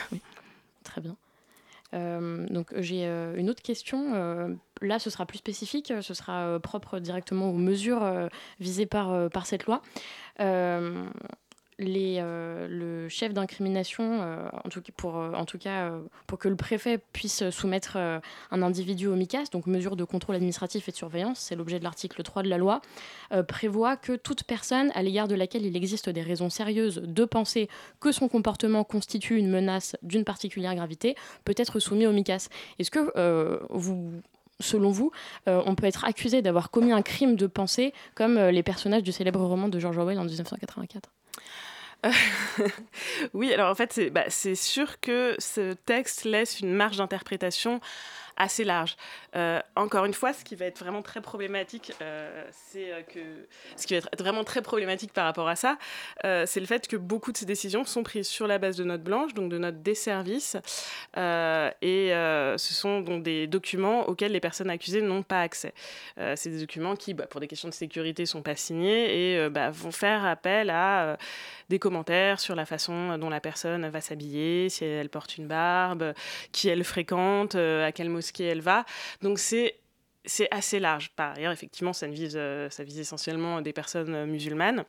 Très 0.84 1.00
bien. 1.00 1.16
Donc 1.94 2.72
j'ai 2.76 3.04
une 3.04 3.48
autre 3.50 3.62
question. 3.62 4.58
là, 4.82 4.98
ce 4.98 5.10
sera 5.10 5.26
plus 5.26 5.38
spécifique. 5.38 5.92
Ce 6.00 6.14
sera 6.14 6.58
propre 6.60 6.98
directement 6.98 7.50
aux 7.50 7.56
mesures 7.56 8.28
visées 8.60 8.86
par, 8.86 9.30
par 9.30 9.46
cette 9.46 9.66
loi 9.66 9.82
euh, 11.80 12.68
le 12.68 13.08
chef 13.08 13.32
d'incrimination, 13.32 14.20
euh, 14.22 14.48
en, 14.64 14.68
tout, 14.68 14.82
pour, 14.96 15.18
euh, 15.18 15.32
cas 15.58 15.92
pour 16.26 16.38
que 16.38 16.48
le 16.48 16.56
préfet 16.56 16.98
puisse 17.12 17.48
soumettre 17.50 17.96
un 17.96 18.62
individu 18.62 19.06
au 19.06 19.16
MICAS, 19.16 19.46
donc 19.52 19.66
mesure 19.66 19.96
de 19.96 20.04
contrôle 20.04 20.36
administratif 20.36 20.88
et 20.88 20.92
de 20.92 20.96
surveillance, 20.96 21.38
c'est 21.38 21.56
l'objet 21.56 21.78
de 21.78 21.84
l'article 21.84 22.22
3 22.22 22.42
de 22.42 22.48
la 22.48 22.58
loi, 22.58 22.80
prévoit 23.48 23.96
que 23.96 24.12
toute 24.12 24.44
personne 24.44 24.90
à 24.94 25.02
l'égard 25.02 25.28
de 25.28 25.34
laquelle 25.34 25.64
il 25.64 25.76
existe 25.76 26.08
des 26.08 26.22
raisons 26.22 26.50
sérieuses 26.50 27.02
de 27.04 27.24
penser 27.24 27.68
que 28.00 28.12
son 28.12 28.28
comportement 28.28 28.84
constitue 28.84 29.36
une 29.36 29.50
menace 29.50 29.96
d'une 30.02 30.24
particulière 30.24 30.74
gravité 30.74 31.14
peut 31.44 31.54
être 31.56 31.78
soumis 31.78 32.06
au 32.06 32.12
MICAS. 32.12 32.48
Est-ce 32.78 32.90
que 32.90 33.62
vous 33.70 34.12
selon 34.60 34.90
vous, 34.90 35.10
on 35.46 35.74
peut 35.74 35.86
être 35.86 36.04
accusé 36.04 36.40
d'avoir 36.40 36.70
commis 36.70 36.92
un 36.92 37.02
crime 37.02 37.34
de 37.34 37.46
pensée 37.46 37.92
comme 38.14 38.38
les 38.38 38.62
personnages 38.62 39.02
du 39.02 39.12
célèbre 39.12 39.40
roman 39.44 39.68
de 39.68 39.78
George 39.80 39.98
Orwell 39.98 40.18
en 40.18 40.24
1984 40.24 41.10
oui, 43.34 43.52
alors 43.52 43.70
en 43.70 43.74
fait, 43.74 43.92
c'est 43.92 44.10
bah, 44.10 44.30
sûr 44.30 45.00
que 45.00 45.34
ce 45.38 45.72
texte 45.72 46.24
laisse 46.24 46.60
une 46.60 46.72
marge 46.72 46.98
d'interprétation 46.98 47.80
assez 48.36 48.64
large. 48.64 48.96
Euh, 49.36 49.60
encore 49.74 50.04
une 50.04 50.14
fois, 50.14 50.32
ce 50.32 50.44
qui 50.44 50.54
va 50.54 50.66
être 50.66 50.78
vraiment 50.78 51.02
très 51.02 51.20
problématique, 51.20 51.92
euh, 52.00 52.44
c'est 52.52 52.92
euh, 52.92 53.02
que 53.02 53.20
ce 53.76 53.86
qui 53.86 53.94
va 53.94 53.98
être 53.98 54.18
vraiment 54.18 54.44
très 54.44 54.62
problématique 54.62 55.12
par 55.12 55.24
rapport 55.24 55.48
à 55.48 55.56
ça, 55.56 55.76
c'est 56.22 56.60
le 56.60 56.66
fait 56.66 56.86
que 56.86 56.96
beaucoup 56.96 57.32
de 57.32 57.36
ces 57.36 57.46
décisions 57.46 57.84
sont 57.84 58.02
prises 58.02 58.28
sur 58.28 58.46
la 58.46 58.58
base 58.58 58.76
de 58.76 58.84
notes 58.84 59.02
blanches, 59.02 59.34
donc 59.34 59.50
de 59.50 59.58
notes 59.58 59.82
des 59.82 59.94
services, 59.94 60.56
et 61.16 62.10
ce 62.12 62.56
sont 62.58 63.00
donc 63.00 63.22
des 63.22 63.46
documents 63.46 64.08
auxquels 64.08 64.32
les 64.32 64.40
personnes 64.40 64.70
accusées 64.70 65.02
n'ont 65.02 65.22
pas 65.22 65.40
accès. 65.40 65.74
c'est 66.16 66.50
des 66.50 66.60
documents 66.60 66.96
qui, 66.96 67.14
bah, 67.14 67.26
pour 67.26 67.40
des 67.40 67.46
questions 67.46 67.68
de 67.68 67.74
sécurité, 67.74 68.26
sont 68.26 68.42
pas 68.42 68.56
signés 68.56 69.34
et 69.34 69.48
bah, 69.50 69.70
vont 69.70 69.92
faire 69.92 70.24
appel 70.24 70.70
à 70.70 71.18
des 71.68 71.78
commentaires 71.78 72.40
sur 72.40 72.54
la 72.54 72.66
façon 72.66 73.18
dont 73.18 73.30
la 73.30 73.40
personne 73.40 73.88
va 73.88 74.00
s'habiller, 74.00 74.68
si 74.68 74.84
elle 74.84 75.08
porte 75.08 75.36
une 75.36 75.46
barbe, 75.46 76.14
qui 76.52 76.68
elle 76.68 76.84
fréquente, 76.84 77.54
à 77.54 77.92
quel 77.92 78.08
mot 78.08 78.20
qui 78.20 78.44
elle 78.44 78.62
va. 78.62 78.84
Donc 79.24 79.38
c'est 79.38 79.78
c'est 80.24 80.48
assez 80.50 80.80
large. 80.80 81.10
Par 81.16 81.36
ailleurs, 81.36 81.52
effectivement, 81.52 81.92
ça, 81.92 82.06
vise, 82.06 82.34
euh, 82.36 82.70
ça 82.70 82.84
vise 82.84 82.98
essentiellement 82.98 83.60
des 83.60 83.72
personnes 83.72 84.14
euh, 84.14 84.26
musulmanes. 84.26 84.84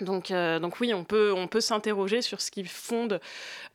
Donc, 0.00 0.30
euh, 0.30 0.58
donc 0.58 0.80
oui, 0.80 0.92
on 0.92 1.04
peut, 1.04 1.32
on 1.32 1.48
peut 1.48 1.60
s'interroger 1.60 2.20
sur 2.20 2.40
ce 2.40 2.50
qui 2.50 2.64
fonde, 2.64 3.20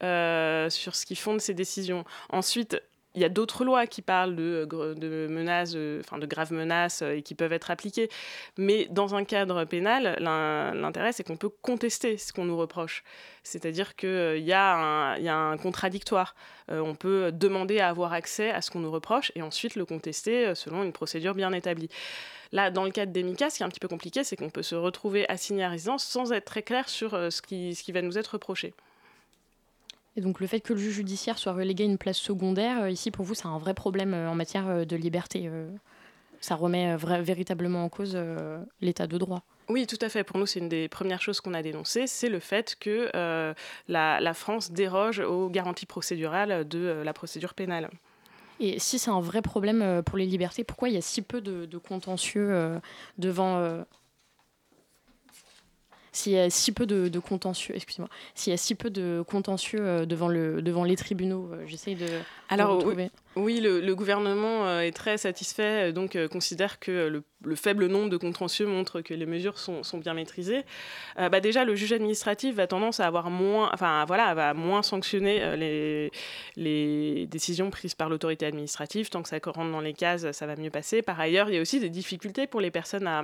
sur 0.01 0.95
ce 0.95 1.05
qui 1.05 1.15
fonde 1.15 1.41
ces 1.41 1.53
décisions. 1.53 2.05
Ensuite, 2.29 2.81
il 3.15 3.21
y 3.21 3.25
a 3.25 3.29
d'autres 3.29 3.65
lois 3.65 3.87
qui 3.87 4.01
parlent 4.01 4.35
de, 4.35 4.67
de 4.69 5.27
menaces, 5.29 5.75
enfin 5.99 6.17
de 6.17 6.25
graves 6.25 6.53
menaces 6.53 7.01
et 7.01 7.21
qui 7.21 7.35
peuvent 7.35 7.53
être 7.53 7.71
appliquées. 7.71 8.09
Mais 8.57 8.87
dans 8.89 9.15
un 9.15 9.23
cadre 9.23 9.65
pénal, 9.65 10.17
l'intérêt, 10.19 11.11
c'est 11.11 11.23
qu'on 11.23 11.37
peut 11.37 11.49
contester 11.49 12.17
ce 12.17 12.31
qu'on 12.33 12.45
nous 12.45 12.57
reproche. 12.57 13.03
C'est-à-dire 13.43 13.95
qu'il 13.95 14.09
euh, 14.09 14.37
y, 14.37 14.53
a 14.53 15.15
un 15.15 15.57
contradictoire. 15.57 16.35
Euh, 16.69 16.79
on 16.79 16.95
peut 16.95 17.31
demander 17.31 17.79
à 17.79 17.89
avoir 17.89 18.13
accès 18.13 18.51
à 18.51 18.61
ce 18.61 18.69
qu'on 18.69 18.79
nous 18.79 18.91
reproche 18.91 19.31
et 19.35 19.41
ensuite 19.41 19.75
le 19.75 19.85
contester 19.85 20.47
euh, 20.47 20.55
selon 20.55 20.83
une 20.83 20.93
procédure 20.93 21.33
bien 21.33 21.51
établie. 21.51 21.89
Là, 22.51 22.69
dans 22.69 22.83
le 22.83 22.91
cadre 22.91 23.11
des 23.11 23.23
MICA, 23.23 23.49
ce 23.49 23.57
qui 23.57 23.63
est 23.63 23.65
un 23.65 23.69
petit 23.69 23.79
peu 23.79 23.87
compliqué, 23.87 24.23
c'est 24.23 24.35
qu'on 24.35 24.49
peut 24.49 24.63
se 24.63 24.75
retrouver 24.75 25.27
assigné 25.29 25.63
à 25.63 25.69
résidence 25.69 26.03
sans 26.03 26.33
être 26.33 26.45
très 26.45 26.63
clair 26.63 26.89
sur 26.89 27.11
ce 27.11 27.41
qui 27.41 27.91
va 27.91 28.01
nous 28.01 28.17
être 28.17 28.33
reproché. 28.33 28.73
Et 30.15 30.21
donc 30.21 30.39
le 30.39 30.47
fait 30.47 30.59
que 30.59 30.73
le 30.73 30.79
juge 30.79 30.95
judiciaire 30.95 31.37
soit 31.37 31.53
relégué 31.53 31.83
à 31.83 31.87
une 31.87 31.97
place 31.97 32.17
secondaire, 32.17 32.89
ici 32.89 33.11
pour 33.11 33.25
vous, 33.25 33.33
c'est 33.33 33.47
un 33.47 33.57
vrai 33.57 33.73
problème 33.73 34.13
en 34.13 34.35
matière 34.35 34.85
de 34.85 34.95
liberté. 34.95 35.49
ça 36.41 36.55
remet 36.55 36.97
véritablement 36.97 37.85
en 37.85 37.89
cause 37.89 38.17
l'état 38.81 39.07
de 39.07 39.17
droit. 39.17 39.43
Oui, 39.71 39.87
tout 39.87 39.97
à 40.01 40.09
fait. 40.09 40.25
Pour 40.25 40.37
nous, 40.37 40.45
c'est 40.45 40.59
une 40.59 40.67
des 40.67 40.89
premières 40.89 41.21
choses 41.21 41.39
qu'on 41.39 41.53
a 41.53 41.61
dénoncées, 41.61 42.05
c'est 42.05 42.27
le 42.27 42.39
fait 42.39 42.75
que 42.77 43.09
euh, 43.15 43.53
la, 43.87 44.33
France 44.33 44.71
déroge 44.71 45.19
aux 45.19 45.49
garanties 45.49 45.85
procédurales 45.85 46.67
de 46.67 46.79
euh, 46.79 47.03
la 47.05 47.13
procédure 47.13 47.53
pénale. 47.53 47.89
Et 48.59 48.79
si 48.79 48.99
c'est 48.99 49.09
un 49.09 49.21
vrai 49.21 49.41
problème 49.41 49.81
euh, 49.81 50.01
pour 50.01 50.17
les 50.17 50.25
libertés, 50.25 50.65
pourquoi 50.65 50.89
il 50.89 50.95
y 50.95 50.97
a 50.97 51.01
si 51.01 51.21
peu 51.21 51.39
de, 51.39 51.65
de 51.65 51.77
contentieux 51.77 52.53
devant 53.17 53.85
s'il 56.13 56.33
y 56.33 56.37
a 56.37 56.49
si 56.49 56.73
peu 56.73 56.85
de, 56.85 57.19
contentieux, 57.19 57.73
excusez-moi, 57.75 58.09
s'il 58.35 58.51
y 58.51 58.53
a 58.53 58.57
si 58.57 58.75
peu 58.75 58.89
de 58.89 59.23
contentieux 59.25 59.79
euh, 59.81 60.05
devant, 60.05 60.27
le, 60.27 60.61
devant 60.61 60.83
les 60.83 60.97
tribunaux, 60.97 61.49
euh, 61.53 61.63
j'essaye 61.65 61.95
de, 61.95 62.07
Alors, 62.49 62.83
Oui, 63.37 63.61
le, 63.61 63.95
gouvernement 63.95 64.67
euh, 64.67 64.81
est 64.81 64.91
très 64.91 65.17
satisfait, 65.17 65.93
donc 65.93 66.17
considère 66.27 66.79
que 66.79 67.07
le, 67.45 67.55
faible 67.55 67.87
nombre 67.87 68.09
de 68.09 68.17
contentieux 68.17 68.65
montre 68.65 68.99
que 68.99 69.13
les 69.13 69.25
mesures 69.25 69.57
sont, 69.57 69.83
sont 69.83 69.97
bien 69.99 70.13
maîtrisées. 70.13 70.63
bah 71.17 71.39
déjà, 71.39 71.63
le 71.63 71.75
juge 71.75 71.93
administratif 71.93 72.55
va 72.55 72.67
tendance 72.67 72.99
à 72.99 73.07
avoir 73.07 73.29
moins, 73.29 73.71
enfin 73.73 74.03
voilà, 74.05 74.33
va 74.33 74.53
moins 74.53 74.83
sanctionner 74.83 75.55
les, 75.57 76.11
les 76.55 77.25
décisions 77.27 77.69
prises 77.69 77.95
par 77.95 78.09
l'autorité 78.09 78.45
administrative. 78.45 79.09
Tant 79.09 79.23
que 79.23 79.29
ça 79.29 79.37
rentre 79.43 79.71
dans 79.71 79.81
les 79.81 79.93
cases, 79.93 80.31
ça 80.31 80.45
va 80.45 80.55
mieux 80.55 80.69
passer. 80.69 81.01
Par 81.01 81.19
ailleurs, 81.19 81.49
il 81.49 81.55
y 81.55 81.57
a 81.57 81.61
aussi 81.61 81.79
des 81.79 81.89
difficultés 81.89 82.47
pour 82.47 82.61
les 82.61 82.71
personnes 82.71 83.07
à 83.07 83.23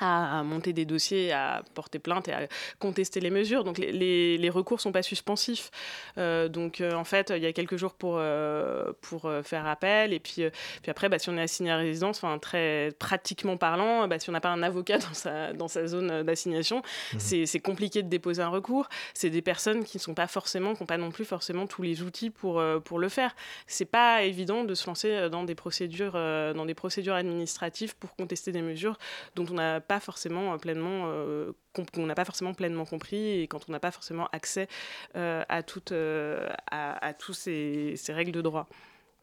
à, 0.00 0.42
monter 0.42 0.72
des 0.72 0.84
dossiers, 0.84 1.32
à 1.32 1.62
porter 1.74 1.98
plainte 1.98 2.28
et 2.28 2.32
à 2.32 2.48
contester 2.78 3.20
les 3.20 3.30
mesures. 3.30 3.64
Donc 3.64 3.78
les, 3.78 4.38
les, 4.38 4.50
recours 4.50 4.78
ne 4.78 4.82
sont 4.82 4.92
pas 4.92 5.02
suspensifs. 5.02 5.70
Euh, 6.16 6.48
donc 6.48 6.80
euh, 6.80 6.92
en 6.92 7.04
fait, 7.04 7.32
il 7.34 7.42
y 7.42 7.46
a 7.46 7.52
quelques 7.52 7.76
jours 7.76 7.94
pour, 7.94 8.16
euh, 8.18 8.92
pour 9.02 9.30
faire 9.42 9.66
appel. 9.66 10.12
Et 10.12 10.20
puis, 10.20 10.42
puis 10.82 10.90
après, 10.90 11.08
bah, 11.08 11.18
si 11.18 11.28
on 11.28 11.36
est 11.36 11.42
assigné 11.42 11.70
à 11.70 11.76
résidence, 11.76 12.22
très 12.40 12.92
pratiquement 12.98 13.56
parlant, 13.56 14.08
bah, 14.08 14.18
si 14.18 14.28
on 14.30 14.32
n'a 14.32 14.40
pas 14.40 14.50
un 14.50 14.62
avocat 14.62 14.98
dans 14.98 15.14
sa, 15.14 15.52
dans 15.52 15.68
sa 15.68 15.86
zone 15.86 16.22
d'assignation, 16.22 16.82
mmh. 17.14 17.18
c'est 17.18 17.60
compliqué 17.60 18.02
de 18.02 18.08
déposer 18.08 18.42
un 18.42 18.48
recours. 18.48 18.88
C'est 19.14 19.30
des 19.30 19.42
personnes 19.42 19.84
qui 19.84 19.98
ne 19.98 20.02
sont 20.02 20.14
pas 20.14 20.26
forcément, 20.26 20.74
qui 20.74 20.82
n'ont 20.82 20.86
pas 20.86 20.98
non 20.98 21.10
plus 21.10 21.24
forcément 21.24 21.66
tous 21.66 21.82
les 21.82 22.02
outils 22.02 22.30
pour, 22.30 22.62
pour 22.84 22.98
le 22.98 23.08
faire. 23.08 23.34
C'est 23.66 23.84
pas 23.84 24.22
évident 24.22 24.64
de 24.64 24.74
se 24.74 24.86
lancer 24.86 25.28
dans 25.30 25.44
des 25.44 25.54
procédures, 25.54 26.12
dans 26.12 26.66
des 26.66 26.74
procédures 26.74 27.14
administratives 27.14 27.96
pour 27.96 28.14
contester 28.16 28.52
des 28.52 28.62
mesures 28.62 28.98
dont 29.34 29.46
on 29.50 29.54
n'a 29.54 29.80
pas 29.88 29.98
forcément 30.00 30.52
euh, 30.52 30.58
pleinement 30.58 31.04
euh, 31.06 31.52
n'a 31.96 32.14
pas 32.14 32.24
forcément 32.24 32.54
pleinement 32.54 32.84
compris 32.84 33.40
et 33.40 33.48
quand 33.48 33.68
on 33.68 33.72
n'a 33.72 33.80
pas 33.80 33.90
forcément 33.90 34.28
accès 34.32 34.68
euh, 35.16 35.42
à, 35.48 35.62
toutes, 35.62 35.92
à, 35.92 37.14
tous 37.18 37.32
ces, 37.32 37.94
ces, 37.96 38.12
règles 38.12 38.32
de 38.32 38.42
droit. 38.42 38.68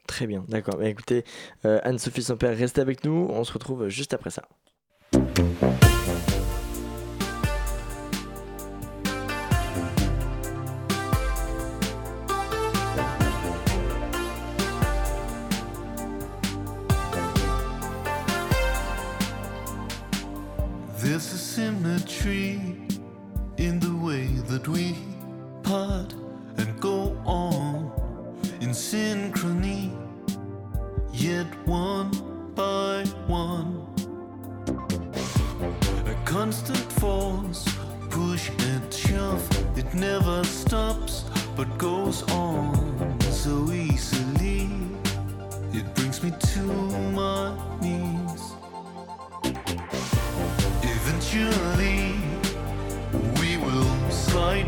Très 0.07 0.27
bien, 0.27 0.43
d'accord. 0.47 0.77
Bah, 0.77 0.87
écoutez, 0.87 1.23
Anne-Sophie 1.63 2.23
Sampère, 2.23 2.55
restez 2.57 2.81
avec 2.81 3.03
nous. 3.03 3.27
On 3.29 3.43
se 3.43 3.53
retrouve 3.53 3.87
juste 3.87 4.13
après 4.13 4.29
ça. 4.29 4.43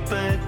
but 0.06 0.47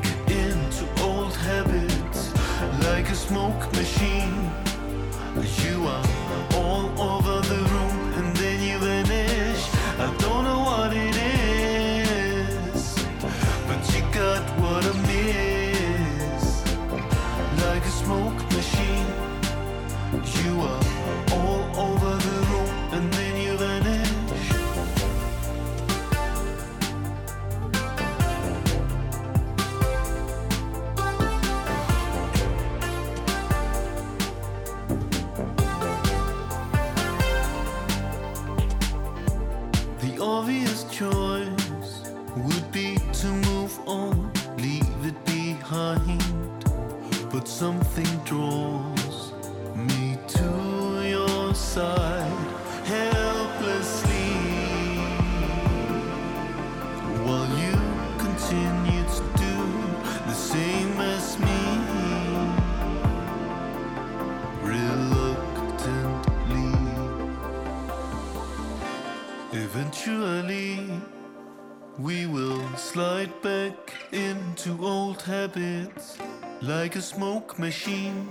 a 76.99 77.01
smoke 77.01 77.57
machine. 77.57 78.27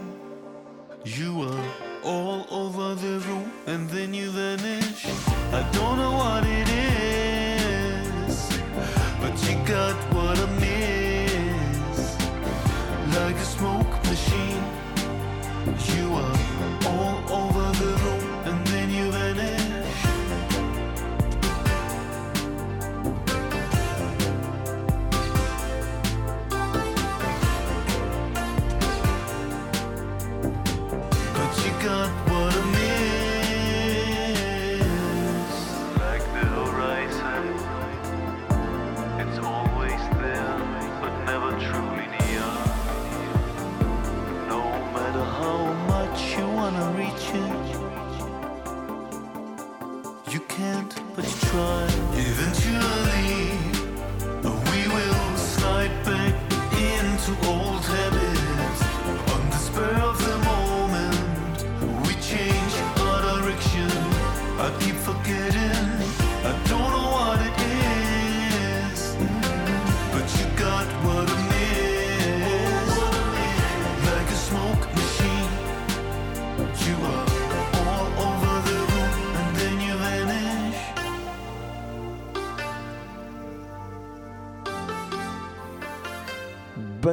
You 1.02 1.42
are 1.42 1.64
all 2.04 2.44
over 2.50 2.94
the 2.94 3.18
room 3.26 3.50
and 3.66 3.88
then 3.88 4.12
you 4.12 4.30
vanish. 4.30 4.57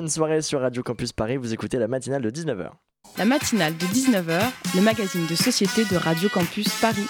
Bonne 0.05 0.11
soirée 0.11 0.43
sur 0.43 0.61
Radio 0.61 0.83
Campus 0.83 1.13
Paris, 1.13 1.37
vous 1.37 1.51
écoutez 1.51 1.79
la 1.79 1.87
matinale 1.87 2.21
de 2.21 2.29
19h. 2.29 2.69
La 3.17 3.25
matinale 3.25 3.75
de 3.75 3.85
19h, 3.87 4.39
le 4.75 4.81
magazine 4.81 5.25
de 5.25 5.33
société 5.33 5.83
de 5.83 5.97
Radio 5.97 6.29
Campus 6.29 6.69
Paris. 6.79 7.07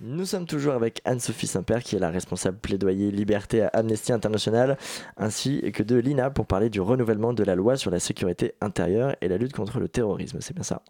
Nous 0.00 0.24
sommes 0.26 0.46
toujours 0.46 0.74
avec 0.74 1.02
Anne-Sophie 1.04 1.48
Saint-Père, 1.48 1.82
qui 1.82 1.96
est 1.96 1.98
la 1.98 2.10
responsable 2.10 2.58
plaidoyer 2.58 3.10
liberté 3.10 3.62
à 3.62 3.66
Amnesty 3.72 4.12
International, 4.12 4.78
ainsi 5.16 5.72
que 5.72 5.82
de 5.82 5.96
l'INA 5.96 6.30
pour 6.30 6.46
parler 6.46 6.70
du 6.70 6.80
renouvellement 6.80 7.32
de 7.32 7.42
la 7.42 7.56
loi 7.56 7.76
sur 7.76 7.90
la 7.90 7.98
sécurité 7.98 8.54
intérieure 8.60 9.16
et 9.20 9.26
la 9.26 9.38
lutte 9.38 9.54
contre 9.54 9.80
le 9.80 9.88
terrorisme. 9.88 10.38
C'est 10.40 10.54
bien 10.54 10.62
ça? 10.62 10.82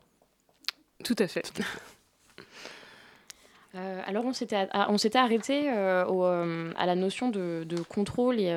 Tout 1.04 1.16
à 1.18 1.26
fait. 1.26 1.50
Euh, 3.76 4.00
alors 4.06 4.24
on 4.24 4.32
s'était 4.32 4.56
a- 4.72 4.90
on 4.90 4.96
s'était 4.98 5.18
arrêté 5.18 5.68
euh, 5.70 6.04
euh, 6.08 6.70
à 6.76 6.86
la 6.86 6.94
notion 6.94 7.28
de, 7.28 7.66
contrôle 7.88 8.40
et, 8.40 8.54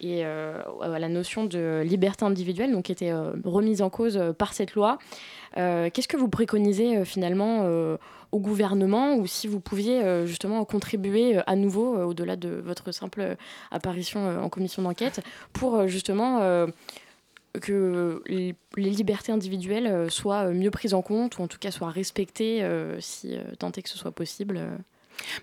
et 0.00 0.24
à 0.24 0.98
la 0.98 1.08
notion 1.08 1.44
de 1.44 1.82
liberté 1.84 2.24
individuelle, 2.24 2.72
donc 2.72 2.84
qui 2.84 2.92
était 2.92 3.12
remise 3.44 3.82
en 3.82 3.90
cause 3.90 4.20
par 4.38 4.52
cette 4.54 4.74
loi. 4.74 4.98
Qu'est-ce 5.54 6.08
que 6.08 6.16
vous 6.16 6.28
préconisez 6.28 7.04
finalement 7.04 7.64
au 8.32 8.38
gouvernement 8.38 9.14
ou 9.16 9.26
si 9.26 9.46
vous 9.46 9.60
pouviez 9.60 10.26
justement 10.26 10.64
contribuer 10.64 11.38
à 11.46 11.56
nouveau, 11.56 11.96
au-delà 11.96 12.36
de 12.36 12.48
votre 12.64 12.92
simple 12.92 13.36
apparition 13.70 14.42
en 14.42 14.48
commission 14.48 14.82
d'enquête, 14.82 15.20
pour 15.52 15.86
justement 15.86 16.66
que 17.60 18.22
les 18.26 18.90
libertés 18.90 19.32
individuelles 19.32 19.86
euh, 19.86 20.08
soient 20.08 20.48
euh, 20.48 20.52
mieux 20.52 20.70
prises 20.70 20.94
en 20.94 21.02
compte 21.02 21.38
ou 21.38 21.42
en 21.42 21.48
tout 21.48 21.58
cas 21.58 21.70
soient 21.70 21.90
respectées 21.90 22.62
euh, 22.62 23.00
si 23.00 23.36
tant 23.58 23.72
est 23.72 23.82
que 23.82 23.88
ce 23.88 23.98
soit 23.98 24.12
possible. 24.12 24.60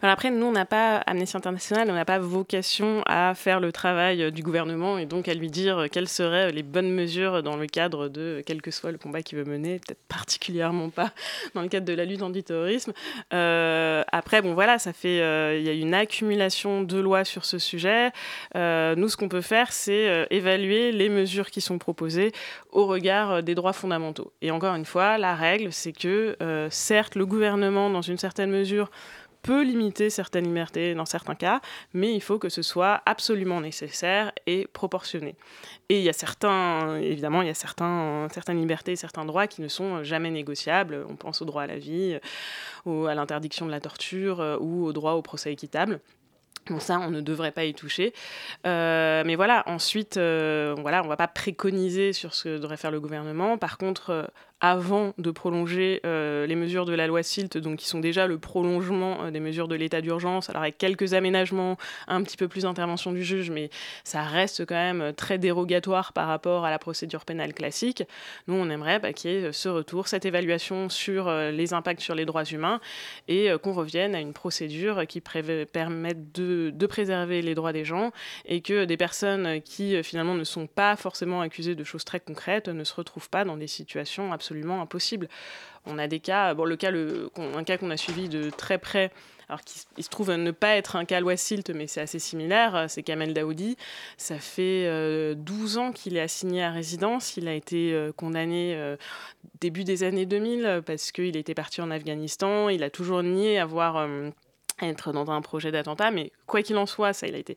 Euh. 0.03 0.07
Après, 0.07 0.29
nous, 0.29 0.45
on 0.45 0.51
n'a 0.51 0.65
pas, 0.65 0.97
Amnesty 0.97 1.37
International, 1.37 1.89
on 1.89 1.93
n'a 1.93 2.05
pas 2.05 2.19
vocation 2.19 3.03
à 3.05 3.33
faire 3.35 3.59
le 3.59 3.71
travail 3.71 4.23
euh, 4.23 4.31
du 4.31 4.43
gouvernement 4.43 4.97
et 4.97 5.05
donc 5.05 5.27
à 5.27 5.33
lui 5.33 5.49
dire 5.49 5.79
euh, 5.79 5.87
quelles 5.91 6.07
seraient 6.07 6.51
les 6.51 6.63
bonnes 6.63 6.91
mesures 6.91 7.43
dans 7.43 7.55
le 7.55 7.67
cadre 7.67 8.09
de 8.09 8.41
quel 8.45 8.61
que 8.61 8.71
soit 8.71 8.91
le 8.91 8.97
combat 8.97 9.21
qu'il 9.21 9.37
veut 9.37 9.45
mener, 9.45 9.79
peut-être 9.79 10.03
particulièrement 10.07 10.89
pas 10.89 11.11
dans 11.55 11.61
le 11.61 11.67
cadre 11.67 11.85
de 11.85 11.93
la 11.93 12.05
lutte 12.05 12.21
antiterrorisme. 12.21 12.93
Euh, 13.33 14.03
après, 14.11 14.41
bon 14.41 14.53
voilà, 14.53 14.79
ça 14.79 14.93
fait, 14.93 15.21
euh, 15.21 15.57
il 15.57 15.65
y 15.65 15.69
a 15.69 15.73
une 15.73 15.93
accumulation 15.93 16.83
de 16.83 16.99
lois 16.99 17.23
sur 17.23 17.45
ce 17.45 17.59
sujet. 17.59 18.11
Euh, 18.55 18.95
nous, 18.95 19.09
ce 19.09 19.17
qu'on 19.17 19.29
peut 19.29 19.41
faire, 19.41 19.71
c'est 19.71 20.09
euh, 20.09 20.25
évaluer 20.29 20.91
les 20.91 21.09
mesures 21.09 21.49
qui 21.49 21.61
sont 21.61 21.77
proposées 21.77 22.31
au 22.71 22.85
regard 22.85 23.31
euh, 23.31 23.41
des 23.41 23.55
droits 23.55 23.73
fondamentaux. 23.73 24.33
Et 24.41 24.51
encore 24.51 24.75
une 24.75 24.85
fois, 24.85 25.17
la 25.17 25.35
règle, 25.35 25.71
c'est 25.71 25.93
que 25.93 26.35
euh, 26.41 26.67
certes, 26.69 27.15
le 27.15 27.25
gouvernement, 27.25 27.89
dans 27.89 28.01
une 28.01 28.17
certaine 28.17 28.51
mesure, 28.51 28.89
peut 29.43 29.63
limiter 29.63 30.09
certaines 30.09 30.45
libertés 30.45 30.95
dans 30.95 31.05
certains 31.05 31.35
cas, 31.35 31.61
mais 31.93 32.13
il 32.15 32.21
faut 32.21 32.39
que 32.39 32.49
ce 32.49 32.61
soit 32.61 33.01
absolument 33.05 33.61
nécessaire 33.61 34.31
et 34.47 34.67
proportionné. 34.67 35.35
Et 35.89 35.99
il 35.99 36.03
y 36.03 36.09
a 36.09 36.13
certains, 36.13 36.97
évidemment, 36.97 37.41
il 37.41 37.47
y 37.47 37.51
a 37.51 37.53
certains, 37.53 38.27
certaines 38.31 38.59
libertés 38.59 38.95
certains 38.95 39.25
droits 39.25 39.47
qui 39.47 39.61
ne 39.61 39.67
sont 39.67 40.03
jamais 40.03 40.31
négociables. 40.31 41.05
On 41.09 41.15
pense 41.15 41.41
au 41.41 41.45
droit 41.45 41.63
à 41.63 41.67
la 41.67 41.77
vie, 41.77 42.17
ou 42.85 43.05
à 43.05 43.13
l'interdiction 43.15 43.65
de 43.65 43.71
la 43.71 43.79
torture, 43.79 44.39
euh, 44.39 44.57
ou 44.59 44.85
au 44.85 44.93
droit 44.93 45.13
au 45.13 45.21
procès 45.21 45.51
équitable. 45.51 45.99
Donc 46.67 46.81
ça, 46.81 46.99
on 46.99 47.11
ne 47.11 47.21
devrait 47.21 47.51
pas 47.51 47.65
y 47.65 47.73
toucher. 47.73 48.13
Euh, 48.65 49.23
mais 49.25 49.35
voilà, 49.35 49.63
ensuite, 49.67 50.17
euh, 50.17 50.75
voilà, 50.79 51.01
on 51.01 51.05
ne 51.05 51.09
va 51.09 51.17
pas 51.17 51.27
préconiser 51.27 52.13
sur 52.13 52.33
ce 52.33 52.43
que 52.43 52.57
devrait 52.57 52.77
faire 52.77 52.91
le 52.91 53.01
gouvernement. 53.01 53.57
Par 53.57 53.77
contre, 53.77 54.09
euh, 54.11 54.23
avant 54.63 55.13
de 55.17 55.29
prolonger 55.29 55.99
euh, 56.05 56.47
les 56.47 56.55
mesures 56.55 56.85
de 56.85 56.93
la 56.93 57.05
loi 57.05 57.21
SILT, 57.21 57.59
donc 57.59 57.79
qui 57.79 57.87
sont 57.87 57.99
déjà 57.99 58.25
le 58.25 58.39
prolongement 58.39 59.25
euh, 59.25 59.31
des 59.31 59.39
mesures 59.39 59.67
de 59.67 59.75
l'état 59.75 60.01
d'urgence, 60.01 60.49
alors 60.49 60.63
avec 60.63 60.77
quelques 60.77 61.13
aménagements, 61.13 61.77
un 62.07 62.23
petit 62.23 62.37
peu 62.37 62.47
plus 62.47 62.63
d'intervention 62.63 63.11
du 63.11 63.23
juge, 63.23 63.51
mais 63.51 63.69
ça 64.05 64.23
reste 64.23 64.65
quand 64.65 64.75
même 64.75 65.13
très 65.13 65.37
dérogatoire 65.37 66.13
par 66.13 66.27
rapport 66.27 66.65
à 66.65 66.71
la 66.71 66.79
procédure 66.79 67.25
pénale 67.25 67.53
classique. 67.53 68.03
Nous, 68.47 68.55
on 68.55 68.69
aimerait 68.69 68.99
bah, 68.99 69.13
qu'il 69.13 69.31
y 69.31 69.35
ait 69.35 69.51
ce 69.51 69.69
retour, 69.69 70.07
cette 70.07 70.25
évaluation 70.25 70.89
sur 70.89 71.27
euh, 71.27 71.51
les 71.51 71.73
impacts 71.73 72.01
sur 72.01 72.15
les 72.15 72.25
droits 72.25 72.45
humains 72.45 72.79
et 73.27 73.51
euh, 73.51 73.57
qu'on 73.57 73.73
revienne 73.73 74.15
à 74.15 74.21
une 74.21 74.33
procédure 74.33 75.05
qui 75.07 75.21
permette 75.21 76.31
de, 76.33 76.85
préserver 76.87 77.41
les 77.41 77.55
droits 77.55 77.73
des 77.73 77.85
gens 77.85 78.11
et 78.45 78.61
que 78.61 78.85
des 78.85 78.97
personnes 78.97 79.61
qui 79.61 79.95
euh, 79.95 80.03
finalement 80.03 80.35
ne 80.35 80.43
sont 80.43 80.67
pas 80.67 80.95
forcément 80.95 81.41
accusées 81.41 81.75
de 81.75 81.83
choses 81.83 82.05
très 82.05 82.19
concrètes 82.19 82.69
ne 82.69 82.83
se 82.83 82.93
retrouvent 82.93 83.29
pas 83.29 83.45
dans 83.45 83.57
des 83.57 83.67
situations 83.67 84.31
absolument 84.31 84.52
absolument 84.53 84.81
impossible. 84.81 85.27
On 85.85 85.97
a 85.97 86.07
des 86.07 86.19
cas, 86.19 86.53
bon, 86.53 86.65
le 86.65 86.75
cas, 86.75 86.91
un 86.91 87.63
cas 87.63 87.77
qu'on 87.77 87.89
a 87.89 87.97
suivi 87.97 88.29
de 88.29 88.49
très 88.49 88.77
près, 88.77 89.11
alors 89.49 89.61
qu'il 89.61 90.03
se 90.03 90.09
trouve 90.09 90.31
ne 90.31 90.51
pas 90.51 90.75
être 90.75 90.95
un 90.95 91.03
cas 91.03 91.19
loi 91.19 91.35
Silt, 91.35 91.69
mais 91.71 91.87
c'est 91.87 91.99
assez 91.99 92.19
similaire, 92.19 92.85
c'est 92.87 93.03
Kamel 93.03 93.33
Daoudi. 93.33 93.75
Ça 94.17 94.37
fait 94.37 94.85
euh, 94.85 95.33
12 95.35 95.77
ans 95.77 95.91
qu'il 95.91 96.15
est 96.15 96.21
assigné 96.21 96.63
à 96.63 96.71
résidence. 96.71 97.35
Il 97.35 97.47
a 97.47 97.53
été 97.53 97.93
euh, 97.93 98.13
condamné 98.13 98.75
euh, 98.75 98.95
début 99.59 99.83
des 99.83 100.03
années 100.03 100.25
2000 100.25 100.83
parce 100.85 101.11
qu'il 101.11 101.35
était 101.35 101.55
parti 101.55 101.81
en 101.81 101.91
Afghanistan. 101.91 102.69
Il 102.69 102.83
a 102.83 102.89
toujours 102.89 103.23
nié 103.23 103.59
avoir 103.59 103.97
euh, 103.97 104.29
être 104.81 105.11
dans 105.13 105.31
un 105.31 105.41
projet 105.41 105.71
d'attentat, 105.71 106.11
mais 106.11 106.31
quoi 106.45 106.61
qu'il 106.61 106.77
en 106.77 106.85
soit, 106.85 107.13
ça, 107.13 107.27
il 107.27 107.35
a 107.35 107.37
été 107.37 107.55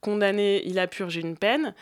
condamné, 0.00 0.62
il 0.66 0.78
a 0.78 0.86
purgé 0.86 1.20
une 1.20 1.36
peine, 1.36 1.74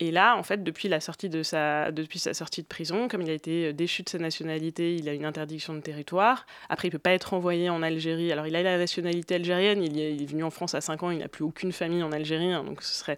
et 0.00 0.10
là, 0.10 0.36
en 0.36 0.42
fait, 0.42 0.62
depuis 0.62 0.88
la 0.88 1.00
sortie 1.00 1.28
de 1.28 1.42
sa, 1.42 1.90
depuis 1.90 2.18
sa 2.18 2.34
sortie 2.34 2.62
de 2.62 2.66
prison, 2.66 3.08
comme 3.08 3.22
il 3.22 3.30
a 3.30 3.32
été 3.32 3.72
déchu 3.72 4.02
de 4.02 4.08
sa 4.08 4.18
nationalité, 4.18 4.94
il 4.94 5.08
a 5.08 5.12
une 5.12 5.24
interdiction 5.24 5.74
de 5.74 5.80
territoire. 5.80 6.46
Après, 6.68 6.88
il 6.88 6.90
peut 6.90 6.98
pas 6.98 7.12
être 7.12 7.34
envoyé 7.34 7.68
en 7.68 7.82
Algérie. 7.82 8.30
Alors, 8.30 8.46
il 8.46 8.54
a 8.54 8.62
la 8.62 8.78
nationalité 8.78 9.36
algérienne, 9.36 9.82
il 9.82 9.98
est, 9.98 10.14
il 10.14 10.22
est 10.22 10.26
venu 10.26 10.44
en 10.44 10.50
France 10.50 10.74
à 10.74 10.80
5 10.80 11.02
ans, 11.02 11.10
il 11.10 11.18
n'a 11.18 11.28
plus 11.28 11.44
aucune 11.44 11.72
famille 11.72 12.02
en 12.02 12.12
Algérie, 12.12 12.52
hein, 12.52 12.64
donc 12.64 12.82
ce 12.82 12.94
serait 12.94 13.16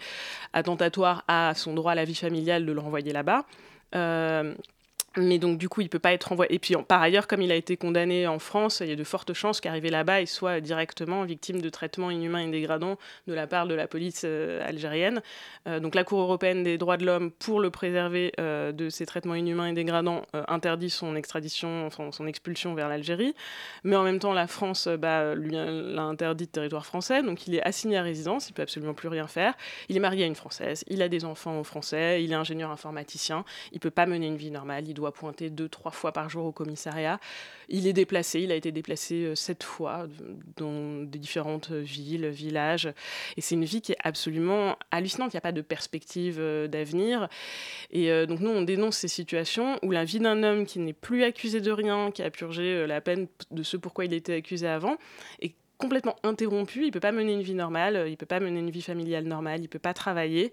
attentatoire 0.52 1.24
à 1.28 1.52
son 1.54 1.74
droit 1.74 1.92
à 1.92 1.94
la 1.94 2.04
vie 2.04 2.14
familiale 2.14 2.64
de 2.64 2.72
le 2.72 2.80
renvoyer 2.80 3.12
là-bas. 3.12 3.44
Euh, 3.94 4.54
mais 5.16 5.38
donc, 5.38 5.58
du 5.58 5.68
coup, 5.68 5.80
il 5.80 5.84
ne 5.84 5.88
peut 5.88 5.98
pas 5.98 6.12
être 6.12 6.30
envoyé. 6.30 6.54
Et 6.54 6.60
puis, 6.60 6.76
par 6.86 7.02
ailleurs, 7.02 7.26
comme 7.26 7.42
il 7.42 7.50
a 7.50 7.56
été 7.56 7.76
condamné 7.76 8.28
en 8.28 8.38
France, 8.38 8.78
il 8.80 8.88
y 8.88 8.92
a 8.92 8.96
de 8.96 9.02
fortes 9.02 9.32
chances 9.32 9.60
qu'arrivé 9.60 9.90
là-bas, 9.90 10.20
il 10.20 10.28
soit 10.28 10.60
directement 10.60 11.24
victime 11.24 11.60
de 11.60 11.68
traitements 11.68 12.12
inhumains 12.12 12.46
et 12.46 12.50
dégradants 12.50 12.96
de 13.26 13.34
la 13.34 13.48
part 13.48 13.66
de 13.66 13.74
la 13.74 13.88
police 13.88 14.22
euh, 14.24 14.64
algérienne. 14.64 15.20
Euh, 15.66 15.80
donc, 15.80 15.96
la 15.96 16.04
Cour 16.04 16.20
européenne 16.20 16.62
des 16.62 16.78
droits 16.78 16.96
de 16.96 17.04
l'homme, 17.04 17.32
pour 17.32 17.58
le 17.58 17.70
préserver 17.70 18.32
euh, 18.38 18.70
de 18.70 18.88
ces 18.88 19.04
traitements 19.04 19.34
inhumains 19.34 19.66
et 19.66 19.72
dégradants, 19.72 20.22
interdit 20.46 20.90
son 20.90 21.16
extradition, 21.16 21.88
son 21.90 22.26
expulsion 22.28 22.74
vers 22.74 22.88
l'Algérie. 22.88 23.34
Mais 23.82 23.96
en 23.96 24.04
même 24.04 24.20
temps, 24.20 24.32
la 24.32 24.46
France 24.46 24.86
bah, 24.86 25.34
lui 25.34 25.50
l'a 25.50 26.02
interdit 26.02 26.46
de 26.46 26.50
territoire 26.52 26.86
français. 26.86 27.22
Donc, 27.24 27.48
il 27.48 27.56
est 27.56 27.62
assigné 27.62 27.96
à 27.96 28.02
résidence, 28.02 28.48
il 28.48 28.52
ne 28.52 28.56
peut 28.56 28.62
absolument 28.62 28.94
plus 28.94 29.08
rien 29.08 29.26
faire. 29.26 29.54
Il 29.88 29.96
est 29.96 30.00
marié 30.00 30.22
à 30.22 30.26
une 30.26 30.36
Française, 30.36 30.84
il 30.86 31.02
a 31.02 31.08
des 31.08 31.24
enfants 31.24 31.62
Français, 31.64 32.22
il 32.22 32.32
est 32.32 32.36
ingénieur 32.36 32.70
informaticien, 32.70 33.44
il 33.72 33.76
ne 33.76 33.80
peut 33.80 33.90
pas 33.90 34.06
mener 34.06 34.26
une 34.26 34.36
vie 34.36 34.50
normale, 34.50 34.88
pointer 35.08 35.48
deux, 35.48 35.68
trois 35.68 35.90
fois 35.90 36.12
par 36.12 36.28
jour 36.28 36.44
au 36.44 36.52
commissariat. 36.52 37.18
Il 37.68 37.86
est 37.86 37.92
déplacé, 37.92 38.40
il 38.40 38.52
a 38.52 38.54
été 38.54 38.72
déplacé 38.72 39.24
euh, 39.24 39.34
sept 39.34 39.62
fois 39.62 40.06
dans 40.56 41.02
des 41.04 41.18
différentes 41.18 41.70
villes, 41.70 42.28
villages. 42.28 42.92
Et 43.36 43.40
c'est 43.40 43.54
une 43.54 43.64
vie 43.64 43.80
qui 43.80 43.92
est 43.92 43.98
absolument 44.04 44.76
hallucinante. 44.90 45.32
Il 45.32 45.36
n'y 45.36 45.38
a 45.38 45.42
pas 45.42 45.52
de 45.52 45.62
perspective 45.62 46.36
euh, 46.38 46.68
d'avenir. 46.68 47.28
Et 47.90 48.10
euh, 48.10 48.26
donc 48.26 48.40
nous, 48.40 48.50
on 48.50 48.62
dénonce 48.62 48.98
ces 48.98 49.08
situations 49.08 49.78
où 49.82 49.90
la 49.90 50.04
vie 50.04 50.20
d'un 50.20 50.42
homme 50.42 50.66
qui 50.66 50.78
n'est 50.78 50.92
plus 50.92 51.24
accusé 51.24 51.60
de 51.60 51.70
rien, 51.70 52.10
qui 52.10 52.22
a 52.22 52.30
purgé 52.30 52.86
la 52.86 53.00
peine 53.00 53.28
de 53.50 53.62
ce 53.62 53.76
pourquoi 53.76 54.04
il 54.04 54.12
était 54.12 54.34
accusé 54.34 54.66
avant, 54.66 54.96
est 55.40 55.54
complètement 55.80 56.14
interrompu, 56.22 56.84
il 56.84 56.92
peut 56.92 57.00
pas 57.00 57.10
mener 57.10 57.32
une 57.32 57.42
vie 57.42 57.54
normale, 57.54 58.04
il 58.08 58.16
peut 58.16 58.26
pas 58.26 58.38
mener 58.38 58.60
une 58.60 58.70
vie 58.70 58.82
familiale 58.82 59.24
normale, 59.24 59.62
il 59.62 59.68
peut 59.68 59.80
pas 59.80 59.94
travailler, 59.94 60.52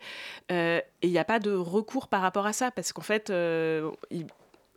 euh, 0.52 0.80
et 1.02 1.08
il 1.08 1.12
n'y 1.12 1.20
a 1.20 1.26
pas 1.26 1.40
de 1.40 1.52
recours 1.52 2.08
par 2.08 2.22
rapport 2.22 2.48
à 2.48 2.54
ça, 2.54 2.72
parce 2.72 2.94
qu'en 2.94 3.02
fait, 3.02 3.30
euh, 3.30 3.92
il, 4.10 4.26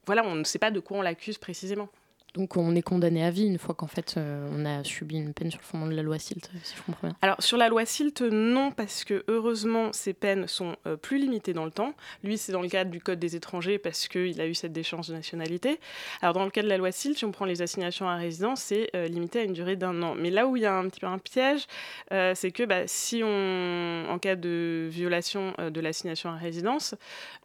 voilà, 0.07 0.25
on 0.27 0.35
ne 0.35 0.45
sait 0.45 0.59
pas 0.59 0.71
de 0.71 0.81
quoi 0.81 0.99
on 0.99 1.03
l'accuse 1.03 1.39
précisément. 1.39 1.89
Donc 2.35 2.57
on 2.57 2.75
est 2.75 2.83
condamné 2.83 3.25
à 3.25 3.31
vie 3.31 3.47
une 3.47 3.59
fois 3.59 3.75
qu'en 3.75 3.87
fait 3.87 4.14
euh, 4.16 4.49
on 4.53 4.64
a 4.64 4.85
subi 4.85 5.16
une 5.16 5.35
peine 5.35 5.51
sur 5.51 5.61
le 5.61 5.64
fondement 5.64 5.87
de 5.87 5.95
la 5.95 6.03
loi 6.03 6.19
SILT, 6.19 6.49
si 6.62 6.77
je 6.77 6.83
comprends 6.83 7.09
bien. 7.09 7.16
Alors 7.23 7.43
sur 7.43 7.57
la 7.57 7.69
loi 7.69 7.85
SILT, 7.85 8.31
non, 8.31 8.71
parce 8.71 9.05
que 9.05 9.25
heureusement 9.29 9.93
ces 9.93 10.12
peines 10.12 10.47
sont 10.47 10.77
euh, 10.87 10.97
plus 10.97 11.19
limitées 11.19 11.53
dans 11.53 11.64
le 11.64 11.71
temps. 11.71 11.95
Lui, 12.23 12.38
c'est 12.38 12.53
dans 12.53 12.62
le 12.62 12.69
cadre 12.69 12.90
du 12.90 13.01
Code 13.01 13.19
des 13.19 13.37
étrangers 13.37 13.79
parce 13.79 14.07
qu'il 14.09 14.40
a 14.40 14.47
eu 14.47 14.55
cette 14.55 14.73
déchéance 14.73 15.09
de 15.09 15.14
nationalité. 15.14 15.81
Alors 16.23 16.35
dans 16.35 16.45
le 16.45 16.51
cas 16.51 16.62
de 16.62 16.69
la 16.69 16.77
loi 16.77 16.93
SILT, 16.93 17.16
si 17.16 17.25
on 17.25 17.33
prend 17.33 17.47
les 17.47 17.62
assignations 17.62 18.09
à 18.09 18.16
résidence, 18.16 18.61
c'est 18.61 18.90
euh, 18.95 19.09
limité 19.09 19.40
à 19.40 19.43
une 19.43 19.53
durée 19.53 19.77
d'un 19.77 20.01
an. 20.03 20.14
Mais 20.14 20.31
là 20.31 20.47
où 20.47 20.57
il 20.57 20.62
y 20.62 20.66
a 20.66 20.75
un 20.75 20.88
petit 20.88 21.01
peu 21.01 21.07
un 21.07 21.19
piège, 21.19 21.66
euh, 22.12 22.33
c'est 22.35 22.51
que 22.51 22.62
bah, 22.62 22.87
si 22.87 23.23
on, 23.25 24.07
en 24.09 24.19
cas 24.19 24.37
de 24.37 24.88
violation 24.90 25.53
euh, 25.59 25.71
de 25.71 25.81
l'assignation 25.81 26.31
à 26.31 26.35
résidence, 26.35 26.95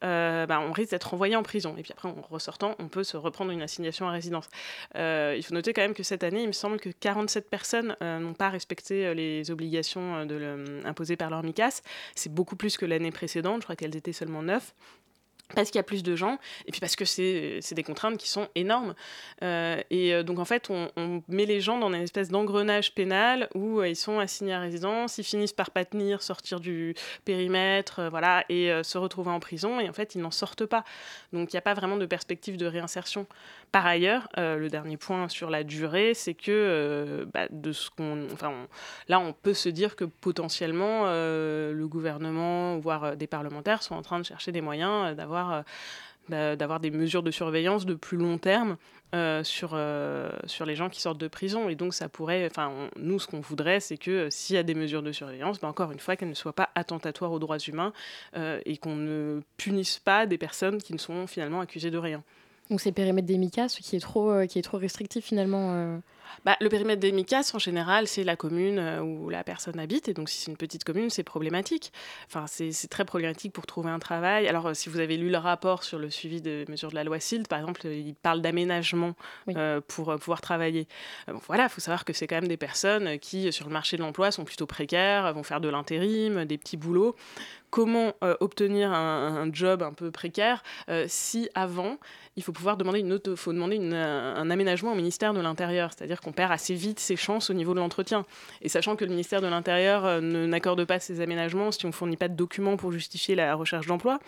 euh, 0.04 0.46
bah, 0.46 0.60
on 0.60 0.72
risque 0.72 0.92
d'être 0.92 1.14
envoyé 1.14 1.36
en 1.36 1.44
prison. 1.44 1.76
Et 1.78 1.82
puis 1.82 1.92
après, 1.92 2.10
en 2.10 2.16
ressortant, 2.30 2.76
on 2.80 2.88
peut 2.88 3.04
se 3.04 3.18
reprendre 3.18 3.52
une 3.52 3.62
assignation 3.62 4.08
à 4.08 4.12
résidence. 4.12 4.48
Euh, 4.96 5.34
il 5.38 5.44
faut 5.44 5.54
noter 5.54 5.74
quand 5.74 5.82
même 5.82 5.94
que 5.94 6.04
cette 6.04 6.24
année, 6.24 6.42
il 6.42 6.48
me 6.48 6.54
semble 6.54 6.80
que 6.80 6.90
47 6.90 7.50
personnes 7.50 7.96
euh, 8.02 8.20
n'ont 8.20 8.34
pas 8.34 8.50
respecté 8.50 9.06
euh, 9.06 9.14
les 9.14 9.52
obligations 9.52 10.16
imposées 10.86 11.16
par 11.16 11.30
leur 11.30 11.44
MICAS. 11.44 11.82
C'est 12.16 12.34
beaucoup 12.34 12.56
plus 12.56 12.78
que 12.78 12.86
l'année 12.86 13.12
précédente, 13.12 13.62
je 13.62 13.64
crois 13.66 13.76
qu'elles 13.76 13.96
étaient 13.96 14.14
seulement 14.14 14.44
9 14.44 14.74
parce 15.54 15.70
qu'il 15.70 15.78
y 15.78 15.80
a 15.80 15.84
plus 15.84 16.02
de 16.02 16.16
gens, 16.16 16.40
et 16.66 16.72
puis 16.72 16.80
parce 16.82 16.96
que 16.96 17.06
c'est 17.06 17.62
des 17.74 17.84
contraintes 17.84 18.18
qui 18.18 18.28
sont 18.28 18.48
énormes. 18.56 18.96
Et 19.44 20.24
donc 20.24 20.40
en 20.40 20.46
fait, 20.46 20.72
on, 20.72 21.22
met 21.28 21.46
les 21.46 21.62
gens 21.62 21.78
dans 21.78 21.94
une 21.94 22.02
espèce 22.02 22.30
d'engrenage 22.30 22.96
pénal 22.96 23.48
où 23.54 23.84
ils 23.84 23.96
sont 23.96 24.18
assignés 24.18 24.56
à 24.56 24.60
résidence, 24.60 25.20
ils 25.20 25.24
finissent 25.24 25.54
par 25.54 25.70
pas 25.70 25.86
tenir, 25.86 26.24
sortir 26.24 26.60
du 26.60 26.96
périmètre, 27.26 28.08
voilà, 28.10 28.44
et 28.50 28.72
se 28.82 28.98
retrouver 28.98 29.30
en 29.30 29.40
prison, 29.40 29.80
et 29.80 29.88
en 29.88 29.94
fait, 29.94 30.16
ils 30.16 30.22
n'en 30.22 30.32
sortent 30.32 30.66
pas. 30.66 30.84
Donc 31.32 31.54
il 31.54 31.56
n'y 31.56 31.60
a 31.60 31.62
pas 31.62 31.76
vraiment 31.76 31.98
de 31.98 32.08
perspective 32.08 32.58
de 32.58 32.66
réinsertion. 32.66 33.28
Par 33.76 33.86
ailleurs, 33.86 34.30
euh, 34.38 34.56
le 34.56 34.70
dernier 34.70 34.96
point 34.96 35.28
sur 35.28 35.50
la 35.50 35.66
durée, 35.66 36.14
c'est 36.14 36.34
que 36.34 37.28
bah, 37.34 37.48
de 37.50 37.74
ce 37.74 37.90
qu'on, 37.90 38.26
enfin, 38.32 38.54
là, 39.10 39.20
on 39.20 39.34
peut 39.34 39.54
se 39.54 39.68
dire 39.68 39.98
que 39.98 40.06
potentiellement 40.06 41.08
le 41.08 41.86
gouvernement, 41.86 42.78
voire 42.78 43.18
des 43.18 43.28
parlementaires, 43.28 43.84
sont 43.84 43.96
en 43.96 44.02
train 44.02 44.20
de 44.20 44.26
chercher 44.26 44.54
des 44.54 44.62
moyens 44.62 45.14
d'avoir 45.18 45.66
d'avoir 46.30 46.58
d'avoir 46.58 46.80
des 46.80 46.90
mesures 46.90 47.22
de 47.22 47.32
surveillance 47.32 47.86
de 47.86 47.94
plus 47.94 48.18
long 48.18 48.38
terme 48.38 48.78
euh, 49.16 49.44
sur, 49.44 49.72
euh, 49.74 50.30
sur 50.46 50.66
les 50.66 50.76
gens 50.76 50.90
qui 50.90 51.00
sortent 51.00 51.20
de 51.20 51.28
prison. 51.28 51.70
Et 51.70 51.76
donc, 51.76 51.94
ça 51.94 52.10
pourrait. 52.10 52.46
Enfin, 52.50 52.90
nous, 52.98 53.20
ce 53.20 53.28
qu'on 53.28 53.40
voudrait, 53.40 53.80
c'est 53.80 53.98
que 53.98 54.12
euh, 54.12 54.30
s'il 54.30 54.56
y 54.56 54.60
a 54.60 54.64
des 54.64 54.74
mesures 54.74 55.04
de 55.04 55.12
surveillance, 55.12 55.60
ben, 55.62 55.70
encore 55.70 55.92
une 55.92 56.00
fois, 56.00 56.16
qu'elles 56.16 56.30
ne 56.30 56.34
soient 56.34 56.54
pas 56.54 56.70
attentatoires 56.76 57.32
aux 57.32 57.40
droits 57.40 57.60
humains 57.60 57.94
euh, 58.36 58.60
et 58.66 58.78
qu'on 58.78 58.96
ne 58.96 59.42
punisse 59.58 60.00
pas 60.00 60.26
des 60.26 60.38
personnes 60.38 60.82
qui 60.82 60.92
ne 60.92 60.98
sont 60.98 61.28
finalement 61.28 61.62
accusées 61.62 61.92
de 61.92 61.98
rien. 61.98 62.24
Donc, 62.70 62.82
c'est 62.82 62.92
périmètre 62.92 63.28
des 63.28 63.38
MICA, 63.38 63.70
ce 63.70 63.80
qui 63.82 63.96
est 63.96 64.00
trop, 64.00 64.32
euh, 64.32 64.46
qui 64.48 64.60
est 64.60 64.64
trop 64.64 64.78
restrictif 64.78 65.26
finalement. 65.26 66.00
Euh... 66.26 66.42
Bah, 66.46 66.58
le 66.62 66.70
périmètre 66.70 67.00
des 67.00 67.12
MICAS, 67.12 67.52
en 67.54 67.60
général, 67.60 68.08
c'est 68.08 68.24
la 68.24 68.36
commune 68.36 68.80
euh, 68.80 69.02
où 69.02 69.30
la 69.30 69.44
personne 69.44 69.80
habite. 69.80 70.08
Et 70.08 70.14
donc, 70.14 70.30
si 70.30 70.42
c'est 70.42 70.52
une 70.52 70.58
petite 70.58 70.84
commune, 70.84 71.10
c'est 71.10 71.24
problématique. 71.24 71.92
Enfin, 72.28 72.46
c'est 72.48 72.88
très 72.90 73.06
problématique 73.06 73.54
pour 73.54 73.66
trouver 73.66 73.90
un 73.90 74.00
travail. 74.00 74.48
Alors, 74.48 74.68
euh, 74.68 74.74
si 74.74 74.90
vous 74.90 75.00
avez 75.00 75.18
lu 75.18 75.30
le 75.30 75.38
rapport 75.38 75.84
sur 75.84 76.00
le 76.00 76.10
suivi 76.10 76.42
des 76.42 76.66
mesures 76.70 76.90
de 76.90 76.96
la 76.96 77.04
loi 77.04 77.20
SILT, 77.20 77.48
par 77.48 77.60
exemple, 77.60 77.86
il 77.88 78.16
parle 78.16 78.42
d'aménagement 78.42 79.14
Oui. 79.48 79.54
euh, 79.58 79.82
pour 79.88 80.10
euh, 80.12 80.18
pouvoir 80.18 80.42
travailler. 80.42 80.88
Euh, 81.30 81.34
bon, 81.34 81.42
voilà, 81.48 81.64
il 81.64 81.70
faut 81.70 81.82
savoir 81.82 82.06
que 82.06 82.14
c'est 82.14 82.28
quand 82.28 82.36
même 82.36 82.48
des 82.48 82.58
personnes 82.58 83.20
qui, 83.20 83.52
sur 83.52 83.68
le 83.68 83.74
marché 83.74 83.98
de 83.98 84.02
l'emploi, 84.02 84.32
sont 84.32 84.46
plutôt 84.46 84.66
précaires, 84.66 85.34
vont 85.34 85.44
faire 85.44 85.62
de 85.62 85.70
l'intérim, 85.70 86.46
des 86.46 86.58
petits 86.58 86.78
boulots. 86.78 87.16
Comment 87.72 88.14
euh, 88.24 88.38
obtenir 88.40 88.94
un, 88.94 89.36
un 89.44 89.54
job 89.54 89.84
un 89.84 89.92
peu 89.92 90.10
précaire 90.10 90.64
euh, 90.90 91.06
si 91.10 91.50
avant 91.56 91.98
il 92.38 92.44
faut 92.44 92.52
pouvoir 92.54 92.78
demander 92.78 93.00
une 93.00 93.12
auto, 93.14 93.36
faut 93.36 93.54
demander 93.54 93.78
une, 93.78 93.94
un 93.94 94.50
aménagement 94.50 94.92
au 94.92 94.96
ministère 94.96 95.34
de 95.34 95.40
l'Intérieur, 95.40 95.92
c'est-à-dire 95.96 96.15
qu'on 96.22 96.32
perd 96.32 96.52
assez 96.52 96.74
vite 96.74 97.00
ses 97.00 97.16
chances 97.16 97.50
au 97.50 97.54
niveau 97.54 97.74
de 97.74 97.80
l'entretien. 97.80 98.26
Et 98.62 98.70
sachant 98.70 98.96
que 98.96 99.06
le 99.06 99.12
ministère 99.12 99.42
de 99.42 99.48
l'Intérieur 99.48 100.06
euh, 100.06 100.22
ne 100.22 100.46
n'accorde 100.46 100.84
pas 100.86 101.00
ces 101.00 101.22
aménagements 101.22 101.72
si 101.72 101.86
on 101.86 101.90
ne 101.90 101.94
fournit 101.94 102.18
pas 102.18 102.28
de 102.28 102.36
documents 102.36 102.78
pour 102.78 102.92
justifier 102.92 103.36
la 103.36 103.56
recherche 103.56 103.88
d'emploi. 103.88 104.20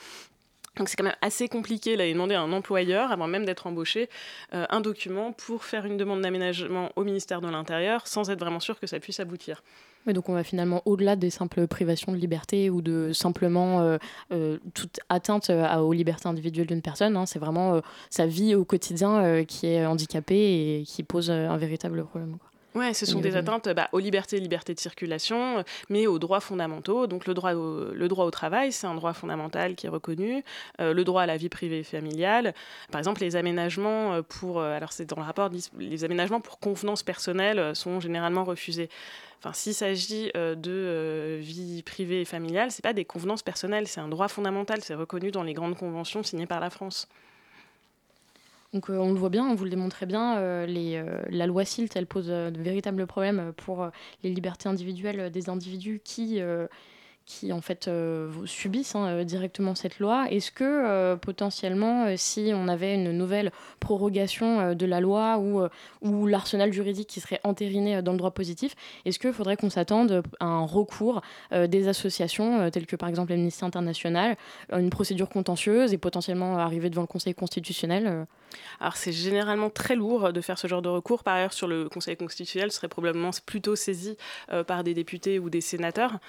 Donc 0.78 0.90
c'est 0.90 0.96
quand 0.96 1.04
même 1.04 1.16
assez 1.22 1.48
compliqué 1.48 1.98
d'aller 1.98 2.14
demander 2.14 2.36
à 2.36 2.42
un 2.42 2.54
employeur, 2.54 3.12
avant 3.12 3.28
même 3.28 3.46
d'être 3.46 3.68
embauché, 3.68 4.10
euh, 4.54 4.66
un 4.70 4.82
document 4.82 5.32
pour 5.32 5.64
faire 5.64 5.86
une 5.86 5.98
demande 5.98 6.22
d'aménagement 6.22 6.92
au 6.96 7.04
ministère 7.04 7.42
de 7.42 7.48
l'Intérieur 7.48 8.08
sans 8.08 8.30
être 8.30 8.40
vraiment 8.40 8.60
sûr 8.60 8.80
que 8.80 8.88
ça 8.88 9.00
puisse 9.00 9.20
aboutir. 9.20 9.64
Mais 10.08 10.14
donc 10.14 10.30
on 10.30 10.34
va 10.34 10.44
finalement 10.44 10.82
au-delà 10.86 11.16
des 11.16 11.30
simples 11.30 11.68
privations 11.68 12.12
de 12.14 12.18
liberté 12.18 12.70
ou 12.70 12.82
de 12.82 13.12
simplement 13.14 13.82
euh, 13.82 13.98
euh, 14.32 14.58
toute 14.74 15.00
atteinte 15.10 15.50
à, 15.50 15.84
aux 15.84 15.94
libertés 15.94 16.28
individuelles 16.28 16.68
d'une 16.68 16.82
personne. 16.82 17.16
Hein. 17.18 17.26
C'est 17.26 17.40
vraiment 17.40 17.76
euh, 17.76 17.82
sa 18.10 18.26
vie 18.26 18.56
au 18.56 18.66
quotidien 18.66 19.18
euh, 19.18 19.44
qui 19.44 19.68
est 19.68 19.86
handicapée 19.86 20.80
et 20.80 20.84
qui 20.84 21.04
pose 21.04 21.30
euh, 21.30 21.50
un 21.50 21.58
véritable 21.58 22.04
problème. 22.06 22.38
Ouais, 22.76 22.94
ce 22.94 23.06
sont 23.06 23.22
des 23.22 23.36
atteintes 23.36 23.70
bah, 23.70 23.90
aux 23.92 24.00
libertés, 24.00 24.40
libertés 24.40 24.74
de 24.76 24.80
circulation, 24.80 25.64
mais 25.90 26.06
aux 26.06 26.20
droits 26.20 26.40
fondamentaux. 26.40 27.08
Donc 27.08 27.26
le 27.26 27.34
droit 27.34 27.54
au, 27.54 27.92
le 27.92 28.08
droit 28.08 28.26
au 28.26 28.32
travail, 28.32 28.72
c'est 28.72 28.86
un 28.86 28.94
droit 28.94 29.14
fondamental 29.14 29.76
qui 29.76 29.88
est 29.88 29.90
reconnu. 29.90 30.44
le 30.80 31.04
droit 31.04 31.24
à 31.24 31.26
la 31.26 31.38
vie 31.38 31.50
privée 31.50 31.80
et 31.80 31.84
familiale. 31.84 32.54
Par 32.92 33.00
exemple, 33.00 33.22
les 33.22 33.36
aménagements 33.36 34.22
pour, 34.22 34.62
alors 34.62 34.92
c'est 34.92 35.06
dans 35.06 35.16
le 35.16 35.24
rapport, 35.24 35.50
les 35.80 36.04
aménagements 36.04 36.40
pour 36.40 36.60
convenance 36.60 37.02
personnelle 37.04 37.76
sont 37.76 38.00
généralement 38.00 38.44
refusés. 38.44 38.90
Enfin, 39.40 39.54
s'il 39.54 39.74
s'agit 39.74 40.32
de 40.36 41.38
vie 41.40 41.84
privée 41.84 42.22
et 42.22 42.26
familiale, 42.26 42.72
c'est 42.72 42.84
pas 42.84 42.94
des 42.94 43.06
convenances 43.06 43.44
personnelles, 43.44 43.88
c'est 43.88 44.02
un 44.02 44.08
droit 44.08 44.28
fondamental, 44.28 44.82
c'est 44.82 44.96
reconnu 44.96 45.32
dans 45.32 45.44
les 45.44 45.54
grandes 45.54 45.78
conventions 45.78 46.24
signées 46.24 46.48
par 46.48 46.60
la 46.60 46.70
France. 46.70 47.08
Donc 48.78 48.92
euh, 48.92 48.98
on 49.00 49.12
le 49.12 49.18
voit 49.18 49.30
bien, 49.32 49.44
on 49.44 49.56
vous 49.56 49.64
le 49.64 49.72
démontrait 49.72 50.06
bien, 50.06 50.38
euh, 50.38 50.68
euh, 50.70 51.24
la 51.30 51.48
loi 51.48 51.66
SILT, 51.66 51.90
elle 51.96 52.06
pose 52.06 52.28
de 52.28 52.62
véritables 52.62 53.08
problèmes 53.08 53.52
pour 53.58 53.90
les 54.22 54.30
libertés 54.30 54.70
individuelles 54.70 55.32
des 55.32 55.50
individus 55.50 56.00
qui 56.04 56.40
qui 57.28 57.52
en 57.52 57.60
fait 57.60 57.90
euh, 57.90 58.32
subissent 58.46 58.96
hein, 58.96 59.06
euh, 59.08 59.24
directement 59.26 59.76
cette 59.76 60.00
loi. 60.00 60.28
Est-ce 60.32 60.50
que 60.50 60.64
euh, 60.64 61.18
potentiellement, 61.18 62.16
si 62.16 62.52
on 62.56 62.70
avait 62.70 62.96
une 62.96 63.12
nouvelle 63.12 63.52
prorogation 63.82 64.74
de 64.74 64.86
la 64.86 65.02
loi 65.02 65.38
ou, 65.38 65.62
ou 66.02 66.26
l'arsenal 66.26 66.72
juridique 66.72 67.10
qui 67.10 67.20
serait 67.20 67.42
entériné 67.44 68.02
dans 68.02 68.14
le 68.14 68.18
droit 68.18 68.32
positif, 68.32 68.76
est-ce 69.04 69.20
qu'il 69.20 69.34
faudrait 69.34 69.58
qu'on 69.58 69.70
s'attende 69.70 70.24
à 70.40 70.46
un 70.46 70.66
recours 70.66 71.22
des 71.52 71.90
associations 71.90 72.70
telles 72.72 72.86
que 72.86 72.96
par 72.96 73.10
exemple 73.10 73.34
Amnesty 73.34 73.66
International, 73.66 74.38
une 74.72 74.90
procédure 74.90 75.28
contentieuse 75.28 75.94
et 75.94 75.98
potentiellement 75.98 76.58
arriver 76.58 76.90
devant 76.90 77.02
le 77.02 77.08
Conseil 77.08 77.36
constitutionnel 77.36 78.26
alors 78.80 78.96
c'est 78.96 79.12
généralement 79.12 79.70
très 79.70 79.98
lourd 79.98 80.32
de 80.32 80.40
faire 80.40 80.58
ce 80.58 80.68
genre 80.68 80.82
de 80.82 80.88
recours. 80.88 81.22
Par 81.22 81.36
ailleurs, 81.36 81.52
sur 81.52 81.68
le 81.68 81.90
Conseil 81.90 82.16
constitutionnel, 82.16 82.72
ce 82.72 82.78
serait 82.78 82.88
probablement 82.88 83.32
plutôt 83.46 83.76
saisi 83.76 84.16
par 84.68 84.86
des 84.86 84.94
députés 84.94 85.38
ou 85.38 85.50
des 85.50 85.60
sénateurs. 85.60 86.20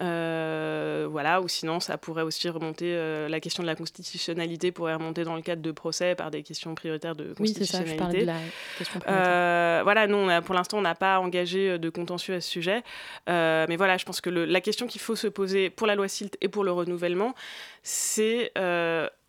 Euh, 0.00 1.06
voilà, 1.10 1.40
ou 1.42 1.48
sinon, 1.48 1.80
ça 1.80 1.98
pourrait 1.98 2.22
aussi 2.22 2.48
remonter, 2.48 2.94
euh, 2.94 3.28
la 3.28 3.40
question 3.40 3.62
de 3.62 3.66
la 3.66 3.74
constitutionnalité 3.74 4.72
pourrait 4.72 4.94
remonter 4.94 5.24
dans 5.24 5.36
le 5.36 5.42
cadre 5.42 5.60
de 5.60 5.70
procès 5.70 6.14
par 6.14 6.30
des 6.30 6.42
questions 6.42 6.74
prioritaires 6.74 7.14
de 7.14 7.34
constitutionnalité. 7.34 8.02
Oui, 8.02 8.08
ça, 8.08 8.18
je 8.18 8.20
de 8.20 8.26
la 8.26 8.36
question 8.78 9.00
euh, 9.08 9.80
voilà, 9.84 10.06
nous, 10.06 10.28
pour 10.42 10.54
l'instant, 10.54 10.78
on 10.78 10.82
n'a 10.82 10.94
pas 10.94 11.18
engagé 11.20 11.78
de 11.78 11.90
contentieux 11.90 12.34
à 12.34 12.40
ce 12.40 12.48
sujet. 12.48 12.82
mais 13.26 13.76
voilà, 13.76 13.96
je 13.98 14.04
pense 14.04 14.20
que 14.20 14.30
le, 14.30 14.44
la 14.44 14.60
question 14.60 14.86
qu'il 14.86 15.00
faut 15.00 15.16
se 15.16 15.26
poser 15.26 15.70
pour 15.70 15.86
la 15.86 15.94
loi 15.94 16.08
SILT 16.08 16.36
et 16.40 16.48
pour 16.48 16.64
le 16.64 16.72
renouvellement, 16.72 17.34
c'est 17.82 18.52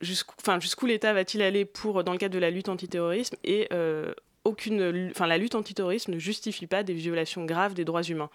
jusqu'où 0.02 0.86
l'État 0.86 1.14
va-t-il 1.14 1.42
aller 1.42 1.66
pour, 1.66 2.04
dans 2.04 2.14
le 2.14 2.18
cadre 2.18 2.34
de 2.34 2.40
la 2.40 2.50
lutte 2.50 2.70
antiterrorisme 2.70 3.36
et 3.44 3.68
aucune, 4.46 5.10
enfin, 5.12 5.28
la 5.28 5.38
lutte 5.38 5.56
antiterrorisme 5.56 6.14
ne 6.14 6.20
justifie 6.20 6.68
pas 6.68 6.84
des 6.84 6.94
violations 6.94 7.46
graves 7.46 7.74
des 7.74 7.86
droits 7.86 8.04
humains. 8.04 8.30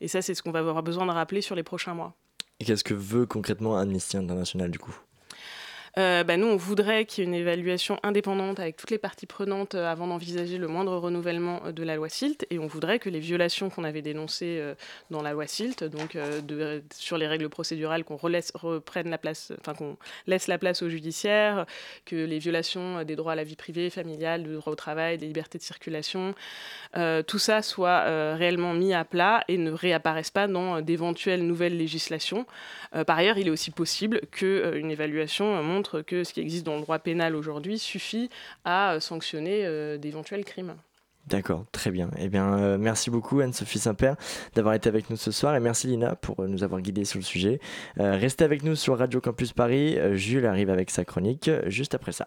Et 0.00 0.08
ça, 0.08 0.22
c'est 0.22 0.34
ce 0.34 0.42
qu'on 0.42 0.50
va 0.52 0.60
avoir 0.60 0.82
besoin 0.82 1.06
de 1.06 1.12
rappeler 1.12 1.40
sur 1.40 1.54
les 1.54 1.62
prochains 1.62 1.94
mois. 1.94 2.14
Et 2.60 2.64
qu'est-ce 2.64 2.84
que 2.84 2.94
veut 2.94 3.26
concrètement 3.26 3.76
Amnesty 3.76 4.16
International 4.16 4.70
du 4.70 4.78
coup? 4.78 4.96
Euh, 5.96 6.24
bah, 6.24 6.36
nous, 6.36 6.46
on 6.46 6.56
voudrait 6.56 7.04
qu'il 7.04 7.22
y 7.22 7.26
ait 7.26 7.28
une 7.28 7.34
évaluation 7.34 8.00
indépendante 8.02 8.58
avec 8.58 8.76
toutes 8.76 8.90
les 8.90 8.98
parties 8.98 9.26
prenantes 9.26 9.76
euh, 9.76 9.90
avant 9.90 10.08
d'envisager 10.08 10.58
le 10.58 10.66
moindre 10.66 10.96
renouvellement 10.96 11.60
euh, 11.66 11.72
de 11.72 11.84
la 11.84 11.94
loi 11.94 12.08
SILT. 12.08 12.46
Et 12.50 12.58
on 12.58 12.66
voudrait 12.66 12.98
que 12.98 13.08
les 13.08 13.20
violations 13.20 13.70
qu'on 13.70 13.84
avait 13.84 14.02
dénoncées 14.02 14.60
dans 15.10 15.22
la 15.22 15.32
loi 15.32 15.46
SILT, 15.46 15.84
donc 15.84 16.16
sur 16.92 17.18
les 17.18 17.26
règles 17.26 17.48
procédurales, 17.48 18.04
qu'on 18.04 18.16
reprenne 18.16 19.10
la 19.10 19.18
place, 19.18 19.52
enfin 19.60 19.74
qu'on 19.74 19.96
laisse 20.26 20.46
la 20.48 20.58
place 20.58 20.82
au 20.82 20.88
judiciaire, 20.88 21.66
que 22.04 22.16
les 22.16 22.38
violations 22.38 23.04
des 23.04 23.16
droits 23.16 23.32
à 23.32 23.34
la 23.34 23.44
vie 23.44 23.56
privée, 23.56 23.90
familiale, 23.90 24.44
du 24.44 24.54
droit 24.54 24.72
au 24.72 24.76
travail, 24.76 25.18
des 25.18 25.26
libertés 25.26 25.58
de 25.58 25.62
circulation, 25.62 26.34
tout 27.26 27.38
ça 27.38 27.62
soit 27.62 28.34
réellement 28.34 28.72
mis 28.72 28.94
à 28.94 29.04
plat 29.04 29.44
et 29.48 29.58
ne 29.58 29.70
réapparaisse 29.70 30.30
pas 30.30 30.46
dans 30.46 30.80
d'éventuelles 30.80 31.46
nouvelles 31.46 31.76
législations. 31.76 32.46
par 33.06 33.18
ailleurs, 33.18 33.38
il 33.38 33.48
est 33.48 33.50
aussi 33.50 33.70
possible 33.70 34.20
qu'une 34.30 34.90
évaluation 34.90 35.62
montre 35.62 35.83
que 36.02 36.24
ce 36.24 36.32
qui 36.32 36.40
existe 36.40 36.64
dans 36.64 36.76
le 36.76 36.82
droit 36.82 36.98
pénal 36.98 37.36
aujourd'hui 37.36 37.78
suffit 37.78 38.30
à 38.64 38.94
euh, 38.94 39.00
sanctionner 39.00 39.64
euh, 39.64 39.98
d'éventuels 39.98 40.44
crimes. 40.44 40.74
D'accord, 41.26 41.64
très 41.72 41.90
bien. 41.90 42.10
Eh 42.18 42.28
bien, 42.28 42.58
euh, 42.58 42.76
merci 42.78 43.08
beaucoup 43.08 43.40
Anne-Sophie 43.40 43.78
Saint-Père 43.78 44.16
d'avoir 44.54 44.74
été 44.74 44.88
avec 44.88 45.08
nous 45.08 45.16
ce 45.16 45.30
soir 45.30 45.56
et 45.56 45.60
merci 45.60 45.86
Lina 45.86 46.16
pour 46.16 46.42
nous 46.46 46.64
avoir 46.64 46.82
guidés 46.82 47.06
sur 47.06 47.18
le 47.18 47.24
sujet. 47.24 47.60
restez 47.96 48.44
avec 48.44 48.62
nous 48.62 48.76
sur 48.76 48.98
Radio 48.98 49.20
Campus 49.20 49.52
Paris. 49.52 49.96
Jules 50.12 50.44
arrive 50.44 50.68
avec 50.68 50.90
sa 50.90 51.04
chronique 51.04 51.50
juste 51.66 51.94
après 51.94 52.12
ça. 52.12 52.26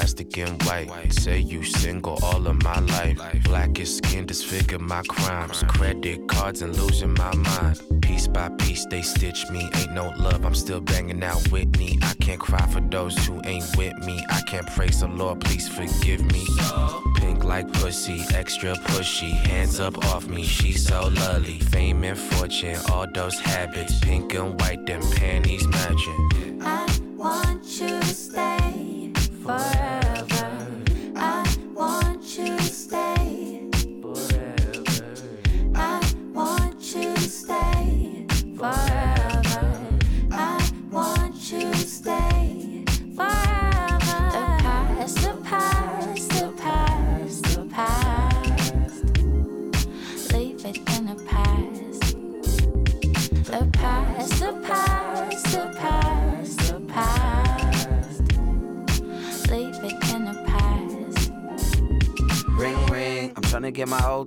Plastic 0.00 0.38
in 0.38 0.48
white. 0.66 1.12
Say 1.12 1.40
you 1.40 1.62
single 1.62 2.18
all 2.22 2.46
of 2.46 2.62
my 2.62 2.80
life. 2.80 3.18
Blackest 3.44 3.98
skin 3.98 4.24
disfigure 4.24 4.78
my 4.78 5.02
crimes. 5.02 5.62
Credit 5.68 6.26
cards 6.26 6.62
and 6.62 6.74
losing 6.74 7.12
my 7.14 7.34
mind. 7.34 7.78
Piece 8.00 8.26
by 8.26 8.48
piece, 8.60 8.86
they 8.86 9.02
stitch 9.02 9.50
me. 9.50 9.68
Ain't 9.74 9.92
no 9.92 10.08
love, 10.16 10.46
I'm 10.46 10.54
still 10.54 10.80
banging 10.80 11.22
out 11.22 11.46
Whitney. 11.48 11.98
I 12.00 12.14
can't 12.14 12.40
cry 12.40 12.66
for 12.68 12.80
those 12.80 13.14
who 13.26 13.42
ain't 13.44 13.76
with 13.76 13.94
me. 14.06 14.24
I 14.30 14.40
can't 14.46 14.66
praise 14.68 15.00
the 15.00 15.08
Lord, 15.08 15.42
please 15.42 15.68
forgive 15.68 16.24
me. 16.32 16.46
Pink 17.16 17.44
like 17.44 17.70
pussy, 17.70 18.24
extra 18.34 18.76
pushy. 18.88 19.32
Hands 19.52 19.80
up 19.80 19.98
off 20.06 20.26
me, 20.28 20.44
she's 20.44 20.86
so 20.86 21.08
lovely. 21.08 21.58
Fame 21.74 22.04
and 22.04 22.18
fortune, 22.18 22.78
all 22.90 23.06
those 23.12 23.38
habits. 23.38 24.00
Pink 24.00 24.32
and 24.32 24.58
white, 24.58 24.86
them 24.86 25.02
panties 25.16 25.66
matching. 25.66 26.62
I 26.62 26.86
want 27.16 27.64
you 27.78 28.00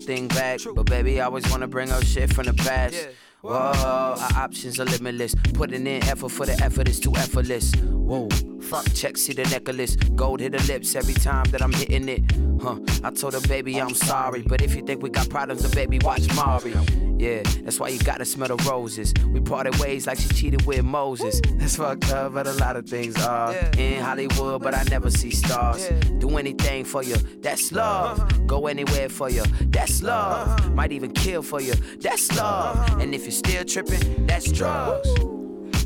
thing 0.04 0.28
back. 0.28 0.60
But 0.76 0.86
baby, 0.86 1.22
I 1.22 1.26
always 1.26 1.50
wanna 1.50 1.68
bring 1.68 1.92
up 1.92 2.04
shit 2.04 2.34
from 2.34 2.46
the 2.46 2.54
past. 2.54 3.10
Whoa, 3.42 3.52
our 3.52 4.18
options 4.38 4.80
are 4.80 4.86
limitless. 4.86 5.36
Putting 5.54 5.86
in 5.88 6.04
effort 6.04 6.30
for 6.30 6.46
the 6.46 6.54
effort 6.64 6.88
is 6.88 7.00
too 7.00 7.14
effortless. 7.16 7.74
Whoa 7.76 8.30
Fuck, 8.74 8.92
check, 8.96 9.18
see 9.18 9.34
the 9.34 9.44
necklace. 9.44 9.96
Gold 10.16 10.40
hit 10.40 10.60
her 10.60 10.66
lips 10.66 10.96
every 10.96 11.14
time 11.14 11.46
that 11.52 11.62
I'm 11.62 11.72
hitting 11.72 12.10
it. 12.10 12.24
Huh, 12.60 12.80
I 13.04 13.12
told 13.12 13.36
her, 13.36 13.42
baby, 13.42 13.80
I'm 13.80 13.94
sorry. 13.94 14.42
But 14.42 14.64
if 14.64 14.74
you 14.74 14.82
think 14.82 15.04
we 15.04 15.12
got 15.12 15.30
problems, 15.30 15.62
then 15.62 15.70
baby, 15.70 16.00
watch 16.04 16.26
Mari. 16.36 16.74
Yeah, 17.20 17.44
that's 17.62 17.80
why 17.80 17.90
you 17.90 18.00
gotta 18.00 18.26
smell 18.26 18.48
the 18.48 18.56
roses. 18.68 19.14
We 19.28 19.42
parted 19.42 19.76
ways 19.76 20.08
like 20.08 20.18
she 20.18 20.28
cheated 20.30 20.66
with 20.66 20.84
Moses. 20.84 21.40
That's 21.60 21.76
fucked 21.76 22.12
up, 22.12 22.34
but 22.34 22.48
a 22.48 22.54
lot 22.54 22.76
of 22.76 22.90
things 22.90 23.16
are. 23.24 23.54
In 23.78 24.02
Hollywood, 24.02 24.64
but 24.64 24.74
I 24.74 24.82
never 24.90 25.12
see 25.12 25.30
stars. 25.30 25.88
Do 26.18 26.40
anything 26.40 26.84
for 26.84 27.04
you, 27.04 27.18
that's 27.44 27.72
uh-huh. 27.72 28.16
love. 28.26 28.48
Go 28.48 28.66
anywhere 28.66 29.08
for 29.08 29.30
you, 29.30 29.44
that's 29.70 30.04
uh-huh. 30.04 30.56
love. 30.64 30.74
Might 30.74 30.92
even 30.92 31.12
kill 31.12 31.44
for 31.44 31.62
you, 31.62 31.76
that's 32.02 32.28
uh-huh. 32.32 32.74
love. 32.90 33.02
And 33.02 33.14
if 33.14 33.22
you're 33.22 33.32
still 33.34 33.66
tripping, 33.66 34.26
that's 34.26 34.52
drugs. 34.52 35.08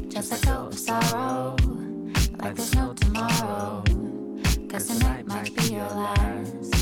Just 0.07 0.31
let 0.31 0.41
go 0.45 0.67
of 0.67 0.79
sorrow, 0.79 1.57
like 2.39 2.55
there's 2.55 2.75
no 2.75 2.93
tomorrow. 2.93 3.83
Cause 4.69 4.87
tonight 4.87 5.25
might 5.27 5.55
be 5.55 5.73
your 5.73 5.89
last. 5.89 6.73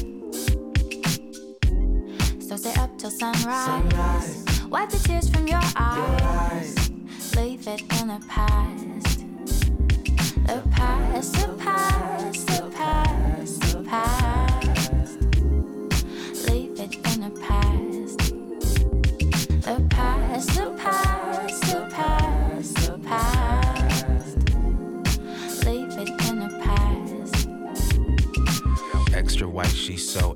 So 2.47 2.56
stay 2.58 2.74
up 2.80 2.97
till 2.97 3.12
sunrise. 3.12 4.45
Wipe 4.70 4.89
the 4.89 4.99
tears 5.03 5.30
from 5.30 5.47
your 5.47 5.62
eyes. 5.76 6.89
Leave 7.36 7.68
it 7.68 7.82
in 8.01 8.08
the 8.08 8.22
past. 8.28 9.20
The 10.47 10.62
past, 10.72 11.34
the 11.34 11.53
past, 11.58 12.47
the 12.47 12.72
past, 12.76 13.62
the 13.74 13.84
past. 13.84 14.24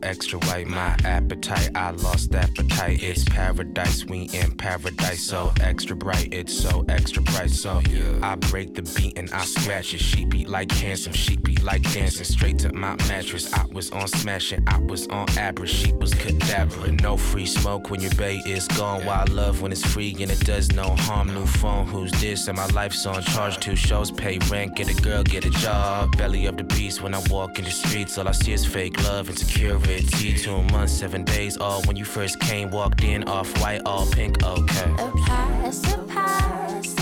Extra 0.09 0.39
white. 0.39 0.67
My 0.67 0.95
appetite, 1.05 1.69
I 1.75 1.91
lost 1.91 2.33
appetite. 2.33 3.03
It's 3.03 3.23
paradise, 3.25 4.05
we 4.05 4.23
in 4.33 4.51
paradise. 4.57 5.21
So 5.21 5.51
extra 5.61 5.95
bright, 5.95 6.33
it's 6.33 6.53
so 6.53 6.83
extra 6.89 7.21
bright. 7.21 7.51
So 7.51 7.81
I 8.23 8.35
break 8.35 8.73
the 8.73 8.81
beat 8.81 9.17
and 9.19 9.29
I 9.31 9.45
scratch 9.45 9.93
it. 9.93 9.99
She 9.99 10.25
beat 10.25 10.49
like 10.49 10.71
handsome, 10.71 11.13
she 11.13 11.37
beat 11.37 11.61
like 11.63 11.83
dancing. 11.93 12.25
Straight 12.25 12.57
to 12.59 12.73
my 12.73 12.95
mattress. 13.07 13.53
I 13.53 13.65
was 13.71 13.91
on 13.91 14.07
smashing, 14.07 14.63
I 14.67 14.79
was 14.79 15.07
on 15.09 15.29
average. 15.37 15.69
She 15.69 15.93
was 15.93 16.13
cadaver. 16.15 16.91
No 16.91 17.15
free 17.15 17.45
smoke 17.45 17.91
when 17.91 18.01
your 18.01 18.15
bay 18.15 18.41
is 18.47 18.67
gone. 18.67 19.05
Wild 19.05 19.29
love 19.29 19.61
when 19.61 19.71
it's 19.71 19.85
free 19.85 20.15
and 20.19 20.31
it 20.31 20.39
does 20.39 20.71
no 20.71 20.95
harm. 21.05 21.27
New 21.35 21.45
phone, 21.45 21.85
who's 21.85 22.11
this? 22.19 22.47
And 22.47 22.57
my 22.57 22.65
life's 22.67 23.05
on 23.05 23.21
charge. 23.21 23.59
Two 23.59 23.75
shows, 23.75 24.09
pay 24.09 24.39
rent, 24.49 24.75
get 24.75 24.89
a 24.89 24.99
girl, 25.01 25.21
get 25.21 25.45
a 25.45 25.51
job. 25.51 26.17
Belly 26.17 26.47
of 26.47 26.57
the 26.57 26.63
beast 26.63 27.03
when 27.03 27.13
I 27.13 27.21
walk 27.29 27.59
in 27.59 27.65
the 27.65 27.71
streets. 27.71 28.17
All 28.17 28.27
I 28.27 28.31
see 28.31 28.53
is 28.53 28.65
fake 28.65 28.99
love 29.03 29.29
and 29.29 29.37
security. 29.37 29.98
Two 30.07 30.63
months, 30.63 30.93
seven 30.93 31.23
days. 31.23 31.57
All 31.57 31.81
when 31.83 31.95
you 31.95 32.05
first 32.05 32.39
came, 32.39 32.69
walked 32.69 33.03
in, 33.03 33.23
off 33.25 33.49
white, 33.61 33.81
all 33.85 34.05
pink, 34.05 34.43
okay. 34.43 34.93
The 34.95 35.11
past, 35.25 36.98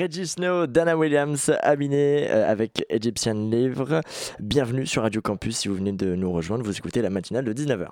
Reggie 0.00 0.26
Snow, 0.26 0.66
Dana 0.66 0.96
Williams, 0.96 1.52
Aminé 1.60 2.26
euh, 2.30 2.50
avec 2.50 2.86
Egyptian 2.88 3.34
Livre. 3.34 4.00
Bienvenue 4.38 4.86
sur 4.86 5.02
Radio 5.02 5.20
Campus 5.20 5.58
si 5.58 5.68
vous 5.68 5.74
venez 5.74 5.92
de 5.92 6.14
nous 6.14 6.32
rejoindre. 6.32 6.64
Vous 6.64 6.74
écoutez 6.74 7.02
la 7.02 7.10
matinale 7.10 7.44
de 7.44 7.52
19h. 7.52 7.88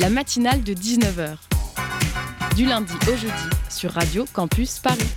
La 0.00 0.10
matinale 0.10 0.64
de 0.64 0.74
19h. 0.74 1.36
Du 2.56 2.66
lundi 2.66 2.94
au 3.06 3.14
jeudi 3.14 3.32
sur 3.70 3.92
Radio 3.92 4.24
Campus 4.32 4.80
Paris. 4.80 5.14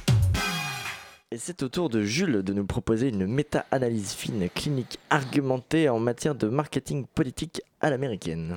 Et 1.31 1.39
c'est 1.39 1.63
au 1.63 1.69
tour 1.69 1.89
de 1.89 2.03
Jules 2.03 2.43
de 2.43 2.53
nous 2.53 2.67
proposer 2.67 3.09
une 3.09 3.25
méta-analyse 3.25 4.13
fine, 4.13 4.49
clinique, 4.53 4.99
argumentée 5.09 5.89
en 5.89 5.97
matière 5.99 6.35
de 6.35 6.47
marketing 6.47 7.07
politique 7.07 7.63
à 7.81 7.89
l'américaine. 7.89 8.53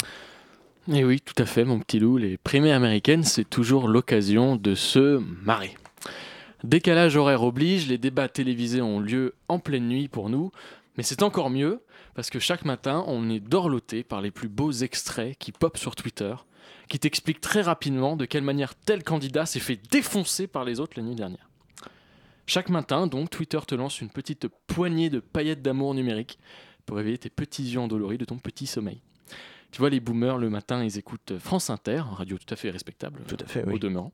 Et 0.90 1.04
oui, 1.04 1.20
tout 1.20 1.40
à 1.40 1.46
fait, 1.46 1.64
mon 1.64 1.78
petit 1.78 2.00
loup. 2.00 2.16
Les 2.16 2.36
primaires 2.36 2.76
américaines, 2.76 3.22
c'est 3.22 3.48
toujours 3.48 3.86
l'occasion 3.86 4.56
de 4.56 4.74
se 4.74 5.18
marrer. 5.44 5.76
Décalage 6.64 7.16
horaire 7.16 7.44
oblige, 7.44 7.86
les 7.86 7.98
débats 7.98 8.28
télévisés 8.28 8.82
ont 8.82 8.98
lieu 8.98 9.34
en 9.48 9.60
pleine 9.60 9.86
nuit 9.86 10.08
pour 10.08 10.28
nous, 10.28 10.50
mais 10.96 11.04
c'est 11.04 11.22
encore 11.22 11.50
mieux 11.50 11.82
parce 12.14 12.30
que 12.30 12.40
chaque 12.40 12.64
matin, 12.64 13.04
on 13.06 13.30
est 13.30 13.40
dorloté 13.40 14.02
par 14.02 14.20
les 14.20 14.30
plus 14.32 14.48
beaux 14.48 14.72
extraits 14.72 15.36
qui 15.38 15.52
popent 15.52 15.78
sur 15.78 15.94
Twitter, 15.94 16.34
qui 16.88 16.98
t'expliquent 16.98 17.40
très 17.40 17.62
rapidement 17.62 18.16
de 18.16 18.24
quelle 18.24 18.42
manière 18.42 18.74
tel 18.74 19.04
candidat 19.04 19.46
s'est 19.46 19.60
fait 19.60 19.80
défoncer 19.90 20.48
par 20.48 20.64
les 20.64 20.80
autres 20.80 20.94
la 20.96 21.04
nuit 21.04 21.14
dernière. 21.14 21.48
Chaque 22.46 22.68
matin, 22.68 23.06
donc, 23.06 23.30
Twitter 23.30 23.60
te 23.66 23.76
lance 23.76 24.00
une 24.00 24.10
petite 24.10 24.48
poignée 24.66 25.10
de 25.10 25.20
paillettes 25.20 25.62
d'amour 25.62 25.94
numérique 25.94 26.38
pour 26.86 26.96
réveiller 26.96 27.18
tes 27.18 27.30
petits 27.30 27.62
yeux 27.62 27.78
endoloris 27.78 28.18
de 28.18 28.24
ton 28.24 28.38
petit 28.38 28.66
sommeil. 28.66 29.00
Tu 29.72 29.78
vois, 29.78 29.90
les 29.90 30.00
boomers, 30.00 30.38
le 30.38 30.50
matin, 30.50 30.84
ils 30.84 30.98
écoutent 30.98 31.38
France 31.38 31.70
Inter, 31.70 32.02
radio 32.12 32.36
tout 32.38 32.52
à 32.52 32.56
fait 32.56 32.70
respectable, 32.70 33.20
Tout 33.26 33.38
à 33.42 33.46
fait, 33.46 33.64
au 33.64 33.70
oui. 33.70 33.78
demeurant. 33.80 34.12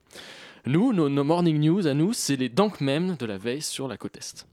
Nous, 0.66 0.92
nos, 0.92 1.08
nos 1.08 1.24
morning 1.24 1.58
news, 1.60 1.86
à 1.86 1.94
nous, 1.94 2.12
c'est 2.12 2.36
les 2.36 2.48
danks 2.48 2.80
même 2.80 3.16
de 3.16 3.26
la 3.26 3.38
veille 3.38 3.62
sur 3.62 3.88
la 3.88 3.96
côte 3.96 4.16
Est. 4.16 4.46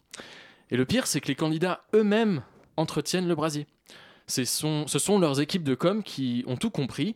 Et 0.72 0.78
le 0.78 0.86
pire, 0.86 1.06
c'est 1.08 1.22
que 1.22 1.28
les 1.28 1.36
candidats 1.36 1.82
eux-mêmes 1.94 2.42
entretiennent 2.76 3.28
le 3.28 3.36
brasier. 3.36 3.68
Son- 4.28 4.88
ce 4.88 4.98
sont 4.98 5.20
leurs 5.20 5.40
équipes 5.40 5.64
de 5.64 5.76
com 5.76 6.02
qui 6.02 6.44
ont 6.48 6.58
tout 6.58 6.72
compris 6.72 7.16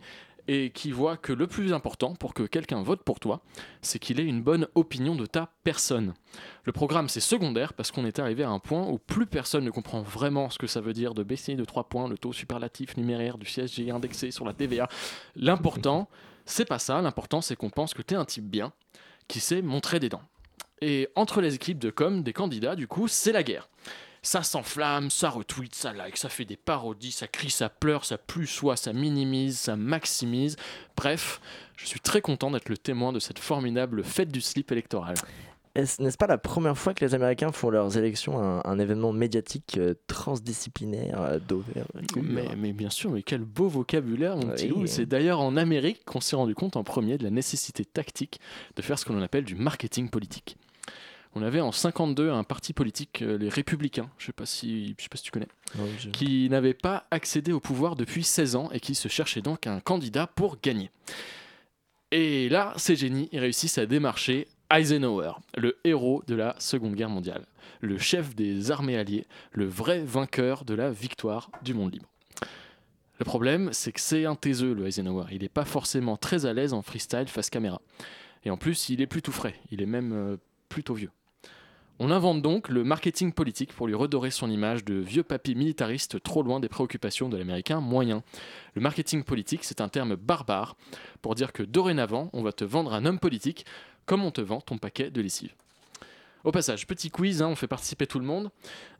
et 0.51 0.71
qui 0.71 0.91
voient 0.91 1.15
que 1.15 1.31
le 1.31 1.45
plus 1.45 1.73
important 1.73 2.15
pour 2.15 2.33
que 2.33 2.41
quelqu'un 2.41 2.81
vote 2.81 3.03
pour 3.03 3.19
toi, 3.19 3.43
c'est 3.83 3.99
qu'il 3.99 4.19
ait 4.19 4.25
une 4.25 4.41
bonne 4.41 4.67
opinion 4.73 5.15
de 5.15 5.27
ta 5.27 5.53
personne. 5.63 6.15
Le 6.63 6.71
programme, 6.71 7.07
c'est 7.07 7.19
secondaire 7.19 7.73
parce 7.73 7.91
qu'on 7.91 8.03
est 8.03 8.17
arrivé 8.17 8.43
à 8.43 8.49
un 8.49 8.57
point 8.57 8.87
où 8.87 8.97
plus 8.97 9.27
personne 9.27 9.63
ne 9.63 9.69
comprend 9.69 10.01
vraiment 10.01 10.49
ce 10.49 10.57
que 10.57 10.65
ça 10.65 10.81
veut 10.81 10.93
dire 10.93 11.13
de 11.13 11.21
baisser 11.21 11.53
de 11.53 11.63
3 11.63 11.87
points 11.87 12.07
le 12.07 12.17
taux 12.17 12.33
superlatif 12.33 12.97
numéraire 12.97 13.37
du 13.37 13.45
CSG 13.45 13.91
indexé 13.91 14.31
sur 14.31 14.43
la 14.43 14.53
TVA. 14.53 14.89
L'important, 15.35 16.09
c'est 16.45 16.65
pas 16.65 16.79
ça. 16.79 16.99
L'important, 16.99 17.41
c'est 17.41 17.55
qu'on 17.55 17.69
pense 17.69 17.93
que 17.93 18.01
tu 18.01 18.15
un 18.15 18.25
type 18.25 18.49
bien 18.49 18.73
qui 19.27 19.41
sait 19.41 19.61
montrer 19.61 19.99
des 19.99 20.09
dents. 20.09 20.23
Et 20.81 21.09
entre 21.13 21.41
les 21.41 21.53
équipes 21.53 21.77
de 21.77 21.91
com 21.91 22.23
des 22.23 22.33
candidats, 22.33 22.75
du 22.75 22.87
coup, 22.87 23.07
c'est 23.07 23.33
la 23.33 23.43
guerre. 23.43 23.69
Ça 24.21 24.43
s'enflamme, 24.43 25.09
ça 25.09 25.29
retweet, 25.29 25.73
ça 25.75 25.93
like, 25.93 26.17
ça 26.17 26.29
fait 26.29 26.45
des 26.45 26.57
parodies, 26.57 27.11
ça 27.11 27.27
crie, 27.27 27.49
ça 27.49 27.69
pleure, 27.69 28.03
ça 28.05 28.17
plus 28.17 28.47
soit, 28.47 28.75
ça 28.75 28.91
minimise, 28.93 29.57
ça 29.59 29.75
maximise. 29.75 30.57
Bref, 30.97 31.39
je 31.77 31.85
suis 31.85 31.99
très 32.01 32.21
content 32.21 32.51
d'être 32.51 32.67
le 32.69 32.77
témoin 32.77 33.13
de 33.13 33.19
cette 33.19 33.39
formidable 33.39 34.03
fête 34.03 34.29
du 34.31 34.41
slip 34.41 34.71
électoral. 34.71 35.15
Est-ce- 35.75 36.01
N'est-ce 36.01 36.17
pas 36.17 36.27
la 36.27 36.37
première 36.39 36.77
fois 36.77 36.93
que 36.93 37.05
les 37.05 37.13
Américains 37.13 37.51
font 37.51 37.69
leurs 37.69 37.95
élections 37.95 38.39
un, 38.39 38.61
un 38.65 38.79
événement 38.79 39.13
médiatique 39.13 39.77
euh, 39.77 39.93
transdisciplinaire 40.07 41.21
euh, 41.21 41.39
d'over 41.39 41.83
Mais, 42.23 42.47
mais 42.57 42.73
bien 42.73 42.89
sûr, 42.89 43.11
mais 43.11 43.21
quel 43.23 43.41
beau 43.41 43.67
vocabulaire, 43.67 44.35
mon 44.35 44.47
petit 44.55 44.71
Oui. 44.81 44.87
C'est 44.89 45.05
d'ailleurs 45.05 45.39
en 45.39 45.55
Amérique 45.57 46.03
qu'on 46.05 46.21
s'est 46.21 46.35
rendu 46.35 46.55
compte 46.55 46.75
en 46.75 46.83
premier 46.83 47.17
de 47.17 47.23
la 47.23 47.29
nécessité 47.29 47.85
tactique 47.85 48.39
de 48.75 48.81
faire 48.81 48.97
ce 48.97 49.05
que 49.05 49.13
l'on 49.13 49.21
appelle 49.21 49.43
du 49.45 49.55
marketing 49.55 50.09
politique. 50.09 50.57
On 51.35 51.43
avait 51.43 51.61
en 51.61 51.71
52 51.71 52.31
un 52.31 52.43
parti 52.43 52.73
politique, 52.73 53.21
euh, 53.21 53.37
les 53.37 53.49
Républicains, 53.49 54.09
je 54.17 54.25
sais 54.25 54.33
pas 54.33 54.45
si, 54.45 54.95
je 54.97 55.03
sais 55.03 55.09
pas 55.09 55.17
si 55.17 55.23
tu 55.23 55.31
connais, 55.31 55.47
qui 56.11 56.49
n'avait 56.49 56.73
pas 56.73 57.05
accédé 57.11 57.51
au 57.51 57.59
pouvoir 57.59 57.95
depuis 57.95 58.23
16 58.23 58.55
ans 58.55 58.69
et 58.71 58.79
qui 58.79 58.95
se 58.95 59.07
cherchait 59.07 59.41
donc 59.41 59.67
un 59.67 59.79
candidat 59.79 60.25
pour 60.25 60.57
gagner. 60.61 60.89
Et 62.11 62.49
là, 62.49 62.73
ces 62.77 62.95
génies 62.95 63.29
réussissent 63.31 63.77
à 63.77 63.85
démarcher 63.85 64.47
Eisenhower, 64.71 65.33
le 65.55 65.77
héros 65.83 66.23
de 66.27 66.35
la 66.35 66.55
Seconde 66.59 66.95
Guerre 66.95 67.09
mondiale, 67.09 67.45
le 67.81 67.97
chef 67.99 68.35
des 68.35 68.71
armées 68.71 68.97
alliées, 68.97 69.25
le 69.51 69.65
vrai 69.65 70.03
vainqueur 70.03 70.65
de 70.65 70.73
la 70.73 70.89
victoire 70.89 71.51
du 71.63 71.75
monde 71.75 71.93
libre. 71.93 72.09
Le 73.19 73.25
problème, 73.25 73.69
c'est 73.73 73.91
que 73.91 73.99
c'est 73.99 74.25
un 74.25 74.35
taiseux, 74.35 74.73
le 74.73 74.87
Eisenhower. 74.87 75.25
Il 75.31 75.41
n'est 75.41 75.49
pas 75.49 75.65
forcément 75.65 76.17
très 76.17 76.45
à 76.45 76.53
l'aise 76.53 76.73
en 76.73 76.81
freestyle 76.81 77.27
face 77.27 77.49
caméra. 77.49 77.81
Et 78.45 78.49
en 78.49 78.57
plus, 78.57 78.89
il 78.89 79.01
est 79.01 79.07
plus 79.07 79.21
tout 79.21 79.33
frais. 79.33 79.55
Il 79.71 79.81
est 79.81 79.85
même 79.85 80.13
euh, 80.13 80.37
plutôt 80.69 80.93
vieux. 80.93 81.11
On 82.01 82.11
invente 82.11 82.41
donc 82.41 82.69
le 82.69 82.85
marketing 82.85 83.33
politique 83.33 83.73
pour 83.73 83.85
lui 83.85 83.93
redorer 83.93 84.31
son 84.31 84.49
image 84.49 84.85
de 84.85 84.93
vieux 84.95 85.23
papy 85.23 85.53
militariste 85.53 86.23
trop 86.23 86.43
loin 86.43 86.61
des 86.61 86.69
préoccupations 86.69 87.27
de 87.27 87.35
l'américain 87.35 87.81
moyen. 87.81 88.23
Le 88.73 88.81
marketing 88.81 89.25
politique, 89.25 89.65
c'est 89.65 89.81
un 89.81 89.89
terme 89.89 90.15
barbare 90.15 90.77
pour 91.21 91.35
dire 91.35 91.51
que 91.51 91.61
dorénavant, 91.61 92.29
on 92.31 92.41
va 92.41 92.53
te 92.53 92.63
vendre 92.63 92.93
un 92.93 93.05
homme 93.05 93.19
politique 93.19 93.65
comme 94.05 94.23
on 94.23 94.31
te 94.31 94.39
vend 94.39 94.61
ton 94.61 94.77
paquet 94.77 95.11
de 95.11 95.19
lessive. 95.19 95.53
Au 96.45 96.51
passage, 96.53 96.87
petit 96.87 97.09
quiz, 97.11 97.41
hein, 97.41 97.47
on 97.49 97.55
fait 97.55 97.67
participer 97.67 98.07
tout 98.07 98.17
le 98.19 98.25
monde. 98.25 98.49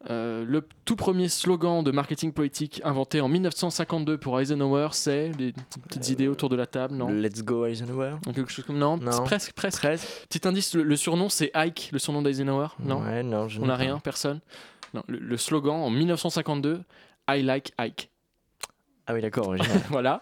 Euh, 0.10 0.44
le 0.46 0.68
tout 0.84 0.96
premier 0.98 1.30
slogan 1.30 1.84
de 1.84 1.92
marketing 1.92 2.34
politique 2.34 2.82
inventé 2.84 3.22
en 3.22 3.30
1952 3.30 4.18
pour 4.18 4.40
Eisenhower, 4.40 4.90
c'est 4.92 5.30
des 5.30 5.54
petites 5.88 6.10
idées 6.10 6.28
autour 6.28 6.50
de 6.50 6.56
la 6.58 6.66
table, 6.66 6.96
non 6.96 7.08
Let's 7.10 7.44
go 7.44 7.66
Eisenhower. 7.66 8.16
Quelque 8.36 8.52
chose 8.52 8.66
comme 8.66 8.78
non, 8.78 8.98
Non. 8.98 9.24
presque, 9.24 9.54
presque. 9.54 9.80
Presque. 9.82 10.08
Petit 10.28 10.48
indice, 10.48 10.74
le, 10.76 10.84
le 10.84 10.96
surnom 10.98 11.30
c'est 11.30 11.52
Ike, 11.56 11.90
le 11.94 12.00
surnom 12.00 12.22
d'Eisenhower, 12.22 12.68
non 12.80 13.02
Ouais, 13.04 13.24
non, 13.24 13.48
je 13.48 13.62
On 13.62 13.68
n'a 13.68 13.76
rien, 13.78 14.00
personne. 14.00 14.42
Non, 14.94 15.04
le, 15.08 15.20
le 15.20 15.38
slogan 15.38 15.76
en 15.76 15.90
1952, 15.90 16.82
I 17.30 17.42
like 17.44 17.72
Ike. 17.78 18.10
Ah 19.08 19.14
oui, 19.14 19.22
d'accord, 19.22 19.56
voilà, 19.90 20.20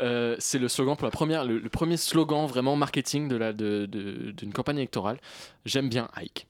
Euh, 0.00 0.36
c'est 0.38 0.58
le 0.58 0.68
slogan 0.68 0.96
pour 0.96 1.06
la 1.06 1.10
première, 1.10 1.44
le, 1.44 1.58
le 1.58 1.68
premier 1.70 1.96
slogan 1.96 2.46
vraiment 2.46 2.76
marketing 2.76 3.26
de 3.28 3.36
la 3.36 3.52
de- 3.52 3.86
de- 3.86 4.32
d'une 4.32 4.52
campagne 4.52 4.76
électorale. 4.78 5.18
J'aime 5.64 5.88
bien 5.88 6.08
Ike, 6.16 6.46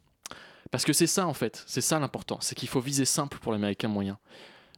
parce 0.71 0.85
que 0.85 0.93
c'est 0.93 1.07
ça 1.07 1.27
en 1.27 1.35
fait, 1.35 1.65
c'est 1.67 1.81
ça 1.81 1.99
l'important, 1.99 2.39
c'est 2.41 2.55
qu'il 2.55 2.69
faut 2.69 2.81
viser 2.81 3.05
simple 3.05 3.39
pour 3.39 3.53
l'américain 3.53 3.89
moyen. 3.89 4.19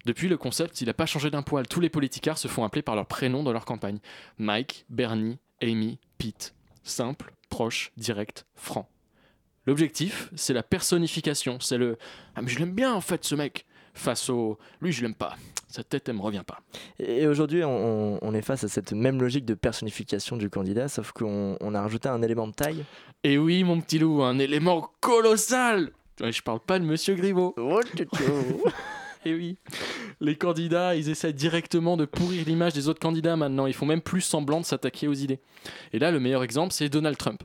Depuis 0.06 0.28
le 0.28 0.38
concept, 0.38 0.80
il 0.80 0.86
n'a 0.86 0.94
pas 0.94 1.06
changé 1.06 1.30
d'un 1.30 1.42
poil. 1.42 1.66
Tous 1.66 1.80
les 1.80 1.90
politicards 1.90 2.38
se 2.38 2.48
font 2.48 2.64
appeler 2.64 2.82
par 2.82 2.96
leur 2.96 3.06
prénom 3.06 3.42
dans 3.42 3.52
leur 3.52 3.66
campagne. 3.66 3.98
Mike, 4.38 4.86
Bernie, 4.88 5.38
Amy, 5.62 5.98
Pete. 6.16 6.54
Simple, 6.82 7.34
proche, 7.50 7.92
direct, 7.98 8.46
franc. 8.54 8.88
L'objectif, 9.66 10.30
c'est 10.34 10.54
la 10.54 10.62
personnification. 10.62 11.60
C'est 11.60 11.76
le 11.76 11.98
Ah, 12.34 12.40
mais 12.40 12.48
je 12.48 12.58
l'aime 12.58 12.74
bien 12.74 12.94
en 12.94 13.02
fait 13.02 13.24
ce 13.24 13.34
mec. 13.34 13.66
Face 13.94 14.30
au 14.30 14.58
Lui, 14.80 14.92
je 14.92 15.02
l'aime 15.02 15.14
pas. 15.14 15.36
Sa 15.68 15.84
tête, 15.84 16.08
elle 16.08 16.16
me 16.16 16.22
revient 16.22 16.42
pas. 16.44 16.58
Et 16.98 17.26
aujourd'hui, 17.26 17.62
on, 17.64 18.18
on 18.22 18.34
est 18.34 18.42
face 18.42 18.64
à 18.64 18.68
cette 18.68 18.92
même 18.92 19.20
logique 19.20 19.44
de 19.44 19.54
personnification 19.54 20.36
du 20.36 20.50
candidat, 20.50 20.88
sauf 20.88 21.12
qu'on 21.12 21.56
on 21.60 21.74
a 21.74 21.80
rajouté 21.80 22.08
un 22.08 22.22
élément 22.22 22.48
de 22.48 22.52
taille. 22.52 22.84
Et 23.22 23.38
oui, 23.38 23.62
mon 23.62 23.80
petit 23.80 23.98
loup, 23.98 24.22
un 24.22 24.38
élément 24.38 24.90
colossal. 25.00 25.90
Je 26.20 26.42
parle 26.42 26.60
pas 26.60 26.78
de 26.78 26.84
Monsieur 26.84 27.14
Griveaux. 27.14 27.54
Oh. 27.58 27.80
Et 29.26 29.34
oui, 29.34 29.58
les 30.20 30.34
candidats, 30.34 30.96
ils 30.96 31.10
essaient 31.10 31.34
directement 31.34 31.98
de 31.98 32.06
pourrir 32.06 32.46
l'image 32.46 32.72
des 32.72 32.88
autres 32.88 33.00
candidats 33.00 33.36
maintenant. 33.36 33.66
Ils 33.66 33.74
font 33.74 33.84
même 33.84 34.00
plus 34.00 34.22
semblant 34.22 34.60
de 34.60 34.64
s'attaquer 34.64 35.08
aux 35.08 35.14
idées. 35.14 35.40
Et 35.92 35.98
là, 35.98 36.10
le 36.10 36.20
meilleur 36.20 36.42
exemple, 36.42 36.72
c'est 36.72 36.88
Donald 36.88 37.18
Trump. 37.18 37.42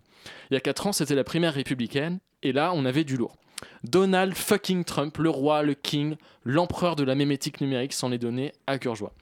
Il 0.49 0.53
y 0.53 0.57
a 0.57 0.61
4 0.61 0.87
ans, 0.87 0.93
c'était 0.93 1.15
la 1.15 1.25
primaire 1.25 1.53
républicaine, 1.53 2.19
et 2.43 2.53
là, 2.53 2.71
on 2.73 2.85
avait 2.85 3.03
du 3.03 3.17
lourd. 3.17 3.35
Donald 3.83 4.33
fucking 4.33 4.83
Trump, 4.83 5.17
le 5.17 5.29
roi, 5.29 5.63
le 5.63 5.73
king, 5.73 6.15
l'empereur 6.43 6.95
de 6.95 7.03
la 7.03 7.15
mémétique 7.15 7.61
numérique, 7.61 7.93
s'en 7.93 8.11
est 8.11 8.17
donné 8.17 8.53
à 8.67 8.79
cœur 8.79 8.95
joie. 8.95 9.13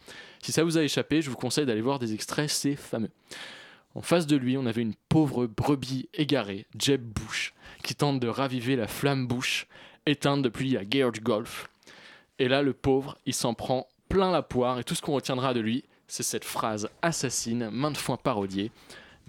Si 0.42 0.52
ça 0.52 0.64
vous 0.64 0.78
a 0.78 0.84
échappé, 0.84 1.22
je 1.22 1.30
vous 1.30 1.36
conseille 1.36 1.66
d'aller 1.66 1.82
voir 1.82 2.00
des 2.00 2.14
extraits, 2.14 2.50
c'est 2.50 2.76
fameux. 2.76 3.12
En 3.96 4.02
face 4.02 4.26
de 4.26 4.36
lui, 4.36 4.58
on 4.58 4.66
avait 4.66 4.82
une 4.82 4.96
pauvre 5.10 5.46
brebis 5.46 6.10
égarée, 6.14 6.66
Jeb 6.78 7.02
Bush, 7.02 7.54
qui 7.84 7.96
tente 7.96 8.20
de 8.20 8.28
raviver 8.28 8.76
la 8.76 8.88
flamme 8.88 9.28
Bush, 9.28 9.68
éteinte 10.06 10.42
depuis 10.42 10.72
la 10.72 10.84
guerre 10.84 11.12
du 11.12 11.20
Golfe. 11.20 11.70
Et 12.40 12.48
là, 12.48 12.62
le 12.62 12.74
pauvre, 12.74 13.18
il 13.26 13.34
s'en 13.34 13.54
prend 13.54 13.88
plein 14.10 14.32
la 14.32 14.42
poire, 14.42 14.80
et 14.80 14.84
tout 14.84 14.96
ce 14.96 15.02
qu'on 15.02 15.14
retiendra 15.14 15.54
de 15.54 15.60
lui, 15.60 15.84
c'est 16.08 16.24
cette 16.24 16.46
phrase 16.46 16.90
assassine, 17.02 17.70
maintes 17.72 17.98
fois 17.98 18.18
parodiée 18.18 18.72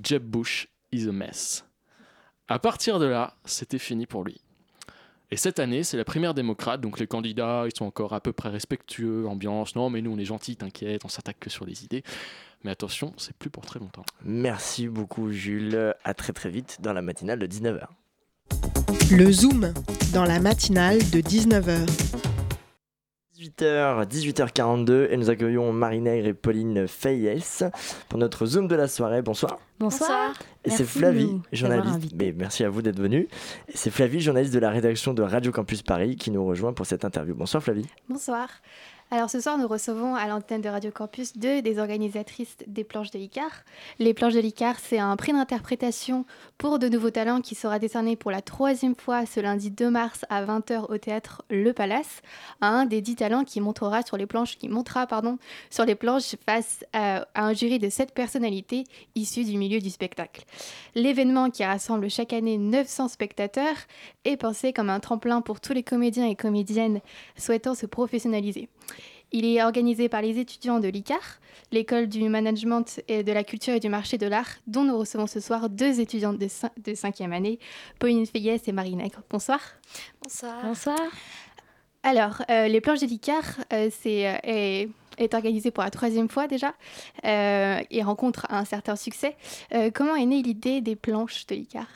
Jeb 0.02 0.24
Bush 0.24 0.68
is 0.92 1.08
a 1.08 1.12
mess. 1.12 1.64
À 2.48 2.58
partir 2.58 2.98
de 2.98 3.06
là, 3.06 3.36
c'était 3.44 3.78
fini 3.78 4.06
pour 4.06 4.24
lui. 4.24 4.40
Et 5.30 5.36
cette 5.36 5.58
année, 5.58 5.82
c'est 5.82 5.96
la 5.96 6.04
primaire 6.04 6.34
démocrate, 6.34 6.80
donc 6.80 7.00
les 7.00 7.06
candidats, 7.06 7.64
ils 7.66 7.76
sont 7.76 7.86
encore 7.86 8.12
à 8.12 8.20
peu 8.20 8.32
près 8.32 8.50
respectueux, 8.50 9.26
ambiance, 9.26 9.74
non 9.74 9.90
mais 9.90 10.02
nous 10.02 10.12
on 10.12 10.18
est 10.18 10.24
gentils, 10.24 10.56
t'inquiète, 10.56 11.04
on 11.04 11.08
s'attaque 11.08 11.38
que 11.40 11.50
sur 11.50 11.64
les 11.64 11.84
idées. 11.84 12.04
Mais 12.62 12.70
attention, 12.70 13.12
c'est 13.16 13.36
plus 13.36 13.50
pour 13.50 13.64
très 13.66 13.78
longtemps. 13.78 14.04
Merci 14.24 14.88
beaucoup, 14.88 15.30
Jules. 15.30 15.94
À 16.02 16.14
très 16.14 16.32
très 16.32 16.48
vite 16.48 16.78
dans 16.80 16.92
la 16.92 17.02
matinale 17.02 17.38
de 17.38 17.46
19h. 17.46 17.86
Le 19.10 19.30
Zoom, 19.30 19.74
dans 20.12 20.24
la 20.24 20.40
matinale 20.40 20.98
de 21.10 21.20
19h. 21.20 22.33
18h, 23.44 24.06
18h42 24.06 25.08
et 25.10 25.18
nous 25.18 25.28
accueillons 25.28 25.70
Marie-Nègre 25.70 26.28
et 26.28 26.32
Pauline 26.32 26.88
Fayès 26.88 27.62
pour 28.08 28.18
notre 28.18 28.46
Zoom 28.46 28.68
de 28.68 28.74
la 28.74 28.88
soirée. 28.88 29.20
Bonsoir. 29.20 29.58
Bonsoir. 29.78 30.32
Et 30.64 30.70
c'est 30.70 30.84
Flavie, 30.84 31.42
journaliste. 31.52 32.14
Mais 32.18 32.32
merci 32.32 32.64
à 32.64 32.70
vous 32.70 32.80
d'être 32.80 32.98
venu. 32.98 33.28
Et 33.68 33.76
c'est 33.76 33.90
Flavie, 33.90 34.20
journaliste 34.20 34.54
de 34.54 34.60
la 34.60 34.70
rédaction 34.70 35.12
de 35.12 35.22
Radio 35.22 35.52
Campus 35.52 35.82
Paris, 35.82 36.16
qui 36.16 36.30
nous 36.30 36.44
rejoint 36.46 36.72
pour 36.72 36.86
cette 36.86 37.04
interview. 37.04 37.34
Bonsoir 37.34 37.62
Flavie. 37.62 37.86
Bonsoir. 38.08 38.48
Alors 39.10 39.30
ce 39.30 39.38
soir, 39.38 39.58
nous 39.58 39.68
recevons 39.68 40.16
à 40.16 40.26
l'antenne 40.26 40.62
de 40.62 40.68
Radio 40.68 40.90
Campus 40.90 41.36
deux 41.36 41.62
des 41.62 41.78
organisatrices 41.78 42.56
des 42.66 42.84
planches 42.84 43.10
de 43.12 43.18
l'ICAR. 43.18 43.50
Les 44.00 44.12
planches 44.12 44.32
de 44.32 44.40
l'ICAR, 44.40 44.76
c'est 44.80 44.98
un 44.98 45.14
prix 45.16 45.32
d'interprétation 45.32 46.24
pour 46.58 46.78
de 46.78 46.88
nouveaux 46.88 47.10
talents 47.10 47.40
qui 47.40 47.54
sera 47.54 47.78
décerné 47.78 48.16
pour 48.16 48.30
la 48.30 48.40
troisième 48.40 48.96
fois 48.96 49.24
ce 49.24 49.38
lundi 49.38 49.70
2 49.70 49.90
mars 49.90 50.24
à 50.30 50.44
20h 50.44 50.90
au 50.90 50.98
théâtre 50.98 51.44
Le 51.48 51.72
Palace 51.72 52.22
à 52.60 52.68
un 52.68 52.86
des 52.86 53.02
dix 53.02 53.14
talents 53.14 53.44
qui 53.44 53.60
montera 53.60 54.02
sur 54.02 54.16
les 54.16 54.26
planches, 54.26 54.58
qui 54.58 54.70
pardon, 55.08 55.38
sur 55.70 55.84
les 55.84 55.94
planches 55.94 56.34
face 56.44 56.84
à 56.92 57.26
un 57.36 57.52
jury 57.52 57.78
de 57.78 57.90
sept 57.90 58.12
personnalités 58.14 58.84
issues 59.14 59.44
du 59.44 59.58
milieu 59.58 59.80
du 59.80 59.90
spectacle. 59.90 60.44
L'événement 60.94 61.50
qui 61.50 61.62
rassemble 61.62 62.10
chaque 62.10 62.32
année 62.32 62.58
900 62.58 63.08
spectateurs 63.08 63.76
est 64.24 64.38
pensé 64.38 64.72
comme 64.72 64.90
un 64.90 64.98
tremplin 64.98 65.40
pour 65.40 65.60
tous 65.60 65.74
les 65.74 65.84
comédiens 65.84 66.26
et 66.26 66.34
comédiennes 66.34 67.00
souhaitant 67.36 67.74
se 67.74 67.86
professionnaliser. 67.86 68.68
Il 69.32 69.44
est 69.44 69.62
organisé 69.62 70.08
par 70.08 70.22
les 70.22 70.38
étudiants 70.38 70.78
de 70.78 70.88
l'ICAR, 70.88 71.40
l'école 71.72 72.06
du 72.08 72.28
management 72.28 73.00
et 73.08 73.24
de 73.24 73.32
la 73.32 73.42
culture 73.42 73.74
et 73.74 73.80
du 73.80 73.88
marché 73.88 74.16
de 74.16 74.26
l'art, 74.26 74.58
dont 74.68 74.84
nous 74.84 74.96
recevons 74.96 75.26
ce 75.26 75.40
soir 75.40 75.68
deux 75.68 75.98
étudiantes 75.98 76.38
de, 76.38 76.46
cin- 76.46 76.70
de 76.84 76.94
cinquième 76.94 77.32
année, 77.32 77.58
Pauline 77.98 78.26
Fayès 78.26 78.66
et 78.68 78.72
Marie 78.72 78.94
Nègre. 78.94 79.22
Bonsoir. 79.30 79.60
Bonsoir. 80.22 80.62
Bonsoir. 80.62 81.00
Alors, 82.04 82.42
euh, 82.50 82.68
les 82.68 82.80
planches 82.80 83.00
de 83.00 83.06
l'ICAR, 83.06 83.42
euh, 83.72 83.88
c'est, 83.90 84.28
euh, 84.28 84.36
est, 84.44 84.88
est 85.18 85.34
organisé 85.34 85.70
pour 85.70 85.82
la 85.82 85.90
troisième 85.90 86.28
fois 86.28 86.46
déjà 86.46 86.74
euh, 87.24 87.80
et 87.90 88.02
rencontre 88.02 88.46
un 88.50 88.64
certain 88.64 88.94
succès. 88.94 89.36
Euh, 89.72 89.90
comment 89.92 90.14
est 90.14 90.26
née 90.26 90.42
l'idée 90.42 90.80
des 90.80 90.96
planches 90.96 91.46
de 91.46 91.54
l'ICAR? 91.54 91.86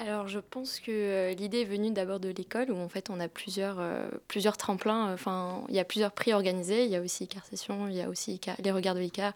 Alors, 0.00 0.28
je 0.28 0.38
pense 0.38 0.78
que 0.80 0.90
euh, 0.92 1.34
l'idée 1.34 1.62
est 1.62 1.64
venue 1.64 1.90
d'abord 1.90 2.20
de 2.20 2.28
l'école 2.28 2.70
où 2.70 2.76
en 2.78 2.88
fait 2.88 3.10
on 3.10 3.18
a 3.20 3.26
plusieurs, 3.28 3.76
euh, 3.80 4.08
plusieurs 4.28 4.56
tremplins. 4.56 5.12
Enfin, 5.12 5.62
il 5.68 5.74
y 5.74 5.80
a 5.80 5.84
plusieurs 5.84 6.12
prix 6.12 6.32
organisés. 6.32 6.84
Il 6.84 6.90
y 6.90 6.96
a 6.96 7.00
aussi 7.00 7.24
Icar 7.24 7.44
Session, 7.44 7.88
il 7.88 7.96
y 7.96 8.02
a 8.02 8.08
aussi 8.08 8.34
Icar- 8.36 8.56
les 8.62 8.70
regards 8.70 8.94
de 8.94 9.00
l'Icar. 9.00 9.32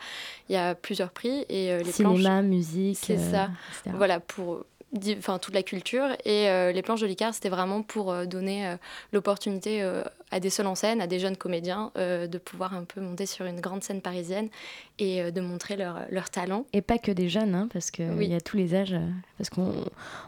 Il 0.48 0.54
y 0.54 0.58
a 0.58 0.74
plusieurs 0.74 1.10
prix 1.10 1.44
et 1.48 1.72
euh, 1.72 1.82
les 1.82 1.90
Cinéma, 1.92 2.14
planches. 2.38 2.44
musique, 2.44 2.98
C'est 3.02 3.18
euh, 3.18 3.30
ça. 3.32 3.50
etc. 3.80 3.90
Voilà 3.96 4.20
pour 4.20 4.64
enfin 5.18 5.38
toute 5.38 5.54
la 5.54 5.62
culture 5.62 6.06
et 6.26 6.50
euh, 6.50 6.70
les 6.70 6.82
planches 6.82 7.00
de 7.00 7.06
l'ICAR 7.06 7.32
c'était 7.32 7.48
vraiment 7.48 7.80
pour 7.82 8.12
euh, 8.12 8.26
donner 8.26 8.68
euh, 8.68 8.76
l'opportunité 9.14 9.82
euh, 9.82 10.02
à 10.32 10.40
des 10.40 10.50
seuls 10.50 10.66
en 10.66 10.74
scène, 10.74 11.00
à 11.00 11.06
des 11.06 11.18
jeunes 11.20 11.36
comédiens 11.36 11.92
euh, 11.96 12.26
de 12.26 12.38
pouvoir 12.38 12.74
un 12.74 12.84
peu 12.84 13.00
monter 13.00 13.26
sur 13.26 13.44
une 13.46 13.60
grande 13.60 13.82
scène 13.84 14.00
parisienne 14.00 14.48
et 14.98 15.22
euh, 15.22 15.30
de 15.30 15.40
montrer 15.40 15.76
leur, 15.76 16.00
leur 16.10 16.30
talent. 16.30 16.64
Et 16.72 16.82
pas 16.82 16.98
que 16.98 17.12
des 17.12 17.28
jeunes, 17.28 17.54
hein, 17.54 17.68
parce 17.72 17.90
qu'il 17.90 18.10
Oui. 18.16 18.26
y 18.28 18.34
a 18.34 18.40
tous 18.40 18.56
les 18.56 18.74
âges. 18.74 18.94
euh, 18.94 19.06
Parce 19.38 19.50
qu'on 19.50 19.72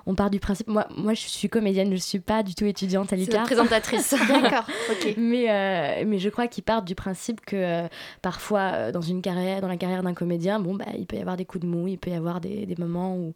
on 0.07 0.14
part 0.14 0.30
du 0.30 0.38
principe. 0.40 0.68
Moi, 0.68 0.86
moi, 0.96 1.14
je 1.14 1.22
suis 1.26 1.48
comédienne, 1.48 1.88
je 1.88 1.92
ne 1.94 1.96
suis 1.98 2.20
pas 2.20 2.42
du 2.42 2.55
tout 2.55 2.66
étudiante 2.66 3.12
à 3.12 3.16
l'ICAR. 3.16 3.44
présentatrice. 3.44 4.14
D'accord, 4.28 4.66
ok. 4.90 5.14
Mais, 5.16 5.50
euh, 5.50 6.05
mais 6.07 6.18
je 6.18 6.28
crois 6.28 6.46
qu'ils 6.48 6.64
partent 6.64 6.84
du 6.86 6.94
principe 6.94 7.40
que 7.40 7.86
parfois, 8.22 8.92
dans, 8.92 9.00
une 9.00 9.22
carrière, 9.22 9.61
dans 9.61 9.68
la 9.68 9.76
carrière 9.76 10.02
d'un 10.02 10.14
comédien, 10.14 10.61
bon, 10.61 10.74
bah, 10.74 10.84
il 10.98 11.07
peut 11.07 11.16
y 11.16 11.20
avoir 11.20 11.36
des 11.36 11.44
coups 11.44 11.64
de 11.64 11.68
mou, 11.70 11.88
il 11.88 11.98
peut 11.98 12.11
y 12.11 12.14
avoir 12.14 12.40
des, 12.40 12.66
des 12.66 12.76
moments 12.78 13.16
où 13.16 13.32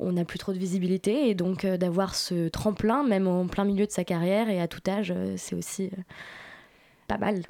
on 0.00 0.12
n'a 0.12 0.24
plus 0.24 0.38
trop 0.38 0.52
de 0.52 0.58
visibilité. 0.58 1.28
Et 1.28 1.34
donc, 1.34 1.64
d'avoir 1.66 2.14
ce 2.14 2.48
tremplin, 2.48 3.04
même 3.04 3.26
en 3.28 3.46
plein 3.46 3.64
milieu 3.64 3.86
de 3.86 3.92
sa 3.92 4.04
carrière 4.04 4.48
et 4.50 4.60
à 4.60 4.68
tout 4.68 4.80
âge, 4.88 5.12
c'est 5.36 5.54
aussi 5.54 5.90
pas 7.06 7.18
mal 7.18 7.42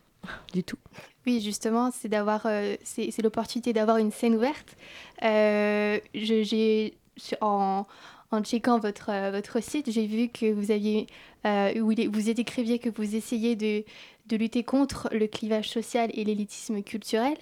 du 0.53 0.65
tout. 0.65 0.79
Oui, 1.27 1.41
justement, 1.41 1.91
c'est 1.91 2.09
d'avoir, 2.09 2.47
euh, 2.47 2.77
c'est 2.85 3.23
l'opportunité 3.23 3.73
d'avoir 3.73 3.99
une 3.99 4.11
scène 4.11 4.35
ouverte. 4.35 4.77
Euh, 5.23 5.99
j'ai 6.15 6.95
en, 7.41 7.85
checkant 8.45 8.79
votre, 8.79 9.11
euh, 9.11 9.31
votre 9.31 9.63
site, 9.63 9.91
j'ai 9.91 10.07
vu 10.07 10.29
que 10.29 10.53
vous 10.53 10.71
aviez, 10.71 11.07
où 11.45 11.93
vous 12.11 12.31
écriviez 12.31 12.79
que 12.79 12.91
vous 12.91 13.15
essayez 13.17 13.57
de, 13.57 13.85
de 14.27 14.37
lutter 14.37 14.65
contre 14.65 15.09
le 15.13 15.27
clivage 15.27 15.69
social 15.69 16.11
et 16.15 16.25
l'élitisme 16.25 16.83
culturel. 16.83 17.37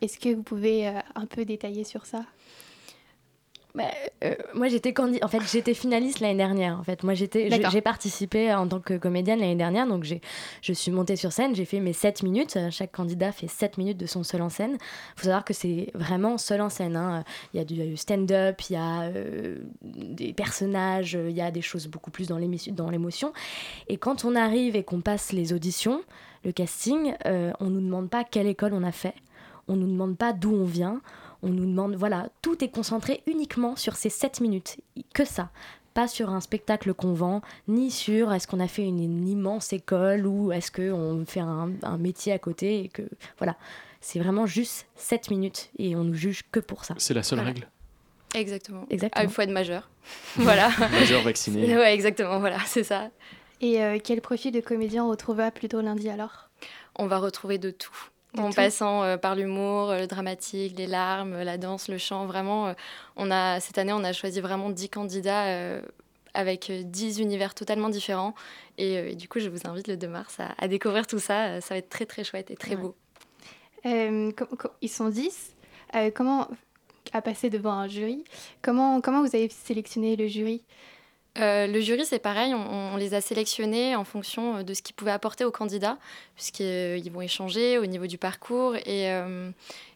Est-ce 0.00 0.18
que 0.18 0.34
vous 0.34 0.42
pouvez 0.42 0.88
un 1.14 1.26
peu 1.26 1.44
détailler 1.44 1.84
sur 1.84 2.06
ça? 2.06 2.24
Bah, 3.74 3.84
euh, 4.22 4.34
moi, 4.52 4.68
j'étais 4.68 4.92
en 5.00 5.28
fait, 5.28 5.40
j'étais 5.50 5.72
finaliste 5.72 6.20
l'année 6.20 6.36
dernière. 6.36 6.78
En 6.78 6.82
fait, 6.82 7.02
moi, 7.04 7.14
j'étais, 7.14 7.48
j'ai- 7.70 7.80
participé 7.80 8.52
en 8.54 8.68
tant 8.68 8.80
que 8.80 8.98
comédienne 8.98 9.40
l'année 9.40 9.54
dernière, 9.56 9.86
donc 9.86 10.04
j'ai, 10.04 10.20
je 10.60 10.74
suis 10.74 10.92
montée 10.92 11.16
sur 11.16 11.32
scène, 11.32 11.54
j'ai 11.54 11.64
fait 11.64 11.80
mes 11.80 11.94
7 11.94 12.22
minutes. 12.22 12.58
Chaque 12.70 12.92
candidat 12.92 13.32
fait 13.32 13.48
7 13.48 13.78
minutes 13.78 13.96
de 13.96 14.04
son 14.04 14.24
seul 14.24 14.42
en 14.42 14.50
scène. 14.50 14.72
Il 14.74 15.20
faut 15.20 15.24
savoir 15.24 15.44
que 15.46 15.54
c'est 15.54 15.90
vraiment 15.94 16.36
seul 16.36 16.60
en 16.60 16.68
scène. 16.68 16.96
hein. 16.96 17.24
Il 17.54 17.58
y 17.58 17.60
a 17.60 17.64
du 17.64 17.96
stand-up, 17.96 18.60
il 18.68 18.74
y 18.74 18.76
a 18.76 19.02
euh, 19.04 19.56
des 19.82 20.34
personnages, 20.34 21.14
il 21.14 21.34
y 21.34 21.40
a 21.40 21.50
des 21.50 21.62
choses 21.62 21.86
beaucoup 21.88 22.10
plus 22.10 22.28
dans 22.28 22.36
l'émotion. 22.90 23.32
Et 23.88 23.96
quand 23.96 24.26
on 24.26 24.34
arrive 24.36 24.76
et 24.76 24.82
qu'on 24.84 25.00
passe 25.00 25.32
les 25.32 25.54
auditions, 25.54 26.02
le 26.44 26.52
casting, 26.52 27.14
euh, 27.24 27.52
on 27.58 27.66
nous 27.70 27.80
demande 27.80 28.10
pas 28.10 28.22
quelle 28.24 28.48
école 28.48 28.74
on 28.74 28.82
a 28.82 28.92
fait, 28.92 29.14
on 29.66 29.76
nous 29.76 29.86
demande 29.86 30.18
pas 30.18 30.34
d'où 30.34 30.52
on 30.54 30.64
vient. 30.64 31.00
On 31.42 31.48
nous 31.48 31.66
demande, 31.66 31.94
voilà, 31.96 32.28
tout 32.40 32.62
est 32.64 32.68
concentré 32.68 33.22
uniquement 33.26 33.74
sur 33.76 33.96
ces 33.96 34.10
7 34.10 34.40
minutes, 34.40 34.76
que 35.14 35.24
ça. 35.24 35.50
pas 35.94 36.08
sur 36.08 36.30
un 36.30 36.40
spectacle 36.40 36.94
qu'on 36.94 37.12
vend, 37.12 37.42
ni 37.68 37.90
sur 37.90 38.32
est-ce 38.32 38.46
qu'on 38.46 38.60
a 38.60 38.68
fait 38.68 38.84
une, 38.84 38.98
une 39.02 39.28
immense 39.28 39.72
école 39.72 40.26
ou 40.26 40.52
est-ce 40.52 40.70
qu'on 40.72 41.24
fait 41.26 41.40
un, 41.40 41.70
un 41.82 41.98
métier 41.98 42.32
à 42.32 42.38
côté 42.38 42.84
et 42.84 42.88
que 42.88 43.02
voilà. 43.38 43.56
C'est 44.00 44.18
vraiment 44.18 44.46
juste 44.46 44.86
7 44.96 45.30
minutes 45.30 45.70
et 45.78 45.94
on 45.94 46.02
nous 46.04 46.14
juge 46.14 46.42
que 46.50 46.58
pour 46.60 46.84
ça. 46.84 46.94
C'est 46.98 47.14
la 47.14 47.22
seule 47.22 47.38
Voilà. 47.40 47.52
règle. 47.52 47.68
Exactement. 48.34 48.84
Exactement. 48.90 49.20
Ah, 49.20 49.24
il 49.24 49.30
faut 49.30 49.42
être 49.42 49.50
majeur. 49.50 49.90
voilà. 50.36 50.70
Majeur 50.90 51.22
vacciné. 51.22 51.66
Ouais, 51.76 51.92
exactement, 51.94 52.40
voilà, 52.40 52.58
c'est 52.66 52.82
ça. 52.84 53.10
Et 53.60 53.82
euh, 53.82 53.98
quel 54.02 54.20
profil 54.20 54.50
de 54.52 54.60
comédien 54.60 55.04
on 55.04 55.10
retrouvera 55.10 55.50
plutôt 55.50 55.80
lundi 55.82 56.08
alors? 56.08 56.48
On 56.96 57.06
va 57.06 57.18
retrouver 57.18 57.58
de 57.58 57.70
tout. 57.70 57.94
En 58.38 58.48
tout. 58.48 58.56
passant 58.56 59.02
euh, 59.02 59.16
par 59.18 59.34
l'humour, 59.34 59.90
euh, 59.90 59.98
le 60.00 60.06
dramatique, 60.06 60.78
les 60.78 60.86
larmes, 60.86 61.42
la 61.42 61.58
danse, 61.58 61.88
le 61.88 61.98
chant, 61.98 62.24
vraiment, 62.26 62.68
euh, 62.68 62.72
on 63.16 63.30
a, 63.30 63.60
cette 63.60 63.76
année, 63.78 63.92
on 63.92 64.04
a 64.04 64.12
choisi 64.12 64.40
vraiment 64.40 64.70
10 64.70 64.88
candidats 64.88 65.44
euh, 65.48 65.82
avec 66.32 66.70
euh, 66.70 66.82
10 66.82 67.18
univers 67.20 67.54
totalement 67.54 67.90
différents. 67.90 68.34
Et, 68.78 68.94
et 69.12 69.14
du 69.16 69.28
coup, 69.28 69.38
je 69.38 69.50
vous 69.50 69.60
invite 69.66 69.86
le 69.86 69.96
2 69.98 70.08
mars 70.08 70.40
à, 70.40 70.54
à 70.58 70.66
découvrir 70.68 71.06
tout 71.06 71.18
ça. 71.18 71.60
Ça 71.60 71.74
va 71.74 71.78
être 71.78 71.90
très, 71.90 72.06
très 72.06 72.24
chouette 72.24 72.50
et 72.50 72.56
très 72.56 72.76
Ouais. 72.76 72.80
beau. 72.80 72.96
Ils 74.80 74.88
sont 74.88 75.08
10. 75.08 75.54
Euh, 75.94 76.10
comment, 76.14 76.48
à 77.12 77.20
passer 77.20 77.50
devant 77.50 77.72
un 77.72 77.88
jury, 77.88 78.24
comment, 78.62 79.00
comment 79.02 79.20
vous 79.20 79.36
avez 79.36 79.48
sélectionné 79.50 80.16
le 80.16 80.26
jury? 80.28 80.62
Euh, 81.38 81.66
le 81.66 81.80
jury, 81.80 82.04
c'est 82.04 82.18
pareil, 82.18 82.52
on, 82.54 82.96
les 82.96 83.14
a 83.14 83.22
sélectionnés 83.22 83.96
en 83.96 84.04
fonction 84.04 84.56
euh, 84.56 84.62
de 84.62 84.74
ce 84.74 84.82
qu'ils 84.82 84.94
pouvaient 84.94 85.12
apporter 85.12 85.44
aux 85.44 85.50
candidats, 85.50 85.96
puisqu'ils 86.34 87.10
vont 87.10 87.22
échanger 87.22 87.78
au 87.78 87.86
niveau 87.86 88.06
du 88.06 88.18
parcours. 88.18 88.76
Et, 88.76 89.10
euh, 89.10 89.50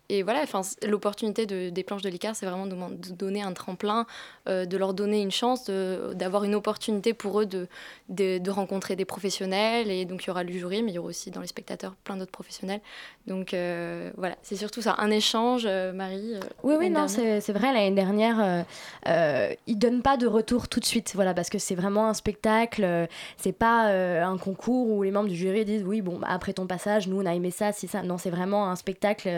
et 0.09 0.22
voilà, 0.22 0.40
enfin, 0.42 0.61
l'opportunité 0.86 1.46
de- 1.46 1.70
des 1.70 1.82
planches 1.82 2.02
de 2.02 2.09
l'ICAR, 2.09 2.36
c'est 2.36 2.46
vraiment 2.46 2.66
de, 2.66 2.76
donner 3.12 3.42
un 3.42 3.52
tremplin, 3.52 4.07
euh, 4.48 4.64
de 4.64 4.76
leur 4.76 4.94
donner 4.94 5.20
une 5.20 5.30
chance, 5.30 5.68
d'avoir 6.14 6.44
une 6.44 6.54
opportunité 6.54 7.14
pour 7.14 7.40
eux 7.40 7.46
de, 7.46 7.66
de, 8.09 8.38
de 8.38 8.50
rencontrer 8.50 8.94
des 8.96 9.04
professionnels. 9.04 9.90
Et 9.90 10.04
donc, 10.04 10.24
il 10.24 10.28
y 10.28 10.30
aura 10.30 10.44
le 10.44 10.52
jury, 10.52 10.82
mais 10.82 10.92
il 10.92 10.94
y 10.94 10.98
aura 10.98 11.09
aussi 11.09 11.30
dans 11.30 11.40
les 11.40 11.46
spectateurs 11.46 11.94
plein 12.04 12.16
d'autres 12.16 12.30
professionnels. 12.30 12.80
Donc, 13.26 13.52
euh, 13.54 14.11
voilà, 14.16 14.36
c'est 14.42 14.57
surtout 14.57 14.82
ça, 14.82 14.94
un 14.98 15.11
échange, 15.11 15.64
euh, 15.66 15.92
Marie. 15.92 16.34
Oui, 16.62 16.74
oui, 16.78 16.90
non, 16.90 17.09
c'est 17.09 17.52
vrai, 17.52 17.72
l'année 17.72 17.90
dernière, 17.90 18.64
ils 19.07 19.78
donnent 19.78 20.02
pas 20.02 20.16
de 20.16 20.26
retour 20.26 20.68
tout 20.68 20.80
de 20.80 20.84
suite, 20.84 21.12
voilà, 21.14 21.34
parce 21.34 21.50
que 21.50 21.59
c'est 21.59 21.74
vraiment 21.74 22.09
un 22.09 22.14
spectacle, 22.14 23.09
c'est 23.36 23.52
pas 23.52 23.88
un 24.22 24.38
concours 24.38 24.88
où 24.90 25.02
les 25.02 25.11
membres 25.11 25.28
du 25.28 25.36
jury 25.36 25.64
disent 25.64 25.84
oui, 25.84 26.00
bon, 26.00 26.18
bah, 26.18 26.28
après 26.30 26.52
ton 26.52 26.66
passage, 26.66 27.09
nous 27.09 27.20
on 27.20 27.26
a 27.26 27.34
aimé 27.34 27.50
ça, 27.50 27.72
si 27.72 27.88
ça. 27.88 28.02
Non, 28.02 28.18
c'est 28.18 28.30
vraiment 28.30 28.70
un 28.70 28.76
spectacle 28.76 29.28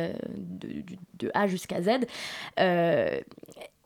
de, 0.58 1.30
A 1.34 1.46
jusqu'à 1.46 1.80
Z. 1.82 1.88
Euh, 2.60 3.20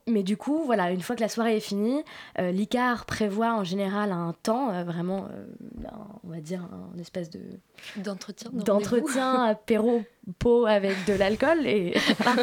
mais 0.08 0.24
du 0.24 0.36
coup, 0.36 0.64
voilà, 0.64 0.90
une 0.90 1.00
fois 1.00 1.14
que 1.14 1.20
la 1.20 1.28
soirée 1.28 1.56
est 1.56 1.60
finie, 1.60 2.02
euh, 2.40 2.50
l'ICAR 2.50 3.04
prévoit 3.06 3.54
en 3.54 3.62
général 3.62 4.10
un 4.10 4.34
temps, 4.42 4.70
euh, 4.72 4.82
vraiment, 4.82 5.28
euh, 5.30 5.86
on 6.24 6.28
va 6.28 6.40
dire, 6.40 6.60
un 6.94 6.98
espèce 6.98 7.30
de 7.30 7.38
D'entretien. 7.98 8.50
d'entretien 8.52 9.44
apéro 9.44 10.02
pot 10.40 10.66
avec 10.66 10.96
de 11.06 11.12
l'alcool 11.14 11.66
et 11.68 11.94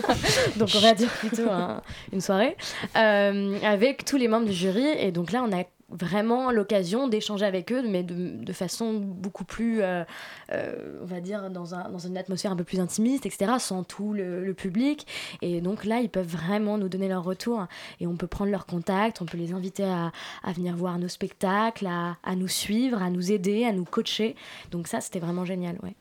donc 0.58 0.70
on 0.76 0.80
va 0.80 0.94
dire 0.94 1.10
plutôt 1.20 1.50
un- 1.50 1.82
une 2.14 2.22
soirée 2.22 2.56
avec 2.94 4.06
tous 4.06 4.18
les 4.18 4.28
membres 4.30 4.46
du 4.48 4.54
jury 4.54 4.86
et 4.98 5.12
donc 5.12 5.32
là 5.32 5.44
on 5.48 5.52
a 5.58 5.64
vraiment 5.92 6.52
l'occasion 6.52 7.08
d'échanger 7.08 7.46
avec 7.46 7.72
eux 7.72 7.84
mais 7.88 8.04
de, 8.04 8.54
façon 8.54 8.94
beaucoup 8.94 9.46
plus 9.46 9.82
euh, 9.82 10.04
euh, 10.52 11.00
on 11.02 11.06
va 11.06 11.22
dire 11.22 11.50
dans, 11.50 11.76
un, 11.76 11.90
dans 11.90 12.00
une 12.00 12.18
atmosphère 12.18 12.52
un 12.52 12.56
peu 12.56 12.64
plus 12.64 12.80
intimiste 12.80 13.26
etc 13.26 13.54
sans 13.60 13.84
tout 13.84 14.14
le, 14.14 14.54
public. 14.54 15.06
Et 15.42 15.62
donc 15.62 15.86
là 15.86 16.00
ils 16.00 16.10
peuvent 16.10 16.28
vraiment 16.28 16.78
nous 16.78 16.90
donner 16.90 17.08
leur 17.08 17.24
retour. 17.24 17.68
Et 18.00 18.08
on 18.08 18.16
peut 18.16 18.28
prendre 18.28 18.52
leur 18.52 18.66
contact 18.66 19.22
on 19.22 19.26
peut 19.26 19.38
les 19.38 19.54
inviter 19.54 19.84
à, 19.84 20.12
venir 20.54 20.76
voir 20.76 20.98
nos 20.98 21.08
spectacles 21.08 21.88
à, 21.88 22.36
nous 22.36 22.48
suivre 22.48 23.02
à 23.02 23.10
nous 23.10 23.32
aider 23.32 23.66
à 23.66 23.72
nous 23.72 23.86
coacher. 23.86 24.36
Donc 24.72 24.88
ça 24.88 25.02
c'était 25.02 25.20
vraiment 25.20 25.46
génial 25.46 25.78
ouais. 25.84 25.96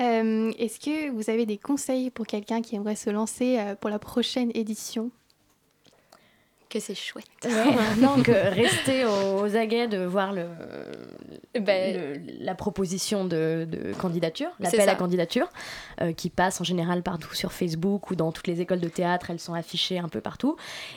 Euh, 0.00 0.52
Est-ce 0.58 0.78
que 0.78 1.10
vous 1.10 1.30
avez 1.30 1.46
des 1.46 1.58
conseils 1.58 2.10
pour 2.10 2.26
quelqu'un 2.26 2.62
qui 2.62 2.76
aimerait 2.76 2.96
se 2.96 3.10
lancer 3.10 3.58
pour 3.80 3.90
la 3.90 3.98
prochaine 3.98 4.50
édition? 4.54 5.10
Que 6.70 6.78
c'est 6.80 6.94
chouette. 6.94 7.26
donc 8.00 8.28
euh, 8.28 8.48
restez 8.50 9.04
aux, 9.04 9.40
aux 9.42 9.56
aguets 9.56 9.88
de 9.88 10.04
voir 10.04 10.32
le, 10.32 10.44
Ben, 11.60 11.96
le- 11.96 12.44
la 12.44 12.54
proposition 12.54 13.24
de, 13.24 13.66
de 13.68 13.92
candidature, 13.94 14.50
l'appel 14.60 14.88
à 14.88 14.94
candidature, 14.94 15.48
euh, 16.00 16.12
qui 16.12 16.30
passe 16.30 16.60
en 16.60 16.64
général 16.64 17.02
partout 17.02 17.34
sur 17.34 17.52
Facebook 17.52 18.10
ou 18.12 18.14
dans 18.14 18.30
toutes 18.30 18.46
les 18.46 18.60
écoles 18.60 18.78
de 18.80 18.88
théâtre, 18.88 19.30
elles 19.30 19.40
sont 19.40 19.54
affichées 19.54 19.98
un 19.98 20.08
peu 20.08 20.20
partout. 20.20 20.56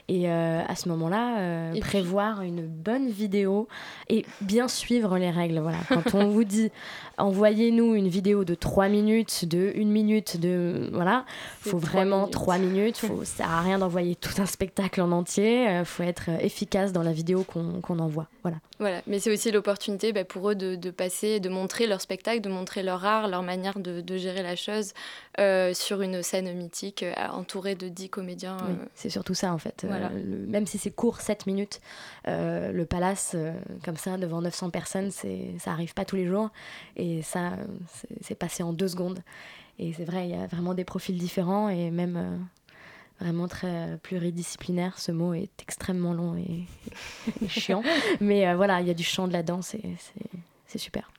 Et 0.09 0.29
euh, 0.29 0.61
à 0.67 0.75
ce 0.75 0.87
moment-là, 0.89 1.39
euh, 1.39 1.71
puis- 1.71 1.79
prévoir 1.81 2.43
une 2.43 2.67
bonne 2.67 3.09
vidéo 3.09 3.67
et 4.09 4.25
bien 4.41 4.67
suivre 4.67 5.17
les 5.17 5.31
règles. 5.31 5.57
Voilà. 5.59 5.79
Quand 5.89 6.13
on 6.13 6.27
vous 6.27 6.43
dit 6.43 6.69
envoyez-nous 7.17 7.95
une 7.95 8.07
vidéo 8.09 8.43
de 8.45 8.53
3 8.55 8.89
minutes, 8.89 9.45
de 9.45 9.73
1 9.75 9.85
minute, 9.85 10.39
de. 10.39 10.89
Voilà, 10.93 11.25
faut 11.61 11.77
vraiment 11.79 12.19
minutes. 12.21 12.33
3 12.33 12.57
minutes. 12.59 12.97
Faut, 13.03 13.23
ça 13.23 13.37
sert 13.37 13.49
à 13.51 13.61
rien 13.61 13.79
d'envoyer 13.79 14.15
tout 14.15 14.39
un 14.41 14.45
spectacle 14.45 15.01
en 15.01 15.11
entier. 15.11 15.62
Il 15.79 15.85
faut 15.85 16.03
être 16.03 16.29
euh, 16.29 16.37
efficace 16.39 16.91
dans 16.93 17.03
la 17.03 17.11
vidéo 17.13 17.43
qu'on 17.43 17.81
qu'on 17.81 17.99
envoie. 17.99 18.27
Voilà. 18.41 18.57
Voilà, 18.79 19.01
mais 19.07 19.19
c'est 19.19 19.31
aussi 19.31 19.51
l'opportunité 19.51 20.11
bah, 20.11 20.25
pour 20.25 20.49
eux 20.49 20.55
de, 20.55 20.75
de 20.75 20.91
passer, 20.91 21.39
de 21.39 21.47
montrer 21.49 21.87
leur 21.87 22.01
spectacle, 22.01 22.41
de 22.41 22.49
montrer 22.49 22.83
leur 22.83 23.05
art, 23.05 23.27
leur 23.27 23.41
manière 23.43 23.79
de, 23.79 24.01
de 24.01 24.17
gérer 24.17 24.43
la 24.43 24.55
chose 24.55 24.93
euh, 25.39 25.73
sur 25.73 26.01
une 26.01 26.21
scène 26.23 26.53
mythique, 26.57 27.03
euh, 27.03 27.13
entourée 27.31 27.75
de 27.75 27.87
10 27.87 28.09
comédiens. 28.09 28.57
Oui, 28.67 28.73
euh, 28.79 28.85
c'est 28.95 29.09
surtout 29.09 29.33
ça 29.33 29.53
en 29.53 29.57
fait. 29.57 29.83
Euh, 29.83 29.87
voilà. 29.87 30.09
le- 30.09 30.45
même 30.47 30.67
si 30.67 30.77
c'est 30.77 30.91
court, 30.91 31.21
7 31.21 31.47
minutes, 31.47 31.79
euh, 32.27 32.71
le 32.71 32.85
palace, 32.85 33.31
euh, 33.35 33.53
comme 33.85 33.97
ça, 33.97 34.17
devant 34.17 34.41
900 34.41 34.69
personnes, 34.69 35.11
ça 35.11 35.71
arrive 35.71 35.93
pas 35.93 36.05
tous 36.05 36.15
les 36.17 36.25
jours. 36.25 36.49
Et 36.97 37.21
ça, 37.21 37.53
euh, 37.53 37.65
c'est, 38.21 38.35
passé 38.35 38.63
en 38.63 38.73
deux 38.73 38.87
secondes. 38.89 39.19
Et 39.79 39.93
c'est 39.93 40.05
vrai, 40.05 40.27
il 40.27 40.35
y 40.35 40.39
a 40.39 40.45
vraiment 40.47 40.73
des 40.73 40.83
profils 40.83 41.17
différents 41.17 41.69
et 41.69 41.89
même 41.89 42.17
euh, 42.17 42.37
vraiment 43.23 43.47
très 43.47 43.67
euh, 43.67 43.97
pluridisciplinaire. 43.97 44.99
Ce 44.99 45.11
mot 45.11 45.33
est 45.33 45.49
extrêmement 45.61 46.13
long 46.13 46.35
et, 46.35 46.65
et 47.43 47.47
chiant. 47.47 47.81
Mais 48.19 48.47
euh, 48.47 48.55
voilà, 48.55 48.81
il 48.81 48.87
y 48.87 48.91
a 48.91 48.93
du 48.93 49.03
chant, 49.03 49.27
de 49.27 49.33
la 49.33 49.43
danse 49.43 49.73
et 49.75 49.81
c'est, 50.67 50.77
super. 50.79 51.11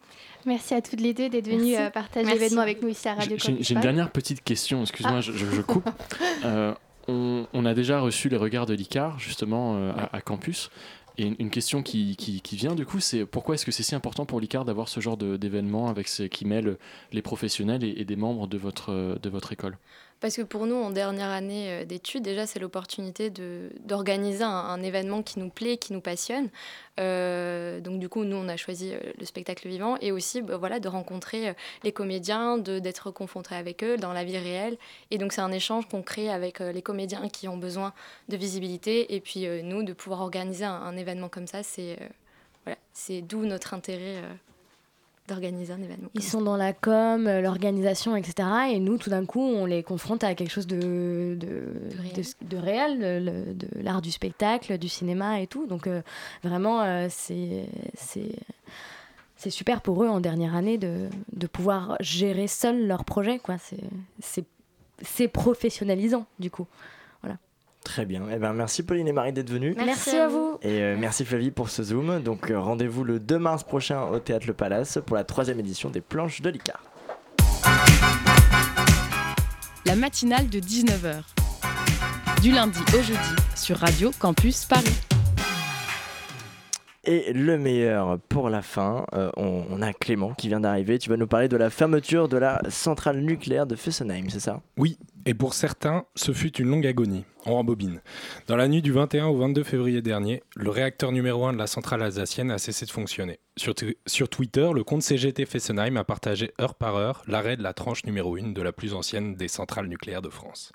Merci 0.47 0.75
à 0.75 0.83
toutes 0.83 1.01
les 1.01 1.15
deux 1.15 1.29
d'être 1.31 1.47
venues 1.49 1.71
Merci. 1.73 1.77
euh, 1.83 1.91
partager 1.91 2.31
l'événement 2.31 2.61
avec 2.63 2.83
nous 2.83 2.89
ici 2.89 3.09
à 3.09 3.15
Radio 3.15 3.37
J'ai- 3.39 3.73
une 3.75 3.81
dernière 3.81 4.11
petite 4.11 4.43
question, 4.43 4.83
excuse-moi, 4.83 5.17
Ah. 5.19 5.21
je, 5.21 5.33
je- 5.33 5.47
je 5.51 5.61
coupe. 5.63 5.89
Euh, 6.45 6.75
on, 7.09 7.47
on 7.55 7.65
a 7.65 7.73
déjà 7.75 8.01
reçu 8.01 8.29
les 8.29 8.37
regards 8.37 8.67
de 8.67 8.75
l'ICAR, 8.75 9.19
justement, 9.19 9.77
euh, 9.77 9.93
à, 9.93 10.17
à 10.17 10.21
campus. 10.21 10.71
Et 11.17 11.27
une, 11.27 11.37
une 11.39 11.51
question 11.51 11.83
qui, 11.83 12.17
qui- 12.17 12.41
qui 12.43 12.57
vient, 12.57 12.75
du 12.75 12.85
coup, 12.85 12.99
c'est 13.01 13.25
pourquoi 13.25 13.55
est-ce 13.55 13.65
que 13.65 13.73
c'est 13.73 13.83
si 13.85 13.95
important 13.95 14.27
pour 14.27 14.41
l'ICAR 14.41 14.65
d'avoir 14.65 14.89
ce 14.89 15.01
genre 15.01 15.17
d'événement 15.17 15.89
avec 15.89 16.09
qui 16.09 16.45
mêle 16.45 16.77
les 17.13 17.23
professionnels 17.23 17.85
et, 17.85 17.95
et 18.01 18.05
des 18.05 18.17
membres 18.17 18.47
de 18.49 18.59
votre, 18.59 19.19
de 19.23 19.29
votre 19.31 19.53
école? 19.53 19.79
Parce 20.21 20.37
que 20.37 20.43
pour 20.43 20.67
nous, 20.67 20.77
en 20.77 20.91
dernière 20.91 21.29
année 21.29 21.71
euh, 21.71 21.85
d'études, 21.85 22.23
déjà, 22.23 22.47
c'est 22.47 22.59
l'opportunité 22.59 23.31
d'organiser 23.31 24.45
un, 24.45 24.83
événement 24.83 25.23
qui 25.23 25.39
nous 25.39 25.51
plaît, 25.51 25.77
qui 25.77 25.93
nous 25.93 26.01
passionne. 26.01 26.49
Euh, 26.99 27.81
donc, 27.81 27.99
du 27.99 28.09
coup, 28.09 28.25
nous, 28.25 28.37
on 28.37 28.49
a 28.49 28.57
choisi 28.57 28.93
euh, 28.93 28.99
le 29.19 29.25
spectacle 29.27 29.69
vivant 29.69 29.97
et 30.01 30.13
aussi 30.13 30.41
bah, 30.43 30.57
voilà, 30.57 30.81
de 30.81 30.89
rencontrer 30.89 31.55
les 31.83 31.93
comédiens, 31.93 32.59
d'être 32.59 33.11
confronté 33.11 33.55
avec 33.55 33.85
eux 33.85 33.97
dans 33.97 34.13
la 34.13 34.25
vie 34.25 34.39
réelle. 34.39 34.79
Et 35.11 35.19
donc, 35.19 35.33
c'est 35.33 35.41
un 35.41 35.53
échange 35.53 35.89
qu'on 35.89 36.03
crée 36.03 36.31
avec 36.31 36.61
les 36.61 36.83
comédiens 36.83 37.29
qui 37.29 37.49
ont 37.49 37.57
besoin 37.57 37.93
de 38.29 38.37
visibilité. 38.37 39.15
Et 39.15 39.21
puis, 39.21 39.47
nous, 39.63 39.83
de 39.83 39.93
pouvoir 39.93 40.21
organiser 40.21 40.65
un, 40.65 40.97
événement 40.97 41.29
comme 41.29 41.47
ça, 41.47 41.63
c'est 41.63 41.97
euh, 42.01 42.09
voilà, 42.65 42.79
d'où 43.23 43.45
notre 43.45 43.75
intérêt 43.75 44.23
d'organiser 45.29 45.73
un 45.73 45.81
événement. 45.83 46.09
Ils 46.15 46.23
sont 46.23 46.43
dans 46.43 46.57
la 46.57 46.73
com, 46.73 47.27
euh, 47.27 47.41
l'organisation, 47.41 48.15
etc. 48.17 48.47
Et 48.73 48.79
nous, 48.79 48.99
tout 48.99 49.09
d'un 49.11 49.25
coup, 49.25 49.41
on 49.41 49.65
les 49.67 49.83
confronte 49.83 50.23
à 50.25 50.35
quelque 50.35 50.51
chose 50.51 50.67
de, 50.67 51.37
de, 51.41 52.57
réel. 52.57 53.25
de- 53.25 53.53
de 53.55 53.69
l'art 53.83 54.03
du 54.03 54.11
spectacle, 54.11 54.77
du 54.79 54.89
cinéma 54.89 55.41
et 55.41 55.47
tout. 55.47 55.67
Donc, 55.67 55.87
euh, 55.87 56.03
vraiment, 56.43 56.83
euh, 56.83 57.07
c'est 57.11 57.67
super 59.51 59.81
pour 59.83 60.03
eux 60.05 60.09
en 60.09 60.21
dernière 60.21 60.55
année 60.55 60.79
de, 60.79 61.09
de 61.33 61.47
pouvoir 61.47 61.97
gérer 62.01 62.47
seuls 62.47 62.87
leur 62.87 63.05
projet. 63.05 63.39
quoi. 63.39 63.57
C'est 64.21 65.29
professionnalisant, 65.29 66.27
du 66.39 66.51
coup. 66.51 66.67
Très 67.85 68.07
bien. 68.07 68.23
Eh 68.33 68.39
ben, 68.39 68.55
merci 68.55 68.83
Pauline 68.83 69.07
et 69.07 69.13
Marie 69.13 69.33
d'être 69.33 69.51
venues. 69.51 69.75
Merci 69.77 70.17
à 70.17 70.27
vous. 70.27 70.59
Et 70.63 70.81
euh, 70.81 70.97
merci 70.99 71.25
Flavie 71.25 71.51
pour 71.51 71.69
ce 71.69 71.83
Zoom. 71.83 72.21
Donc 72.23 72.51
euh, 72.51 72.59
rendez-vous 72.59 73.05
le 73.05 73.21
2 73.21 73.39
mars 73.39 73.63
prochain 73.63 74.03
au 74.05 74.19
Théâtre 74.19 74.47
Le 74.47 74.55
Palace 74.55 74.99
pour 75.05 75.17
la 75.17 75.23
troisième 75.23 75.61
édition 75.61 75.91
des 75.91 76.01
planches 76.01 76.41
de 76.41 76.49
l'ICAR. 76.49 76.83
La 79.87 79.95
matinale 79.97 80.49
de 80.49 80.59
19h. 80.59 81.23
Du 82.43 82.53
lundi 82.53 82.81
au 82.99 83.03
jeudi 83.03 83.19
sur 83.55 83.77
Radio 83.77 84.11
Campus 84.19 84.65
Paris. 84.65 84.99
Et 87.05 87.35
le 87.35 87.59
meilleur 87.59 88.19
pour 88.31 88.49
la 88.49 88.63
fin, 88.63 89.05
euh, 89.13 89.31
on, 89.37 89.65
on 89.71 89.83
a 89.83 89.93
Clément 89.93 90.33
qui 90.33 90.49
vient 90.49 90.61
d'arriver. 90.61 90.99
Tu 90.99 91.11
vas 91.11 91.19
nous 91.19 91.27
parler 91.27 91.49
de 91.49 91.57
la 91.59 91.69
fermeture 91.69 92.29
de 92.31 92.39
la 92.39 92.63
centrale 92.71 93.21
nucléaire 93.21 93.67
de 93.67 93.77
Fessenheim, 93.77 94.31
c'est 94.31 94.41
ça? 94.41 94.63
Oui, 94.79 94.99
Et 95.27 95.33
pour 95.33 95.55
certains, 95.55 96.05
ce 96.17 96.33
fut 96.33 96.55
une 96.59 96.69
longue 96.69 96.87
agonie. 96.87 97.25
On 97.47 97.55
rembobine. 97.55 98.03
Dans 98.47 98.57
la 98.57 98.69
nuit 98.69 98.83
du 98.83 98.93
21 98.93 99.27
au 99.27 99.37
22 99.37 99.63
février 99.63 100.03
dernier, 100.03 100.43
le 100.55 100.69
réacteur 100.69 101.13
numéro 101.13 101.47
1 101.47 101.55
de 101.55 101.59
la 101.59 101.67
centrale 101.67 102.03
alsacienne 102.03 102.51
a 102.51 102.59
cessé 102.59 102.85
de 102.85 102.91
fonctionner. 102.91 103.39
Sur, 103.57 104.29
Twitter, 104.29 104.69
le 104.75 104.85
compte 104.85 105.03
CGT 105.03 105.47
Fessenheim 105.47 105.97
a 105.97 106.05
partagé 106.05 106.53
heure 106.61 106.75
par 106.75 106.97
heure 106.97 107.23
l'arrêt 107.27 107.57
de 107.57 107.63
la 107.63 107.73
tranche 107.73 108.05
numéro 108.05 108.37
1 108.37 108.53
de 108.53 108.63
la 108.63 108.73
plus 108.73 108.93
ancienne 108.93 109.35
des 109.35 109.49
centrales 109.49 109.87
nucléaires 109.87 110.21
de 110.21 110.29
France. 110.29 110.73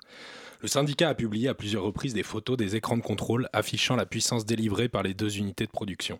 Le 0.62 0.68
syndicat 0.68 1.10
a 1.10 1.14
publié 1.14 1.48
à 1.48 1.54
plusieurs 1.54 1.84
reprises 1.84 2.14
des 2.14 2.24
photos 2.24 2.56
des 2.56 2.74
écrans 2.74 2.96
de 2.96 3.02
contrôle 3.02 3.48
affichant 3.52 3.94
la 3.94 4.04
puissance 4.04 4.46
délivrée 4.46 4.88
par 4.88 5.04
les 5.04 5.14
deux 5.14 5.38
unités 5.38 5.66
de 5.66 5.70
production. 5.70 6.18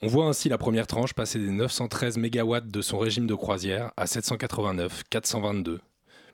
On 0.00 0.08
voit 0.08 0.26
ainsi 0.26 0.48
la 0.48 0.58
première 0.58 0.86
tranche 0.86 1.12
passer 1.12 1.38
des 1.38 1.50
913 1.50 2.16
MW 2.16 2.60
de 2.62 2.80
son 2.80 2.98
régime 2.98 3.26
de 3.26 3.34
croisière 3.34 3.92
à 3.96 4.06
789, 4.06 5.04
422, 5.10 5.80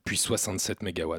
puis 0.04 0.16
67 0.16 0.82
MW. 0.82 1.16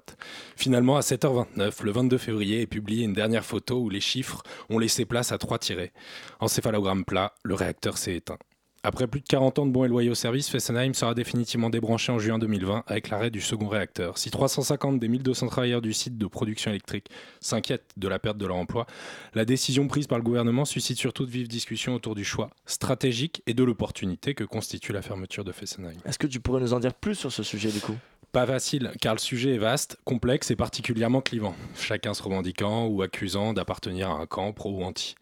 Finalement, 0.56 0.98
à 0.98 1.02
7h29, 1.02 1.84
le 1.84 1.92
22 1.92 2.18
février, 2.18 2.62
est 2.62 2.68
publiée 2.68 3.06
une 3.06 3.14
dernière 3.14 3.46
photo 3.46 3.80
où 3.80 3.90
les 3.90 4.02
chiffres 4.02 4.44
ont 4.70 4.80
laissé 4.80 5.06
place 5.06 5.32
à 5.32 5.38
trois 5.38 5.60
tirets. 5.60 5.94
Encéphalogramme 6.40 7.06
plat, 7.06 7.34
le 7.44 7.56
réacteur 7.56 7.98
s'est 7.98 8.16
éteint. 8.16 8.38
Après 8.86 9.08
plus 9.08 9.22
de 9.22 9.28
40 9.28 9.60
ans 9.60 9.66
de 9.66 9.72
bons 9.72 9.86
et 9.86 9.88
loyaux 9.88 10.14
services, 10.14 10.50
Fessenheim 10.50 10.94
sera 10.94 11.14
définitivement 11.14 11.70
débranché 11.70 12.12
en 12.12 12.20
juin 12.20 12.38
2020 12.38 12.84
avec 12.86 13.10
l'arrêt 13.10 13.32
du 13.32 13.40
second 13.40 13.70
réacteur. 13.70 14.18
Si 14.18 14.30
350 14.30 15.00
des 15.00 15.08
1200 15.08 15.48
travailleurs 15.48 15.82
du 15.82 15.94
site 15.94 16.18
de 16.18 16.28
production 16.28 16.70
électrique 16.70 17.10
s'inquiètent 17.40 17.92
de 17.96 18.10
la 18.10 18.20
perte 18.20 18.38
de 18.38 18.46
leur 18.46 18.58
emploi, 18.58 18.86
la 19.36 19.46
décision 19.46 19.88
prise 19.88 20.08
par 20.08 20.18
le 20.18 20.24
gouvernement 20.26 20.66
suscite 20.66 20.98
surtout 20.98 21.26
de 21.26 21.32
vives 21.32 21.48
discussions 21.48 21.96
autour 21.96 22.14
du 22.14 22.26
choix 22.26 22.50
stratégique 22.66 23.42
et 23.48 23.54
de 23.54 23.64
l'opportunité 23.64 24.34
que 24.34 24.44
constitue 24.44 24.92
la 24.92 25.02
fermeture 25.02 25.46
de 25.46 25.54
Fessenheim. 25.54 25.96
Est-ce 26.04 26.20
que 26.20 26.28
tu 26.28 26.42
pourrais 26.42 26.60
nous 26.60 26.74
en 26.74 26.82
dire 26.82 26.94
plus 26.94 27.16
sur 27.16 27.32
ce 27.32 27.42
sujet 27.42 27.72
du 27.72 27.80
coup? 27.80 27.96
Pas 28.34 28.48
facile, 28.48 28.92
car 29.00 29.14
le 29.14 29.20
sujet 29.20 29.54
est 29.54 29.58
vaste, 29.60 30.00
complexe 30.06 30.50
et 30.50 30.56
particulièrement 30.56 31.22
clivant, 31.22 31.56
chacun 31.76 32.16
se 32.16 32.24
revendiquant 32.24 32.88
ou 32.88 33.04
accusant 33.04 33.54
d'appartenir 33.54 34.10
à 34.10 34.14
un 34.14 34.26
camp 34.26 34.52
pro 34.54 34.72
ou 34.72 34.84
anti. 34.84 35.14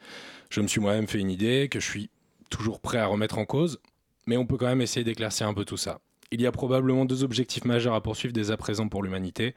Je 0.50 0.62
me 0.62 0.68
suis 0.68 0.80
moi-même 0.80 1.08
fait 1.08 1.20
une 1.20 1.30
idée 1.30 1.68
que 1.70 1.82
je 1.82 1.86
suis 1.86 2.10
toujours 2.50 2.80
prêt 2.80 3.00
à 3.00 3.08
remettre 3.08 3.38
en 3.38 3.44
cause, 3.44 3.82
mais 4.28 4.38
on 4.38 4.46
peut 4.46 4.56
quand 4.56 4.68
même 4.68 4.80
essayer 4.80 5.04
d'éclaircir 5.04 5.46
un 5.46 5.54
peu 5.54 5.66
tout 5.66 5.76
ça. 5.76 6.00
Il 6.32 6.40
y 6.40 6.46
a 6.46 6.54
probablement 6.54 7.04
deux 7.04 7.26
objectifs 7.26 7.66
majeurs 7.66 7.96
à 7.96 8.02
poursuivre 8.02 8.34
dès 8.34 8.50
à 8.50 8.56
présent 8.56 8.88
pour 8.88 9.04
l'humanité. 9.04 9.56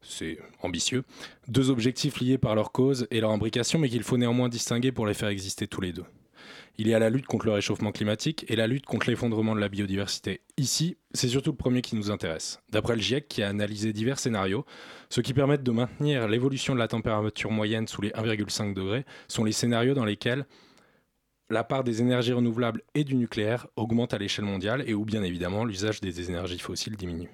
C'est 0.00 0.38
ambitieux. 0.62 1.02
Deux 1.48 1.70
objectifs 1.70 2.20
liés 2.20 2.38
par 2.38 2.54
leur 2.54 2.70
cause 2.70 3.08
et 3.10 3.20
leur 3.20 3.32
imbrication, 3.32 3.80
mais 3.80 3.88
qu'il 3.88 4.04
faut 4.04 4.18
néanmoins 4.18 4.48
distinguer 4.48 4.92
pour 4.92 5.08
les 5.08 5.14
faire 5.14 5.30
exister 5.30 5.66
tous 5.66 5.80
les 5.80 5.92
deux. 5.92 6.04
Il 6.76 6.88
y 6.88 6.94
a 6.94 6.98
la 6.98 7.08
lutte 7.08 7.26
contre 7.26 7.46
le 7.46 7.52
réchauffement 7.52 7.92
climatique 7.92 8.44
et 8.48 8.56
la 8.56 8.66
lutte 8.66 8.84
contre 8.84 9.08
l'effondrement 9.08 9.54
de 9.54 9.60
la 9.60 9.68
biodiversité. 9.68 10.40
Ici, 10.56 10.96
c'est 11.12 11.28
surtout 11.28 11.52
le 11.52 11.56
premier 11.56 11.82
qui 11.82 11.94
nous 11.94 12.10
intéresse. 12.10 12.58
D'après 12.70 12.96
le 12.96 13.00
GIEC, 13.00 13.28
qui 13.28 13.44
a 13.44 13.48
analysé 13.48 13.92
divers 13.92 14.18
scénarios, 14.18 14.64
ceux 15.08 15.22
qui 15.22 15.34
permettent 15.34 15.62
de 15.62 15.70
maintenir 15.70 16.26
l'évolution 16.26 16.74
de 16.74 16.80
la 16.80 16.88
température 16.88 17.52
moyenne 17.52 17.86
sous 17.86 18.02
les 18.02 18.10
1,5 18.10 18.74
degrés 18.74 19.04
sont 19.28 19.44
les 19.44 19.52
scénarios 19.52 19.94
dans 19.94 20.04
lesquels 20.04 20.46
la 21.48 21.62
part 21.62 21.84
des 21.84 22.00
énergies 22.00 22.32
renouvelables 22.32 22.82
et 22.94 23.04
du 23.04 23.14
nucléaire 23.14 23.68
augmente 23.76 24.12
à 24.12 24.18
l'échelle 24.18 24.44
mondiale 24.44 24.82
et 24.88 24.94
où 24.94 25.04
bien 25.04 25.22
évidemment 25.22 25.64
l'usage 25.64 26.00
des 26.00 26.28
énergies 26.28 26.58
fossiles 26.58 26.96
diminue. 26.96 27.30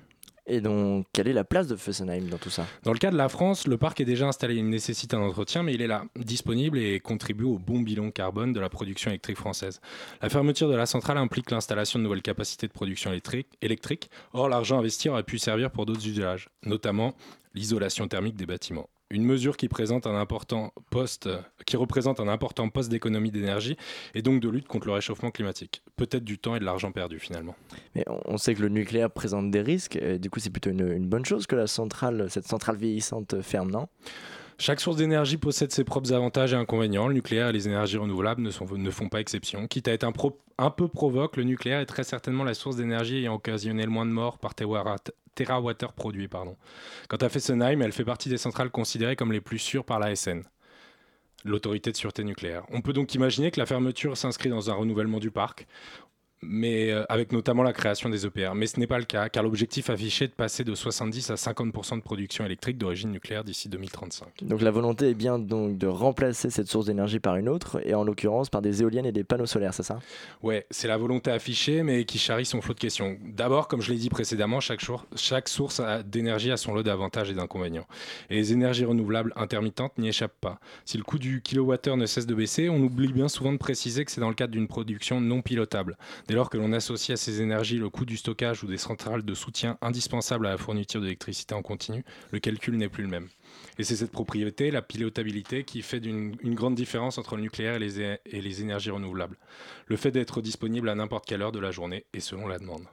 Et 0.47 0.61
donc, 0.61 1.07
quelle 1.13 1.29
est 1.29 1.33
la 1.33 1.45
place 1.45 1.69
de 1.69 1.77
Fessenheim 1.77 2.29
dans 2.29 2.39
tout 2.39 2.51
ça? 2.51 2.67
Dans 2.83 2.93
le 2.93 2.99
cas 2.99 3.11
de 3.11 3.17
la 3.17 3.29
France, 3.29 3.67
le 3.67 3.77
parc 3.77 4.01
est 4.01 4.05
déjà 4.05 4.27
installé. 4.27 4.57
Il 4.57 4.69
nécessite 4.69 5.15
un 5.15 5.21
entretien, 5.21 5.63
mais 5.63 5.75
il 5.75 5.83
est 5.83 5.87
là, 5.87 6.05
disponible 6.17 6.79
et 6.79 7.01
contribue 7.01 7.45
au 7.45 7.59
bon 7.59 7.81
bilan 7.81 8.11
carbone 8.11 8.53
de 8.53 8.61
la 8.61 8.69
production 8.69 9.11
électrique 9.11 9.37
française. 9.37 9.81
La 10.23 10.29
fermeture 10.29 10.69
de 10.69 10.75
la 10.75 10.87
centrale 10.87 11.19
implique 11.19 11.51
l'installation 11.51 11.99
de 11.99 12.05
nouvelles 12.05 12.23
capacités 12.23 12.67
de 12.67 12.73
production 12.73 13.11
électrique. 13.11 13.49
électrique. 13.63 14.11
Or, 14.33 14.49
l'argent 14.49 14.79
investi 14.79 15.09
aurait 15.09 15.23
pu 15.23 15.39
servir 15.39 15.71
pour 15.71 15.87
d'autres 15.87 16.07
usages, 16.07 16.49
notamment 16.65 17.15
l'isolation 17.55 18.09
thermique 18.09 18.37
des 18.37 18.47
bâtiments. 18.47 18.89
Une 19.13 19.25
mesure 19.25 19.57
qui, 19.57 19.67
présente 19.69 20.07
un 20.07 20.15
important 20.15 20.73
poste, 20.91 21.29
qui 21.67 21.77
représente 21.77 22.21
un 22.21 22.29
important 22.29 22.69
poste 22.69 22.91
d'économie 22.91 23.33
d'énergie 23.33 23.77
et 24.15 24.23
donc 24.23 24.41
de 24.41 24.49
lutte 24.49 24.69
contre 24.69 24.87
le 24.87 24.93
réchauffement 24.93 25.33
climatique. 25.33 25.83
Peut-être 25.97 26.23
du 26.23 26.39
temps 26.39 26.55
et 26.55 26.61
de 26.61 26.65
l'argent 26.65 26.93
perdu 26.93 27.19
finalement. 27.19 27.57
Mais 27.97 28.05
on- 28.27 28.37
sait 28.39 28.55
que 28.55 28.63
le 28.63 28.69
nucléaire 28.69 29.11
présente 29.11 29.51
des 29.51 29.61
risques, 29.63 29.97
et 29.97 30.19
du 30.21 30.31
coup 30.31 30.39
c'est 30.39 30.51
plutôt 30.51 30.71
une, 30.71 30.93
une 30.93 31.09
bonne 31.09 31.25
chose 31.25 31.47
que 31.49 31.57
la 31.57 31.67
centrale, 31.67 32.27
cette 32.31 32.47
centrale 32.47 32.77
vieillissante 32.77 33.43
ferme, 33.43 33.71
non? 33.71 33.89
Chaque 34.59 34.81
source 34.81 34.97
d'énergie 34.97 35.39
possède 35.39 35.73
ses 35.73 35.85
propres 35.85 36.13
avantages 36.13 36.53
et 36.53 36.57
inconvénients. 36.57 37.09
Le 37.09 37.15
nucléaire 37.15 37.49
et 37.49 37.53
les 37.53 37.67
énergies 37.67 37.97
renouvelables 37.97 38.43
ne, 38.43 38.51
sont- 38.51 38.67
ne 38.77 38.91
font 38.91 39.09
pas 39.09 39.21
exception. 39.21 39.67
Quitte 39.67 39.89
à 39.89 39.93
être 39.93 40.05
un, 40.05 40.13
pro- 40.13 40.39
un 40.59 40.71
peu 40.71 40.87
provoque, 40.87 41.37
le 41.39 41.45
nucléaire 41.45 41.81
est 41.81 41.87
très 41.87 42.05
certainement 42.05 42.45
la 42.45 42.53
source 42.55 42.77
d'énergie 42.77 43.17
ayant 43.17 43.35
occasionné 43.35 43.83
le 43.85 43.91
moins 43.91 44.05
de 44.07 44.11
morts 44.13 44.39
par 44.39 44.55
terawat- 45.35 45.75
terawattheure 45.75 45.93
produit. 45.93 46.29
Pardon. 46.29 46.57
Quant 47.09 47.17
à 47.19 47.29
Fessenheim, 47.29 47.83
elle 47.83 47.93
fait 47.93 48.05
partie 48.05 48.29
des 48.29 48.39
centrales 48.39 48.71
considérées 48.71 49.17
comme 49.17 49.33
les 49.33 49.41
plus 49.41 49.59
sûres 49.59 49.85
par 49.85 49.99
l'ASN, 49.99 50.43
l'autorité 51.45 51.93
de 51.93 51.97
sûreté 51.97 52.25
nucléaire. 52.25 52.65
On 52.71 52.81
peut 52.81 52.93
donc 52.93 53.15
imaginer 53.15 53.51
que 53.51 53.61
la 53.61 53.67
fermeture 53.67 54.17
s'inscrit 54.17 54.49
dans 54.51 54.71
un 54.71 54.75
renouvellement 54.75 55.19
du 55.19 55.31
parc 55.31 55.67
mais 56.43 56.91
euh, 56.91 57.05
avec 57.09 57.33
notamment 57.33 57.63
la 57.63 57.73
création 57.73 58.09
des 58.09 58.27
EPR. 58.27 58.55
Mais 58.55 58.67
ce 58.67 58.81
n'est 58.81 58.87
pas 58.87 58.99
le 58.99 59.05
cas, 59.05 59.29
car 59.29 59.43
l'objectif 59.43 59.91
affiché 59.91 60.25
est 60.25 60.29
de 60.29 60.33
passer 60.33 60.65
de 60.65 60.75
70 60.75 61.31
à 61.31 61.35
50% 61.35 61.97
de 61.97 62.03
production 62.03 62.45
électrique 62.47 62.79
d'origine 62.79 63.11
nucléaire 63.11 63.45
d'ici 63.45 63.69
2035. 63.69 64.29
Donc 64.43 64.63
la 64.63 64.71
volonté 64.71 65.11
est 65.11 65.15
bien 65.15 65.39
donc 65.39 65.79
de 65.79 65.87
remplacer 65.87 66.51
cette 66.51 66.69
source 66.69 66.87
d'énergie 66.87 67.21
par 67.21 67.37
une 67.37 67.49
autre, 67.49 67.81
et 67.87 67.95
en 67.95 68.05
l'occurrence 68.05 68.49
par 68.51 68.63
des 68.63 68.83
éoliennes 68.83 69.07
et 69.07 69.13
des 69.13 69.25
panneaux 69.25 69.47
solaires, 69.47 69.75
c'est 69.75 69.83
ça? 69.83 69.99
Ouais, 70.43 70.67
c'est 70.71 70.89
la 70.89 70.97
volonté 70.97 71.31
affichée, 71.31 71.83
mais 71.83 72.05
qui 72.05 72.19
charrie 72.19 72.47
son 72.47 72.61
flot 72.61 72.75
de 72.75 72.81
questions. 72.81 73.17
D'abord, 73.25 73.69
comme 73.69 73.81
je 73.83 73.91
l'ai 73.93 73.99
dit 73.99 74.09
précédemment, 74.11 74.61
chaque, 74.61 74.81
jour- 74.81 75.07
chaque 75.17 75.49
source 75.49 75.81
d'énergie 76.07 76.51
a 76.51 76.57
son 76.57 76.75
lot 76.75 76.83
d'avantages 76.83 77.31
et 77.31 77.35
d'inconvénients. 77.35 77.87
Et 78.31 78.37
les 78.37 78.53
énergies 78.53 78.85
renouvelables 78.85 79.33
intermittentes 79.37 79.99
n'y 79.99 80.09
échappent 80.09 80.41
pas. 80.41 80.59
Si 80.85 80.97
le 80.97 81.05
coût 81.05 81.19
du 81.19 81.43
kilowattheure 81.43 81.97
ne 81.97 82.07
cesse 82.07 82.27
de 82.27 82.35
baisser, 82.35 82.69
on 82.69 82.79
oublie 82.81 83.13
bien 83.13 83.29
souvent 83.29 83.53
de 83.53 83.59
préciser 83.59 84.05
que 84.05 84.11
c'est 84.11 84.21
dans 84.21 84.29
le 84.29 84.35
cadre 84.35 84.53
d'une 84.53 84.69
production 84.69 85.21
non 85.21 85.43
pilotable. 85.43 85.97
Dès 86.31 86.37
lors 86.37 86.49
que 86.49 86.59
l'on 86.59 86.73
associe 86.73 87.19
à 87.19 87.21
ces 87.21 87.43
énergies 87.43 87.77
le 87.79 87.91
coût 87.91 88.05
du 88.05 88.17
stockage 88.17 88.63
ou 88.63 88.69
des 88.69 88.77
centrales 88.77 89.25
de 89.25 89.35
soutien 89.35 89.77
indispensables 89.83 90.47
à 90.47 90.51
la 90.51 90.59
fourniture 90.59 91.01
d'électricité 91.01 91.57
en 91.57 91.63
continu, 91.63 92.05
le 92.31 92.39
calcul 92.39 92.77
n'est 92.77 92.89
plus 92.89 93.03
le 93.03 93.09
même. 93.09 93.29
Et 93.79 93.83
c'est 93.83 93.97
cette 93.97 94.13
propriété, 94.13 94.71
la 94.71 94.81
pilotabilité, 94.81 95.65
qui 95.65 95.83
fait 95.83 95.99
une 95.99 96.37
grande 96.55 96.77
différence 96.77 97.19
entre 97.19 97.35
le 97.35 97.43
nucléaire 97.43 97.75
et 97.75 97.79
les, 97.81 98.01
é- 98.01 98.21
et 98.27 98.41
les 98.41 98.63
énergies 98.63 98.93
renouvelables. 98.93 99.39
Le 99.89 99.97
fait 99.97 100.13
d'être 100.13 100.41
disponible 100.41 100.89
à 100.89 100.95
n'importe 100.95 101.27
quelle 101.27 101.43
heure 101.43 101.51
de 101.51 101.59
la 101.59 101.73
journée 101.73 102.07
et 102.13 102.21
selon 102.21 102.47
la 102.47 102.61
demande. 102.61 102.85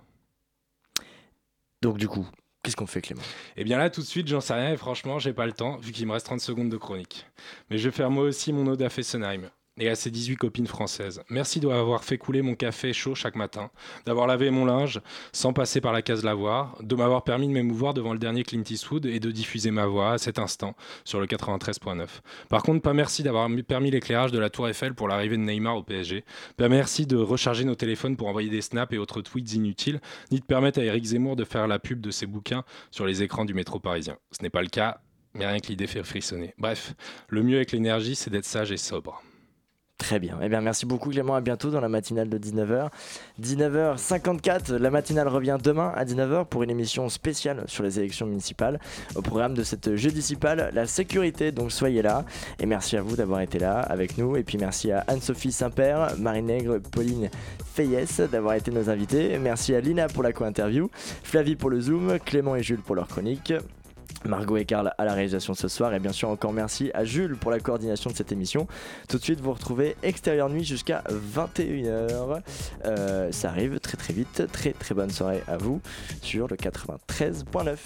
Donc 1.83 1.99
du 1.99 2.07
coup, 2.07 2.27
qu'est-ce 2.63 2.75
qu'on 2.75 2.87
fait 2.87 3.01
Clément? 3.01 3.21
Et 3.55 3.63
bien 3.63 3.77
là, 3.77 3.91
tout 3.91 4.01
de 4.01 4.07
suite, 4.07 4.27
j'en 4.27 4.41
sais 4.41 4.55
rien 4.55 4.73
et 4.73 4.77
franchement, 4.77 5.19
j'ai 5.19 5.33
pas 5.33 5.45
le 5.45 5.53
temps, 5.53 5.77
vu 5.77 5.91
qu'il 5.91 6.07
me 6.07 6.13
reste 6.13 6.25
30 6.25 6.41
secondes 6.41 6.71
de 6.71 6.77
chronique. 6.77 7.27
Mais 7.69 7.77
je 7.77 7.87
vais 7.87 7.95
faire 7.95 8.09
moi 8.09 8.23
aussi 8.23 8.51
mon 8.51 8.65
ode 8.65 8.81
à 8.81 8.89
Fessenheim 8.89 9.51
et 9.79 9.89
à 9.89 9.95
ses 9.95 10.09
18 10.11 10.35
copines 10.37 10.67
françaises. 10.67 11.21
Merci 11.29 11.59
d'avoir 11.59 12.03
fait 12.03 12.17
couler 12.17 12.41
mon 12.41 12.55
café 12.55 12.93
chaud 12.93 13.15
chaque 13.15 13.35
matin, 13.35 13.69
d'avoir 14.05 14.27
lavé 14.27 14.49
mon 14.49 14.65
linge 14.65 15.01
sans 15.31 15.53
passer 15.53 15.81
par 15.81 15.93
la 15.93 16.01
case 16.01 16.23
lavoir, 16.23 16.77
de 16.81 16.95
m'avoir 16.95 17.23
permis 17.23 17.47
de 17.47 17.53
m'émouvoir 17.53 17.93
devant 17.93 18.13
le 18.13 18.19
dernier 18.19 18.43
Clint 18.43 18.63
Eastwood 18.69 19.05
et 19.05 19.19
de 19.19 19.31
diffuser 19.31 19.71
ma 19.71 19.85
voix 19.85 20.13
à 20.13 20.17
cet 20.17 20.39
instant 20.39 20.75
sur 21.03 21.19
le 21.19 21.27
93.9. 21.27 22.07
Par 22.49 22.63
contre, 22.63 22.81
pas 22.81 22.93
merci 22.93 23.23
d'avoir 23.23 23.49
mi- 23.49 23.63
permis 23.63 23.91
l'éclairage 23.91 24.31
de 24.31 24.39
la 24.39 24.49
Tour 24.49 24.67
Eiffel 24.67 24.93
pour 24.93 25.07
l'arrivée 25.07 25.37
de 25.37 25.41
Neymar 25.43 25.77
au 25.77 25.83
PSG, 25.83 26.23
pas 26.57 26.69
merci 26.69 27.05
de 27.05 27.17
recharger 27.17 27.63
nos 27.65 27.75
téléphones 27.75 28.17
pour 28.17 28.27
envoyer 28.27 28.49
des 28.49 28.61
snaps 28.61 28.93
et 28.93 28.97
autres 28.97 29.21
tweets 29.21 29.53
inutiles, 29.53 29.99
ni 30.31 30.39
de 30.39 30.45
permettre 30.45 30.79
à 30.79 30.83
Eric 30.83 31.03
Zemmour 31.05 31.35
de 31.35 31.43
faire 31.43 31.67
la 31.67 31.79
pub 31.79 32.01
de 32.01 32.11
ses 32.11 32.25
bouquins 32.25 32.63
sur 32.91 33.05
les 33.05 33.23
écrans 33.23 33.45
du 33.45 33.53
métro 33.53 33.79
parisien. 33.79 34.17
Ce 34.31 34.41
n'est 34.41 34.49
pas 34.49 34.61
le 34.61 34.69
cas, 34.69 35.01
mais 35.33 35.45
rien 35.45 35.59
que 35.59 35.67
l'idée 35.67 35.87
fait 35.87 36.03
frissonner. 36.03 36.53
Bref, 36.57 36.93
le 37.29 37.43
mieux 37.43 37.57
avec 37.57 37.71
l'énergie, 37.71 38.15
c'est 38.15 38.29
d'être 38.29 38.45
sage 38.45 38.71
et 38.71 38.77
sobre. 38.77 39.21
Très 39.97 40.19
bien. 40.19 40.37
Eh 40.43 40.47
bien, 40.47 40.61
merci 40.61 40.85
beaucoup 40.85 41.09
Clément. 41.09 41.33
À 41.33 41.41
bientôt 41.41 41.71
dans 41.71 41.81
la 41.81 41.89
matinale 41.89 42.29
de 42.29 42.37
19h. 42.37 42.89
19h54, 43.41 44.75
la 44.75 44.91
matinale 44.91 45.27
revient 45.27 45.57
demain 45.61 45.91
à 45.95 46.05
19h 46.05 46.45
pour 46.45 46.61
une 46.61 46.69
émission 46.69 47.09
spéciale 47.09 47.63
sur 47.65 47.83
les 47.83 47.97
élections 47.97 48.27
municipales. 48.27 48.79
Au 49.15 49.23
programme 49.23 49.55
de 49.55 49.63
cette 49.63 49.87
municipale, 49.87 50.69
la 50.73 50.85
sécurité. 50.85 51.51
Donc 51.51 51.71
soyez 51.71 52.03
là. 52.03 52.25
Et 52.59 52.67
merci 52.67 52.95
à 52.95 53.01
vous 53.01 53.15
d'avoir 53.15 53.41
été 53.41 53.57
là 53.57 53.79
avec 53.79 54.19
nous. 54.19 54.37
Et 54.37 54.43
puis 54.43 54.59
merci 54.59 54.91
à 54.91 54.99
Anne-Sophie 55.07 55.51
Saint-Père, 55.51 56.13
Marie 56.19 56.43
Nègre, 56.43 56.79
Pauline 56.79 57.29
Fayès 57.73 58.19
d'avoir 58.19 58.53
été 58.53 58.69
nos 58.69 58.91
invités. 58.91 59.37
Merci 59.39 59.73
à 59.73 59.81
Lina 59.81 60.07
pour 60.07 60.21
la 60.21 60.31
co-interview, 60.31 60.91
Flavie 61.23 61.55
pour 61.55 61.71
le 61.71 61.81
Zoom, 61.81 62.19
Clément 62.19 62.55
et 62.55 62.61
Jules 62.61 62.81
pour 62.81 62.95
leur 62.95 63.07
chronique. 63.07 63.51
Margot 64.25 64.57
et 64.57 64.65
Karl 64.65 64.93
à 64.97 65.05
la 65.05 65.13
réalisation 65.13 65.53
ce 65.53 65.67
soir 65.67 65.93
et 65.93 65.99
bien 65.99 66.11
sûr 66.11 66.29
encore 66.29 66.53
merci 66.53 66.91
à 66.93 67.03
Jules 67.05 67.35
pour 67.37 67.51
la 67.51 67.59
coordination 67.59 68.09
de 68.09 68.15
cette 68.15 68.31
émission. 68.31 68.67
Tout 69.07 69.17
de 69.17 69.23
suite 69.23 69.41
vous 69.41 69.53
retrouvez 69.53 69.95
Extérieur 70.03 70.49
Nuit 70.49 70.63
jusqu'à 70.63 71.03
21h. 71.09 72.41
Euh, 72.85 73.31
ça 73.31 73.49
arrive 73.49 73.79
très 73.79 73.97
très 73.97 74.13
vite. 74.13 74.43
Très 74.51 74.71
très 74.71 74.95
bonne 74.95 75.11
soirée 75.11 75.43
à 75.47 75.57
vous 75.57 75.81
sur 76.21 76.47
le 76.47 76.55
93.9. 76.55 77.77